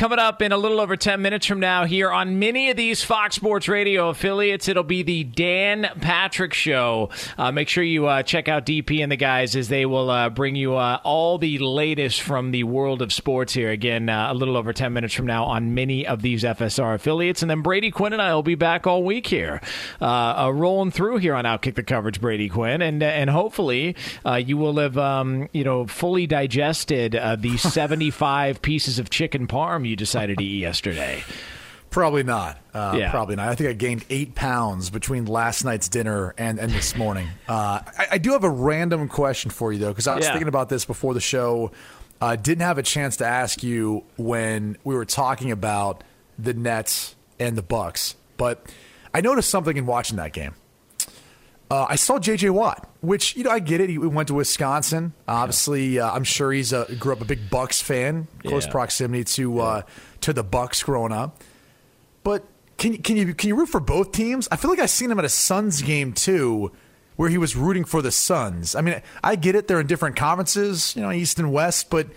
Coming 0.00 0.18
up 0.18 0.40
in 0.40 0.50
a 0.50 0.56
little 0.56 0.80
over 0.80 0.96
10 0.96 1.20
minutes 1.20 1.44
from 1.44 1.60
now 1.60 1.84
here 1.84 2.10
on 2.10 2.38
many 2.38 2.70
of 2.70 2.78
these 2.78 3.04
Fox 3.04 3.36
Sports 3.36 3.68
Radio 3.68 4.08
affiliates, 4.08 4.66
it'll 4.66 4.82
be 4.82 5.02
the 5.02 5.24
Dan 5.24 5.90
Patrick 6.00 6.54
Show. 6.54 7.10
Uh, 7.36 7.52
make 7.52 7.68
sure 7.68 7.84
you 7.84 8.06
uh, 8.06 8.22
check 8.22 8.48
out 8.48 8.64
DP 8.64 9.02
and 9.02 9.12
the 9.12 9.16
guys 9.16 9.54
as 9.54 9.68
they 9.68 9.84
will 9.84 10.08
uh, 10.08 10.30
bring 10.30 10.56
you 10.56 10.74
uh, 10.74 11.00
all 11.04 11.36
the 11.36 11.58
latest 11.58 12.22
from 12.22 12.50
the 12.50 12.64
world 12.64 13.02
of 13.02 13.12
sports 13.12 13.52
here. 13.52 13.68
Again, 13.68 14.08
uh, 14.08 14.32
a 14.32 14.34
little 14.34 14.56
over 14.56 14.72
10 14.72 14.90
minutes 14.94 15.12
from 15.12 15.26
now 15.26 15.44
on 15.44 15.74
many 15.74 16.06
of 16.06 16.22
these 16.22 16.44
FSR 16.44 16.94
affiliates. 16.94 17.42
And 17.42 17.50
then 17.50 17.60
Brady 17.60 17.90
Quinn 17.90 18.14
and 18.14 18.22
I 18.22 18.34
will 18.34 18.42
be 18.42 18.54
back 18.54 18.86
all 18.86 19.02
week 19.02 19.26
here, 19.26 19.60
uh, 20.00 20.50
rolling 20.50 20.92
through 20.92 21.18
here 21.18 21.34
on 21.34 21.44
Outkick 21.44 21.74
the 21.74 21.82
Coverage, 21.82 22.22
Brady 22.22 22.48
Quinn. 22.48 22.80
And 22.80 23.02
and 23.02 23.28
hopefully 23.28 23.96
you 24.34 24.56
will 24.56 24.78
have, 24.78 24.96
um, 24.96 25.50
you 25.52 25.62
know, 25.62 25.86
fully 25.86 26.26
digested 26.26 27.12
the 27.12 27.56
75 27.58 28.62
pieces 28.62 28.98
of 28.98 29.10
chicken 29.10 29.46
parm 29.46 29.89
you 29.90 29.96
decided 29.96 30.38
to 30.38 30.44
eat 30.44 30.60
yesterday? 30.60 31.22
Probably 31.90 32.22
not. 32.22 32.56
Uh, 32.72 32.94
Yeah. 32.96 33.10
Probably 33.10 33.34
not. 33.36 33.48
I 33.48 33.54
think 33.56 33.68
I 33.68 33.72
gained 33.72 34.04
eight 34.10 34.34
pounds 34.36 34.90
between 34.90 35.26
last 35.26 35.64
night's 35.64 35.88
dinner 35.88 36.34
and, 36.38 36.58
and 36.60 36.70
this 36.72 36.94
morning. 36.96 37.28
Uh, 37.48 37.80
I, 37.98 38.06
I 38.12 38.18
do 38.18 38.30
have 38.32 38.44
a 38.44 38.50
random 38.50 39.08
question 39.08 39.50
for 39.50 39.72
you, 39.72 39.78
though, 39.80 39.88
because 39.88 40.06
I 40.06 40.14
was 40.14 40.24
Yeah. 40.24 40.32
thinking 40.32 40.48
about 40.48 40.68
this 40.68 40.84
before 40.84 41.14
the 41.14 41.20
show. 41.20 41.72
Uh, 42.20 42.36
didn't 42.36 42.62
have 42.62 42.78
a 42.78 42.82
chance 42.82 43.16
to 43.16 43.26
ask 43.26 43.62
you 43.62 44.04
when 44.16 44.76
we 44.84 44.94
were 44.94 45.04
talking 45.06 45.50
about 45.50 46.04
the 46.38 46.54
Nets 46.54 47.16
and 47.40 47.56
the 47.56 47.62
Bucks, 47.62 48.14
but 48.36 48.64
I 49.12 49.20
noticed 49.22 49.50
something 49.50 49.76
in 49.76 49.86
watching 49.86 50.16
that 50.18 50.32
game. 50.32 50.54
Uh, 51.70 51.86
I 51.88 51.94
saw 51.94 52.18
J.J. 52.18 52.50
Watt, 52.50 52.88
which 53.00 53.36
you 53.36 53.44
know 53.44 53.50
I 53.50 53.60
get 53.60 53.80
it. 53.80 53.88
He 53.90 53.96
went 53.96 54.26
to 54.28 54.34
Wisconsin. 54.34 55.12
Obviously, 55.28 56.00
uh, 56.00 56.10
I'm 56.10 56.24
sure 56.24 56.50
he's 56.52 56.72
a 56.72 56.92
grew 56.98 57.12
up 57.12 57.20
a 57.20 57.24
big 57.24 57.48
Bucks 57.48 57.80
fan, 57.80 58.26
close 58.44 58.66
Yeah. 58.66 58.72
proximity 58.72 59.22
to 59.24 59.60
uh, 59.60 59.82
to 60.22 60.32
the 60.32 60.42
Bucks 60.42 60.82
growing 60.82 61.12
up. 61.12 61.42
But 62.24 62.44
can 62.76 62.92
you 62.94 62.98
can 62.98 63.16
you 63.16 63.34
can 63.34 63.48
you 63.48 63.54
root 63.54 63.68
for 63.68 63.78
both 63.78 64.10
teams? 64.10 64.48
I 64.50 64.56
feel 64.56 64.68
like 64.70 64.80
I've 64.80 64.90
seen 64.90 65.12
him 65.12 65.18
at 65.20 65.24
a 65.24 65.28
Suns 65.28 65.80
game 65.80 66.12
too, 66.12 66.72
where 67.14 67.28
he 67.28 67.38
was 67.38 67.54
rooting 67.54 67.84
for 67.84 68.02
the 68.02 68.10
Suns. 68.10 68.74
I 68.74 68.80
mean, 68.80 69.00
I 69.22 69.36
get 69.36 69.54
it; 69.54 69.68
they're 69.68 69.78
in 69.80 69.86
different 69.86 70.16
conferences, 70.16 70.96
you 70.96 71.02
know, 71.02 71.12
East 71.12 71.38
and 71.38 71.52
West, 71.52 71.88
but. 71.90 72.08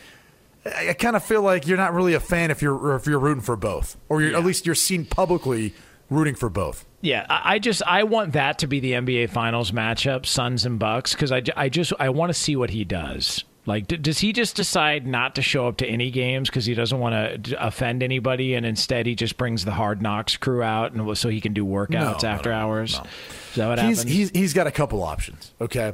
I, 0.66 0.92
I 0.92 0.94
kind 0.94 1.18
of 1.18 1.24
feel 1.26 1.42
like 1.42 1.68
you're 1.68 1.76
not 1.76 1.94
really 1.94 2.14
a 2.14 2.22
fan 2.22 2.50
if 2.50 2.62
you're 2.62 2.74
or 2.74 2.96
if 2.96 3.06
you're 3.06 3.20
rooting 3.20 3.44
for 3.44 3.58
both, 3.58 3.98
or 4.08 4.22
you're, 4.22 4.34
at 4.38 4.46
least 4.46 4.66
you're 4.66 4.76
seen 4.76 5.04
publicly 5.04 5.74
rooting 6.10 6.36
for 6.36 6.48
both. 6.50 6.86
Yeah, 7.04 7.26
I 7.30 7.60
just 7.60 7.84
I 7.86 8.04
want 8.04 8.32
that 8.34 8.60
to 8.60 8.68
be 8.68 8.80
the 8.80 8.94
NBA 8.94 9.30
Finals 9.30 9.72
matchup, 9.72 10.26
Suns 10.26 10.66
and 10.66 10.80
Bucks, 10.80 11.12
because 11.14 11.34
I, 11.34 11.42
I 11.56 11.68
just 11.68 11.92
I 12.00 12.10
want 12.10 12.30
to 12.30 12.34
see 12.34 12.56
what 12.56 12.70
he 12.70 12.86
does. 12.86 13.44
Like, 13.66 13.88
d- 13.88 13.98
does 13.98 14.20
he 14.20 14.32
just 14.32 14.56
decide 14.56 15.06
not 15.06 15.36
to 15.36 15.42
show 15.42 15.68
up 15.68 15.78
to 15.78 15.86
any 15.86 16.12
games 16.12 16.50
because 16.50 16.66
he 16.66 16.74
doesn't 16.74 16.98
want 16.98 17.44
to 17.44 17.66
offend 17.66 18.04
anybody, 18.04 18.56
and 18.56 18.66
instead 18.66 19.06
he 19.06 19.16
just 19.16 19.36
brings 19.38 19.66
the 19.66 19.72
Hard 19.72 20.02
Knocks 20.02 20.38
crew 20.38 20.64
out, 20.64 20.94
and 20.94 21.18
so 21.18 21.28
he 21.28 21.42
can 21.42 21.54
do 21.54 21.66
workouts 21.66 22.24
No, 22.24 22.30
after 22.30 22.52
no, 22.52 22.56
hours? 22.56 22.98
no. 22.98 23.04
Is 23.04 23.56
that 23.56 23.68
what 23.68 23.80
he's, 23.80 23.98
happens? 24.00 24.16
He's, 24.16 24.30
he's 24.32 24.54
got 24.54 24.68
a 24.68 24.72
couple 24.72 25.04
options. 25.04 25.52
Okay. 25.60 25.94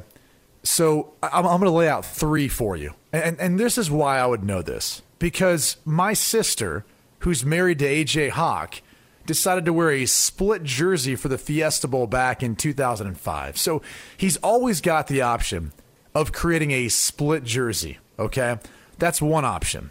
So 0.62 1.12
I'm, 1.22 1.44
I'm 1.44 1.58
going 1.58 1.62
to 1.62 1.70
lay 1.70 1.88
out 1.88 2.04
three 2.04 2.46
for 2.48 2.76
you. 2.76 2.94
And, 3.12 3.38
and 3.40 3.58
this 3.58 3.78
is 3.78 3.90
why 3.90 4.18
I 4.18 4.26
would 4.26 4.44
know 4.44 4.62
this 4.62 5.02
because 5.18 5.76
my 5.84 6.12
sister, 6.12 6.84
who's 7.20 7.44
married 7.44 7.78
to 7.80 7.84
AJ 7.86 8.30
Hawk, 8.30 8.80
decided 9.30 9.64
to 9.64 9.72
wear 9.72 9.92
a 9.92 10.06
split 10.06 10.64
jersey 10.64 11.14
for 11.14 11.28
the 11.28 11.38
Fiesta 11.38 11.86
Bowl 11.86 12.08
back 12.08 12.42
in 12.42 12.56
2005. 12.56 13.56
So 13.56 13.80
he's 14.16 14.36
always 14.38 14.80
got 14.80 15.06
the 15.06 15.22
option 15.22 15.70
of 16.16 16.32
creating 16.32 16.72
a 16.72 16.88
split 16.88 17.44
jersey. 17.44 17.98
Okay. 18.18 18.58
That's 18.98 19.22
one 19.22 19.44
option. 19.44 19.90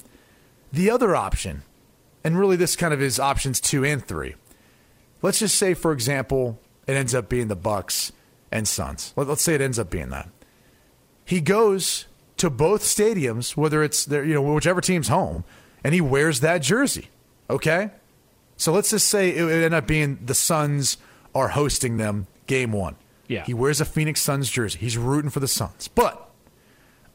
The 0.74 0.90
other 0.92 1.16
option, 1.16 1.64
and 2.22 2.38
really 2.38 2.58
this 2.58 2.76
kind 2.76 2.94
of 2.94 3.02
is 3.02 3.18
options 3.18 3.62
two 3.62 3.86
and 3.86 4.06
three. 4.06 4.36
Let's 5.22 5.40
just 5.40 5.56
say, 5.58 5.74
for 5.74 5.94
example, 5.94 6.60
it 6.86 6.94
ends 6.98 7.16
up 7.16 7.30
being 7.30 7.48
the 7.48 7.56
Bucks 7.56 8.12
and 8.52 8.68
Suns. 8.68 9.14
Let- 9.16 9.28
Let's 9.30 9.42
say 9.42 9.56
it 9.56 9.62
ends 9.62 9.80
up 9.80 9.90
being 9.90 10.10
that. 10.10 10.28
He 11.24 11.40
goes 11.40 12.08
to 12.36 12.50
both 12.50 12.84
stadiums, 12.84 13.56
whether 13.56 13.84
it's 13.84 14.04
there, 14.04 14.26
you 14.26 14.34
know, 14.34 14.42
whichever 14.42 14.82
team's 14.82 15.08
home, 15.08 15.46
and 15.82 15.94
he 15.94 16.02
wears 16.02 16.42
that 16.42 16.62
jersey. 16.62 17.08
Okay, 17.50 17.92
so 18.60 18.72
let's 18.72 18.92
just 18.92 19.08
say 19.08 19.36
it 19.36 19.44
would 19.44 19.52
end 19.64 19.74
up 19.74 19.88
being 19.88 20.20
the 20.24 20.36
Suns 20.36 20.98
are 21.34 21.48
hosting 21.48 21.98
them 21.98 22.28
game 22.46 22.72
one. 22.72 22.96
Yeah. 23.28 23.44
he 23.46 23.54
wears 23.56 23.80
a 23.82 23.86
Phoenix 23.86 24.22
Suns 24.22 24.50
jersey. 24.50 24.78
He's 24.80 24.98
rooting 24.98 25.30
for 25.32 25.40
the 25.40 25.48
Suns, 25.48 25.88
but 25.88 26.30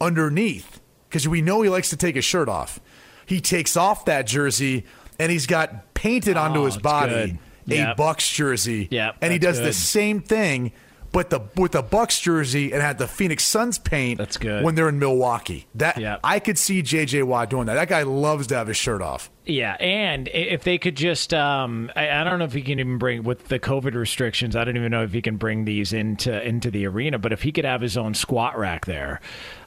underneath, 0.00 0.80
because 1.08 1.26
we 1.28 1.42
know 1.42 1.62
he 1.62 1.68
likes 1.68 1.90
to 1.90 1.96
take 1.96 2.14
his 2.14 2.24
shirt 2.24 2.48
off, 2.48 2.80
he 3.26 3.40
takes 3.40 3.76
off 3.76 4.04
that 4.06 4.26
jersey 4.26 4.84
and 5.18 5.30
he's 5.30 5.46
got 5.46 5.94
painted 5.94 6.36
onto 6.36 6.60
Oh, 6.60 6.66
his 6.66 6.76
body 6.76 7.38
good. 7.68 7.78
a 7.80 7.94
Bucks 7.96 8.28
jersey. 8.28 8.88
Yep, 8.90 9.16
and 9.22 9.32
he 9.32 9.38
does 9.38 9.60
the 9.60 9.72
same 9.72 10.20
thing, 10.20 10.72
but 11.14 11.30
the 11.30 11.40
with 11.54 11.72
the 11.72 11.80
Bucks 11.80 12.18
jersey 12.18 12.72
and 12.72 12.82
had 12.82 12.98
the 12.98 13.06
Phoenix 13.06 13.44
Suns 13.44 13.78
paint. 13.78 14.18
That's 14.18 14.36
good. 14.36 14.64
when 14.64 14.74
they're 14.74 14.88
in 14.88 14.98
Milwaukee. 14.98 15.66
That. 15.76 16.18
I 16.24 16.40
could 16.40 16.58
see 16.58 16.82
JJ 16.82 17.22
Watt 17.22 17.48
doing 17.48 17.66
that. 17.66 17.74
That 17.74 17.88
guy 17.88 18.02
loves 18.02 18.48
to 18.48 18.56
have 18.56 18.66
his 18.66 18.76
shirt 18.76 19.00
off. 19.00 19.30
Yeah, 19.46 19.76
and 19.78 20.28
if 20.32 20.64
they 20.64 20.78
could 20.78 20.96
just, 20.96 21.32
um, 21.32 21.92
I, 21.94 22.10
I 22.10 22.24
don't 22.24 22.38
know 22.38 22.46
if 22.46 22.52
he 22.54 22.62
can 22.62 22.80
even 22.80 22.98
bring 22.98 23.22
with 23.22 23.46
the 23.46 23.60
COVID 23.60 23.94
restrictions. 23.94 24.56
I 24.56 24.64
don't 24.64 24.76
even 24.76 24.90
know 24.90 25.04
if 25.04 25.12
he 25.12 25.22
can 25.22 25.36
bring 25.36 25.66
these 25.66 25.92
into 25.92 26.42
into 26.42 26.70
the 26.70 26.86
arena. 26.86 27.18
But 27.20 27.32
if 27.32 27.42
he 27.42 27.52
could 27.52 27.64
have 27.64 27.80
his 27.80 27.96
own 27.96 28.14
squat 28.14 28.58
rack 28.58 28.86
there, 28.86 29.20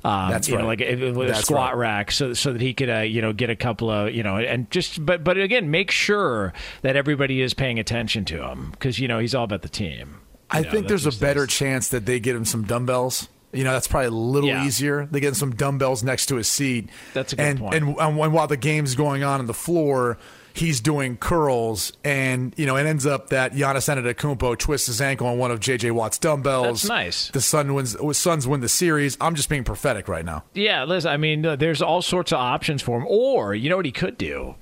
um, 0.03 0.29
That's 0.29 0.49
you 0.49 0.55
know, 0.57 0.67
right. 0.67 0.79
like 0.79 0.81
a, 0.81 1.31
a 1.31 1.35
squat 1.35 1.77
right. 1.77 1.97
rack, 1.97 2.11
so 2.11 2.33
so 2.33 2.51
that 2.51 2.61
he 2.61 2.73
could, 2.73 2.89
uh, 2.89 2.99
you 2.99 3.21
know, 3.21 3.31
get 3.31 3.49
a 3.49 3.55
couple 3.55 3.89
of, 3.89 4.13
you 4.13 4.23
know, 4.23 4.35
and 4.37 4.69
just, 4.69 5.05
but 5.05 5.23
but 5.23 5.37
again, 5.37 5.71
make 5.71 5.91
sure 5.91 6.51
that 6.81 6.97
everybody 6.97 7.41
is 7.41 7.53
paying 7.53 7.79
attention 7.79 8.25
to 8.25 8.45
him 8.45 8.71
because 8.71 8.99
you 8.99 9.07
know 9.07 9.19
he's 9.19 9.33
all 9.33 9.45
about 9.45 9.61
the 9.61 9.69
team. 9.69 10.19
I 10.49 10.61
know, 10.61 10.71
think 10.71 10.87
there's 10.87 11.05
a 11.05 11.11
better 11.19 11.45
chance 11.47 11.89
that 11.89 12.05
they 12.05 12.19
get 12.19 12.35
him 12.35 12.45
some 12.45 12.63
dumbbells. 12.63 13.27
You 13.53 13.63
know, 13.63 13.71
that's 13.71 13.87
probably 13.87 14.07
a 14.07 14.11
little 14.11 14.49
Yeah. 14.49 14.65
easier. 14.65 15.07
They 15.09 15.19
get 15.19 15.29
him 15.29 15.33
some 15.35 15.55
dumbbells 15.55 16.03
next 16.03 16.27
to 16.27 16.35
his 16.35 16.47
seat. 16.47 16.89
That's 17.13 17.33
a 17.33 17.35
good 17.37 17.45
and, 17.45 17.59
point. 17.59 17.75
And, 17.75 17.97
and 17.97 18.17
while 18.33 18.47
the 18.47 18.57
game's 18.57 18.93
going 18.95 19.23
on 19.23 19.39
on 19.39 19.45
the 19.45 19.53
floor, 19.53 20.17
he's 20.53 20.81
doing 20.81 21.17
curls, 21.17 21.93
and 22.03 22.53
you 22.57 22.65
know, 22.65 22.75
it 22.75 22.85
ends 22.85 23.05
up 23.05 23.29
that 23.29 23.53
Giannis 23.53 23.87
Antetokounmpo 23.93 24.57
twists 24.57 24.87
his 24.87 24.99
ankle 25.01 25.27
on 25.27 25.37
one 25.37 25.51
of 25.51 25.59
JJ 25.59 25.91
Watt's 25.91 26.17
dumbbells. 26.17 26.81
That's 26.83 26.89
nice. 26.89 27.29
The 27.29 27.41
Sun 27.41 27.73
wins. 27.73 27.95
Suns 28.17 28.47
win 28.47 28.59
the 28.61 28.69
series. 28.69 29.17
I'm 29.21 29.35
just 29.35 29.49
being 29.49 29.63
prophetic 29.63 30.07
right 30.07 30.25
now. 30.25 30.43
Yeah, 30.53 30.83
listen, 30.83 31.11
I 31.11 31.17
mean, 31.17 31.45
uh, 31.45 31.55
there's 31.55 31.81
all 31.81 32.01
sorts 32.01 32.31
of 32.31 32.39
options 32.39 32.81
for 32.81 32.97
him. 32.99 33.05
Or, 33.07 33.55
you 33.55 33.69
know 33.69 33.77
what 33.77 33.85
he 33.85 33.91
could 33.91 34.17
do? 34.17 34.55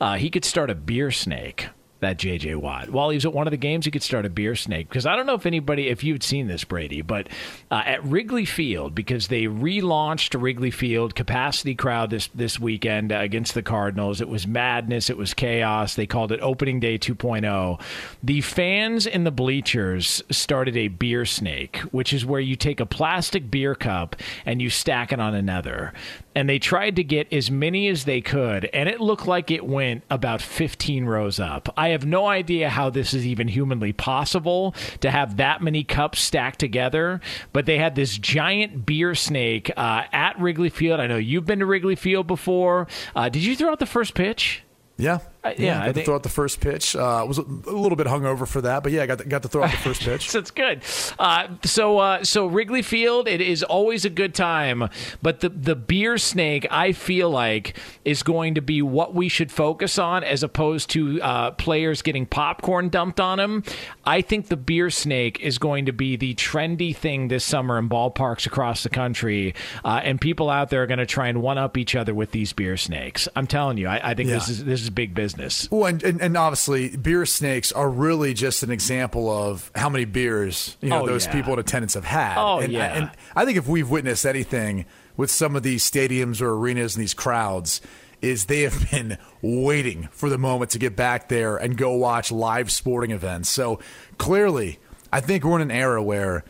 Uh, 0.00 0.16
he 0.16 0.28
could 0.28 0.44
start 0.44 0.68
a 0.68 0.74
beer 0.74 1.10
snake. 1.10 1.68
That 2.00 2.18
JJ 2.18 2.56
Watt. 2.56 2.90
While 2.90 3.10
he 3.10 3.16
was 3.16 3.24
at 3.24 3.32
one 3.32 3.46
of 3.46 3.50
the 3.50 3.56
games, 3.56 3.84
he 3.84 3.90
could 3.90 4.02
start 4.02 4.26
a 4.26 4.30
beer 4.30 4.54
snake. 4.54 4.88
Because 4.88 5.06
I 5.06 5.16
don't 5.16 5.26
know 5.26 5.34
if 5.34 5.46
anybody, 5.46 5.88
if 5.88 6.04
you'd 6.04 6.22
seen 6.22 6.46
this, 6.46 6.64
Brady, 6.64 7.02
but 7.02 7.28
uh, 7.70 7.82
at 7.84 8.04
Wrigley 8.04 8.44
Field, 8.44 8.94
because 8.94 9.28
they 9.28 9.44
relaunched 9.44 10.40
Wrigley 10.40 10.70
Field 10.70 11.14
capacity 11.14 11.74
crowd 11.74 12.10
this 12.10 12.28
this 12.34 12.60
weekend 12.60 13.12
uh, 13.12 13.18
against 13.18 13.54
the 13.54 13.62
Cardinals. 13.62 14.20
It 14.20 14.28
was 14.28 14.46
madness. 14.46 15.10
It 15.10 15.16
was 15.16 15.34
chaos. 15.34 15.94
They 15.94 16.06
called 16.06 16.32
it 16.32 16.40
Opening 16.40 16.80
Day 16.80 16.98
2.0. 16.98 17.80
The 18.22 18.40
fans 18.40 19.06
in 19.06 19.24
the 19.24 19.30
bleachers 19.30 20.22
started 20.30 20.76
a 20.76 20.88
beer 20.88 21.24
snake, 21.24 21.78
which 21.90 22.12
is 22.12 22.26
where 22.26 22.40
you 22.40 22.56
take 22.56 22.80
a 22.80 22.86
plastic 22.86 23.50
beer 23.50 23.74
cup 23.74 24.16
and 24.44 24.60
you 24.60 24.70
stack 24.70 25.12
it 25.12 25.20
on 25.20 25.34
another. 25.34 25.92
And 26.36 26.48
they 26.48 26.60
tried 26.60 26.94
to 26.96 27.02
get 27.02 27.32
as 27.32 27.50
many 27.50 27.88
as 27.88 28.04
they 28.04 28.20
could, 28.20 28.66
and 28.66 28.88
it 28.88 29.00
looked 29.00 29.26
like 29.26 29.50
it 29.50 29.66
went 29.66 30.04
about 30.10 30.40
15 30.40 31.06
rows 31.06 31.40
up. 31.40 31.72
I 31.76 31.88
have 31.88 32.06
no 32.06 32.26
idea 32.26 32.68
how 32.68 32.90
this 32.90 33.14
is 33.14 33.26
even 33.26 33.48
humanly 33.48 33.92
possible 33.92 34.74
to 35.00 35.10
have 35.10 35.38
that 35.38 35.62
many 35.62 35.82
cups 35.82 36.20
stacked 36.20 36.60
together, 36.60 37.20
but 37.52 37.66
they 37.66 37.78
had 37.78 37.94
this 37.94 38.18
giant 38.18 38.86
beer 38.86 39.14
snake 39.14 39.70
uh, 39.76 40.02
at 40.12 40.38
Wrigley 40.38 40.68
Field. 40.68 41.00
I 41.00 41.06
know 41.06 41.16
you've 41.16 41.46
been 41.46 41.58
to 41.60 41.66
Wrigley 41.66 41.96
Field 41.96 42.26
before. 42.26 42.86
Uh, 43.14 43.28
did 43.28 43.42
you 43.42 43.56
throw 43.56 43.72
out 43.72 43.78
the 43.78 43.86
first 43.86 44.14
pitch? 44.14 44.62
Yeah. 44.98 45.18
Uh, 45.46 45.54
yeah, 45.58 45.64
yeah, 45.64 45.74
got 45.74 45.82
I 45.82 45.86
to 45.86 45.92
think- 45.92 46.06
throw 46.06 46.14
out 46.16 46.22
the 46.22 46.28
first 46.28 46.60
pitch. 46.60 46.96
Uh, 46.96 47.24
was 47.26 47.38
a 47.38 47.42
little 47.42 47.96
bit 47.96 48.06
hungover 48.06 48.46
for 48.46 48.60
that, 48.62 48.82
but 48.82 48.92
yeah, 48.92 49.02
I 49.02 49.06
got 49.06 49.18
to, 49.18 49.24
got 49.24 49.42
to 49.42 49.48
throw 49.48 49.64
out 49.64 49.70
the 49.70 49.76
first 49.78 50.02
pitch. 50.02 50.30
so 50.30 50.38
it's 50.38 50.50
good. 50.50 50.82
Uh, 51.18 51.48
so 51.64 51.98
uh, 51.98 52.24
so 52.24 52.46
Wrigley 52.46 52.82
Field, 52.82 53.28
it 53.28 53.40
is 53.40 53.62
always 53.62 54.04
a 54.04 54.10
good 54.10 54.34
time. 54.34 54.88
But 55.22 55.40
the 55.40 55.48
the 55.48 55.74
beer 55.76 56.18
snake, 56.18 56.66
I 56.70 56.92
feel 56.92 57.30
like, 57.30 57.76
is 58.04 58.22
going 58.22 58.54
to 58.54 58.60
be 58.62 58.82
what 58.82 59.14
we 59.14 59.28
should 59.28 59.52
focus 59.52 59.98
on 59.98 60.24
as 60.24 60.42
opposed 60.42 60.90
to 60.90 61.20
uh, 61.22 61.50
players 61.52 62.02
getting 62.02 62.26
popcorn 62.26 62.88
dumped 62.88 63.20
on 63.20 63.38
them. 63.38 63.62
I 64.04 64.20
think 64.22 64.48
the 64.48 64.56
beer 64.56 64.90
snake 64.90 65.40
is 65.40 65.58
going 65.58 65.86
to 65.86 65.92
be 65.92 66.16
the 66.16 66.34
trendy 66.34 66.94
thing 66.94 67.28
this 67.28 67.44
summer 67.44 67.78
in 67.78 67.88
ballparks 67.88 68.46
across 68.46 68.82
the 68.82 68.88
country, 68.88 69.54
uh, 69.84 70.00
and 70.02 70.20
people 70.20 70.50
out 70.50 70.70
there 70.70 70.82
are 70.82 70.86
going 70.86 70.98
to 70.98 71.06
try 71.06 71.28
and 71.28 71.42
one 71.42 71.58
up 71.58 71.76
each 71.76 71.94
other 71.94 72.14
with 72.14 72.30
these 72.30 72.52
beer 72.52 72.76
snakes. 72.76 73.28
I'm 73.36 73.46
telling 73.46 73.78
you, 73.78 73.88
I, 73.88 74.10
I 74.10 74.14
think 74.14 74.28
this 74.28 74.48
is 74.48 74.64
this 74.64 74.82
is 74.82 74.90
big 74.90 75.14
business. 75.14 75.35
Well, 75.70 75.86
and, 75.86 76.02
and, 76.02 76.20
and 76.20 76.36
obviously, 76.36 76.96
beer 76.96 77.26
snakes 77.26 77.72
are 77.72 77.88
really 77.88 78.34
just 78.34 78.62
an 78.62 78.70
example 78.70 79.30
of 79.30 79.70
how 79.74 79.88
many 79.88 80.04
beers 80.04 80.76
you 80.80 80.88
know 80.90 81.02
Oh, 81.02 81.06
those 81.06 81.26
yeah. 81.26 81.32
people 81.32 81.52
in 81.52 81.58
attendance 81.58 81.94
have 81.94 82.04
had. 82.04 82.36
Oh, 82.38 82.58
and, 82.60 82.72
yeah. 82.72 82.94
and 82.94 83.10
I 83.34 83.44
think 83.44 83.58
if 83.58 83.66
we've 83.68 83.88
witnessed 83.88 84.24
anything 84.26 84.86
with 85.16 85.30
some 85.30 85.56
of 85.56 85.62
these 85.62 85.88
stadiums 85.88 86.40
or 86.40 86.50
arenas 86.54 86.94
and 86.96 87.02
these 87.02 87.14
crowds, 87.14 87.80
is 88.22 88.46
they 88.46 88.62
have 88.62 88.88
been 88.90 89.18
waiting 89.42 90.08
for 90.10 90.28
the 90.28 90.38
moment 90.38 90.70
to 90.72 90.78
get 90.78 90.96
back 90.96 91.28
there 91.28 91.56
and 91.56 91.76
go 91.76 91.92
watch 91.94 92.32
live 92.32 92.70
sporting 92.72 93.10
events. 93.10 93.48
So 93.50 93.78
clearly, 94.18 94.78
I 95.12 95.20
think 95.20 95.44
we're 95.44 95.56
in 95.56 95.62
an 95.62 95.70
era 95.70 96.02
where 96.02 96.44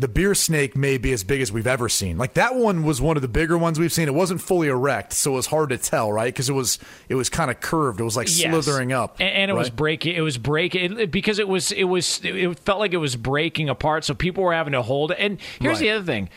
the 0.00 0.08
beer 0.08 0.34
snake 0.34 0.76
may 0.76 0.98
be 0.98 1.12
as 1.12 1.22
big 1.24 1.40
as 1.40 1.52
we've 1.52 1.66
ever 1.66 1.88
seen. 1.88 2.16
Like 2.18 2.34
that 2.34 2.54
one 2.54 2.82
was 2.84 3.00
one 3.00 3.16
of 3.16 3.22
the 3.22 3.28
bigger 3.28 3.56
ones 3.58 3.78
we've 3.78 3.92
seen. 3.92 4.08
It 4.08 4.14
wasn't 4.14 4.40
fully 4.40 4.68
erect, 4.68 5.12
so 5.12 5.32
it 5.32 5.36
was 5.36 5.46
hard 5.46 5.68
to 5.70 5.78
tell, 5.78 6.12
right? 6.12 6.32
Because 6.32 6.48
it 6.48 6.54
was 6.54 6.78
it 7.08 7.14
was 7.14 7.28
kind 7.28 7.50
of 7.50 7.60
curved. 7.60 8.00
It 8.00 8.04
was 8.04 8.16
like 8.16 8.28
Yes. 8.28 8.50
slithering 8.52 8.92
up, 8.92 9.16
and, 9.20 9.28
and 9.28 9.50
it 9.50 9.54
was 9.54 9.68
right? 9.68 9.76
breaking. 9.76 10.16
It 10.16 10.20
was 10.22 10.38
breaking 10.38 11.10
because 11.10 11.38
it 11.38 11.48
was 11.48 11.72
it 11.72 11.84
was 11.84 12.20
it 12.24 12.58
felt 12.60 12.78
like 12.80 12.92
it 12.92 12.98
was 12.98 13.16
breaking 13.16 13.68
apart. 13.68 14.04
So 14.04 14.14
people 14.14 14.42
were 14.44 14.54
having 14.54 14.72
to 14.72 14.82
hold 14.82 15.10
it. 15.12 15.18
And 15.20 15.38
here's 15.60 15.74
Right. 15.74 15.80
the 15.80 15.90
other 15.90 16.04
thing. 16.04 16.28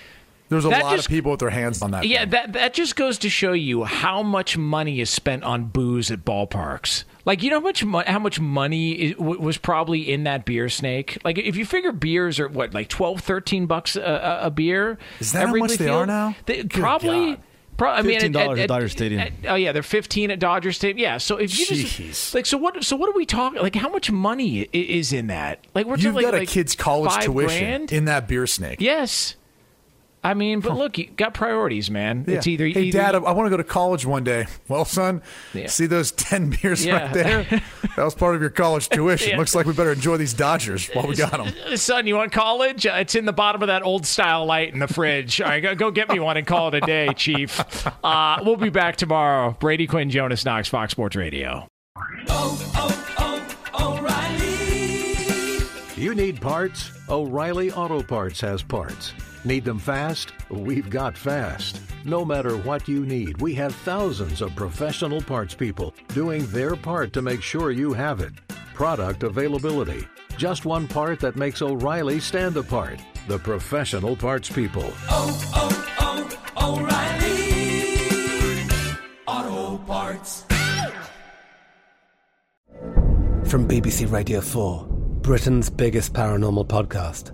There's 0.49 0.65
a 0.65 0.69
That 0.69 0.83
lot 0.83 0.95
just- 0.95 1.07
of 1.07 1.11
people 1.11 1.31
with 1.31 1.39
their 1.39 1.49
hands 1.49 1.81
on 1.81 1.91
that. 1.91 2.05
Yeah, 2.07 2.21
thing. 2.21 2.29
that 2.31 2.53
that 2.53 2.73
just 2.73 2.95
goes 2.95 3.17
to 3.19 3.29
show 3.29 3.53
you 3.53 3.85
how 3.85 4.21
much 4.21 4.57
money 4.57 4.99
is 4.99 5.09
spent 5.09 5.43
on 5.43 5.65
booze 5.65 6.11
at 6.11 6.23
ballparks. 6.25 7.05
Like 7.25 7.41
you 7.41 7.49
know 7.49 7.57
how 7.59 7.63
much 7.63 7.83
mo- 7.85 8.03
how 8.05 8.19
much 8.19 8.39
money 8.39 8.91
is, 8.91 9.15
w- 9.15 9.39
was 9.39 9.57
probably 9.57 10.11
in 10.11 10.25
that 10.25 10.45
beer 10.45 10.69
snake. 10.69 11.17
Like 11.23 11.37
if 11.37 11.55
you 11.55 11.65
figure 11.65 11.91
beers 11.91 12.39
are 12.39 12.49
what 12.49 12.73
like 12.73 12.89
12, 12.89 13.21
13 13.21 13.65
bucks 13.65 13.95
a, 13.95 14.01
a, 14.01 14.47
a 14.47 14.51
beer. 14.51 14.97
Is 15.19 15.31
that 15.31 15.43
at 15.43 15.47
how 15.47 15.53
much 15.55 15.71
Wrigley 15.71 15.77
they 15.85 15.89
are 15.91 15.97
Field? 15.99 16.07
now? 16.07 16.35
They, 16.45 16.63
probably. 16.65 17.31
God. 17.35 17.43
Pro- 17.75 17.89
I 17.89 18.03
mean, 18.03 18.19
$15 18.19 18.59
at 18.59 18.67
Dodger 18.67 18.87
Stadium. 18.89 19.19
at- 19.21 19.31
oh 19.47 19.55
yeah, 19.55 19.71
they're 19.71 19.81
fifteen 19.81 20.29
at 20.29 20.37
Dodger 20.37 20.71
Stadium. 20.71 20.99
Yeah, 20.99 21.17
so 21.17 21.37
if 21.37 21.57
you 21.57 21.65
Jeez. 21.65 21.97
just 22.09 22.35
like, 22.35 22.45
so 22.45 22.55
what? 22.55 22.83
So 22.83 22.95
what 22.95 23.09
are 23.09 23.13
we 23.17 23.25
talking? 23.25 23.59
Like, 23.63 23.73
how 23.73 23.89
much 23.89 24.11
money 24.11 24.67
is 24.71 25.11
in 25.11 25.25
that? 25.27 25.65
Like, 25.73 25.87
we're 25.87 25.95
You've 25.95 26.13
talking 26.13 26.21
got 26.29 26.33
like, 26.37 26.43
a 26.49 26.51
kid's 26.51 26.75
college 26.75 27.11
tuition 27.25 27.59
grand? 27.65 27.91
in 27.91 28.05
that 28.05 28.27
beer 28.27 28.45
snake. 28.45 28.79
Yes. 28.79 29.37
I 30.23 30.33
mean, 30.33 30.61
but 30.61 30.77
look, 30.77 30.97
you 30.97 31.07
got 31.07 31.33
priorities, 31.33 31.91
man. 31.91 32.23
Yeah. 32.27 32.37
It's 32.37 32.47
either 32.47 32.65
hey, 32.65 32.83
either, 32.83 32.97
Dad, 32.97 33.15
I, 33.15 33.31
want 33.33 33.45
to 33.45 33.49
go 33.49 33.57
to 33.57 33.63
college 33.63 34.05
one 34.05 34.23
day. 34.23 34.45
Well, 34.69 34.85
son, 34.85 35.21
Yeah. 35.53 35.67
see 35.67 35.85
those 35.87 36.11
ten 36.13 36.49
beers 36.49 36.85
Yeah. 36.85 37.03
right 37.03 37.13
there? 37.13 37.61
That 37.95 38.05
was 38.05 38.15
part 38.15 38.33
of 38.33 38.41
your 38.41 38.49
college 38.49 38.89
tuition. 38.89 39.29
Yeah. 39.31 39.37
Looks 39.37 39.53
like 39.53 39.67
we 39.67 39.73
better 39.73 39.91
enjoy 39.91 40.17
these 40.17 40.33
Dodgers 40.33 40.87
while 40.93 41.05
we 41.05 41.15
got 41.15 41.31
them. 41.31 41.53
Son, 41.77 42.07
you 42.07 42.15
want 42.15 42.31
college? 42.31 42.87
Uh, 42.87 42.95
it's 42.99 43.13
in 43.13 43.25
the 43.25 43.33
bottom 43.33 43.61
of 43.61 43.67
that 43.67 43.83
old 43.83 44.07
style 44.07 44.47
light 44.47 44.73
in 44.73 44.79
the 44.79 44.87
fridge. 44.87 45.39
All 45.39 45.49
right, 45.49 45.59
go, 45.59 45.75
go 45.75 45.91
get 45.91 46.09
me 46.09 46.19
one 46.19 46.35
and 46.37 46.47
call 46.47 46.69
it 46.69 46.73
a 46.73 46.81
day, 46.81 47.13
Chief. 47.15 47.85
Uh, 48.03 48.39
we'll 48.41 48.55
be 48.55 48.69
back 48.69 48.95
tomorrow. 48.95 49.55
Brady 49.59 49.85
Quinn, 49.85 50.09
Jonas 50.09 50.43
Knox, 50.43 50.67
Fox 50.69 50.91
Sports 50.91 51.15
Radio. 51.15 51.67
You 55.95 56.15
need 56.15 56.41
parts? 56.41 56.91
O'Reilly 57.09 57.71
Auto 57.71 58.01
Parts 58.01 58.41
has 58.41 58.63
parts. 58.63 59.13
Need 59.45 59.65
them 59.65 59.77
fast? 59.77 60.31
We've 60.49 60.89
got 60.89 61.17
fast. 61.17 61.81
No 62.05 62.23
matter 62.23 62.55
what 62.55 62.87
you 62.87 63.05
need, 63.05 63.41
we 63.41 63.53
have 63.55 63.75
thousands 63.75 64.41
of 64.41 64.55
professional 64.55 65.21
parts 65.21 65.53
people 65.53 65.93
doing 66.09 66.45
their 66.47 66.77
part 66.77 67.11
to 67.13 67.21
make 67.21 67.41
sure 67.41 67.71
you 67.71 67.91
have 67.91 68.21
it. 68.21 68.31
Product 68.73 69.23
availability. 69.23 70.07
Just 70.37 70.63
one 70.63 70.87
part 70.87 71.19
that 71.19 71.35
makes 71.35 71.61
O'Reilly 71.61 72.21
stand 72.21 72.55
apart. 72.55 73.01
The 73.27 73.37
professional 73.37 74.15
parts 74.15 74.49
people. 74.49 74.89
Oh, 75.09 75.51
oh, 75.55 76.29
oh, 76.55 76.79
O'Reilly 79.27 79.49
Auto 79.51 79.77
Parts. 79.83 80.45
From 83.49 83.67
BBC 83.67 84.09
Radio 84.09 84.39
4, 84.39 84.85
Britain's 85.21 85.69
biggest 85.69 86.13
paranormal 86.13 86.65
podcast 86.67 87.33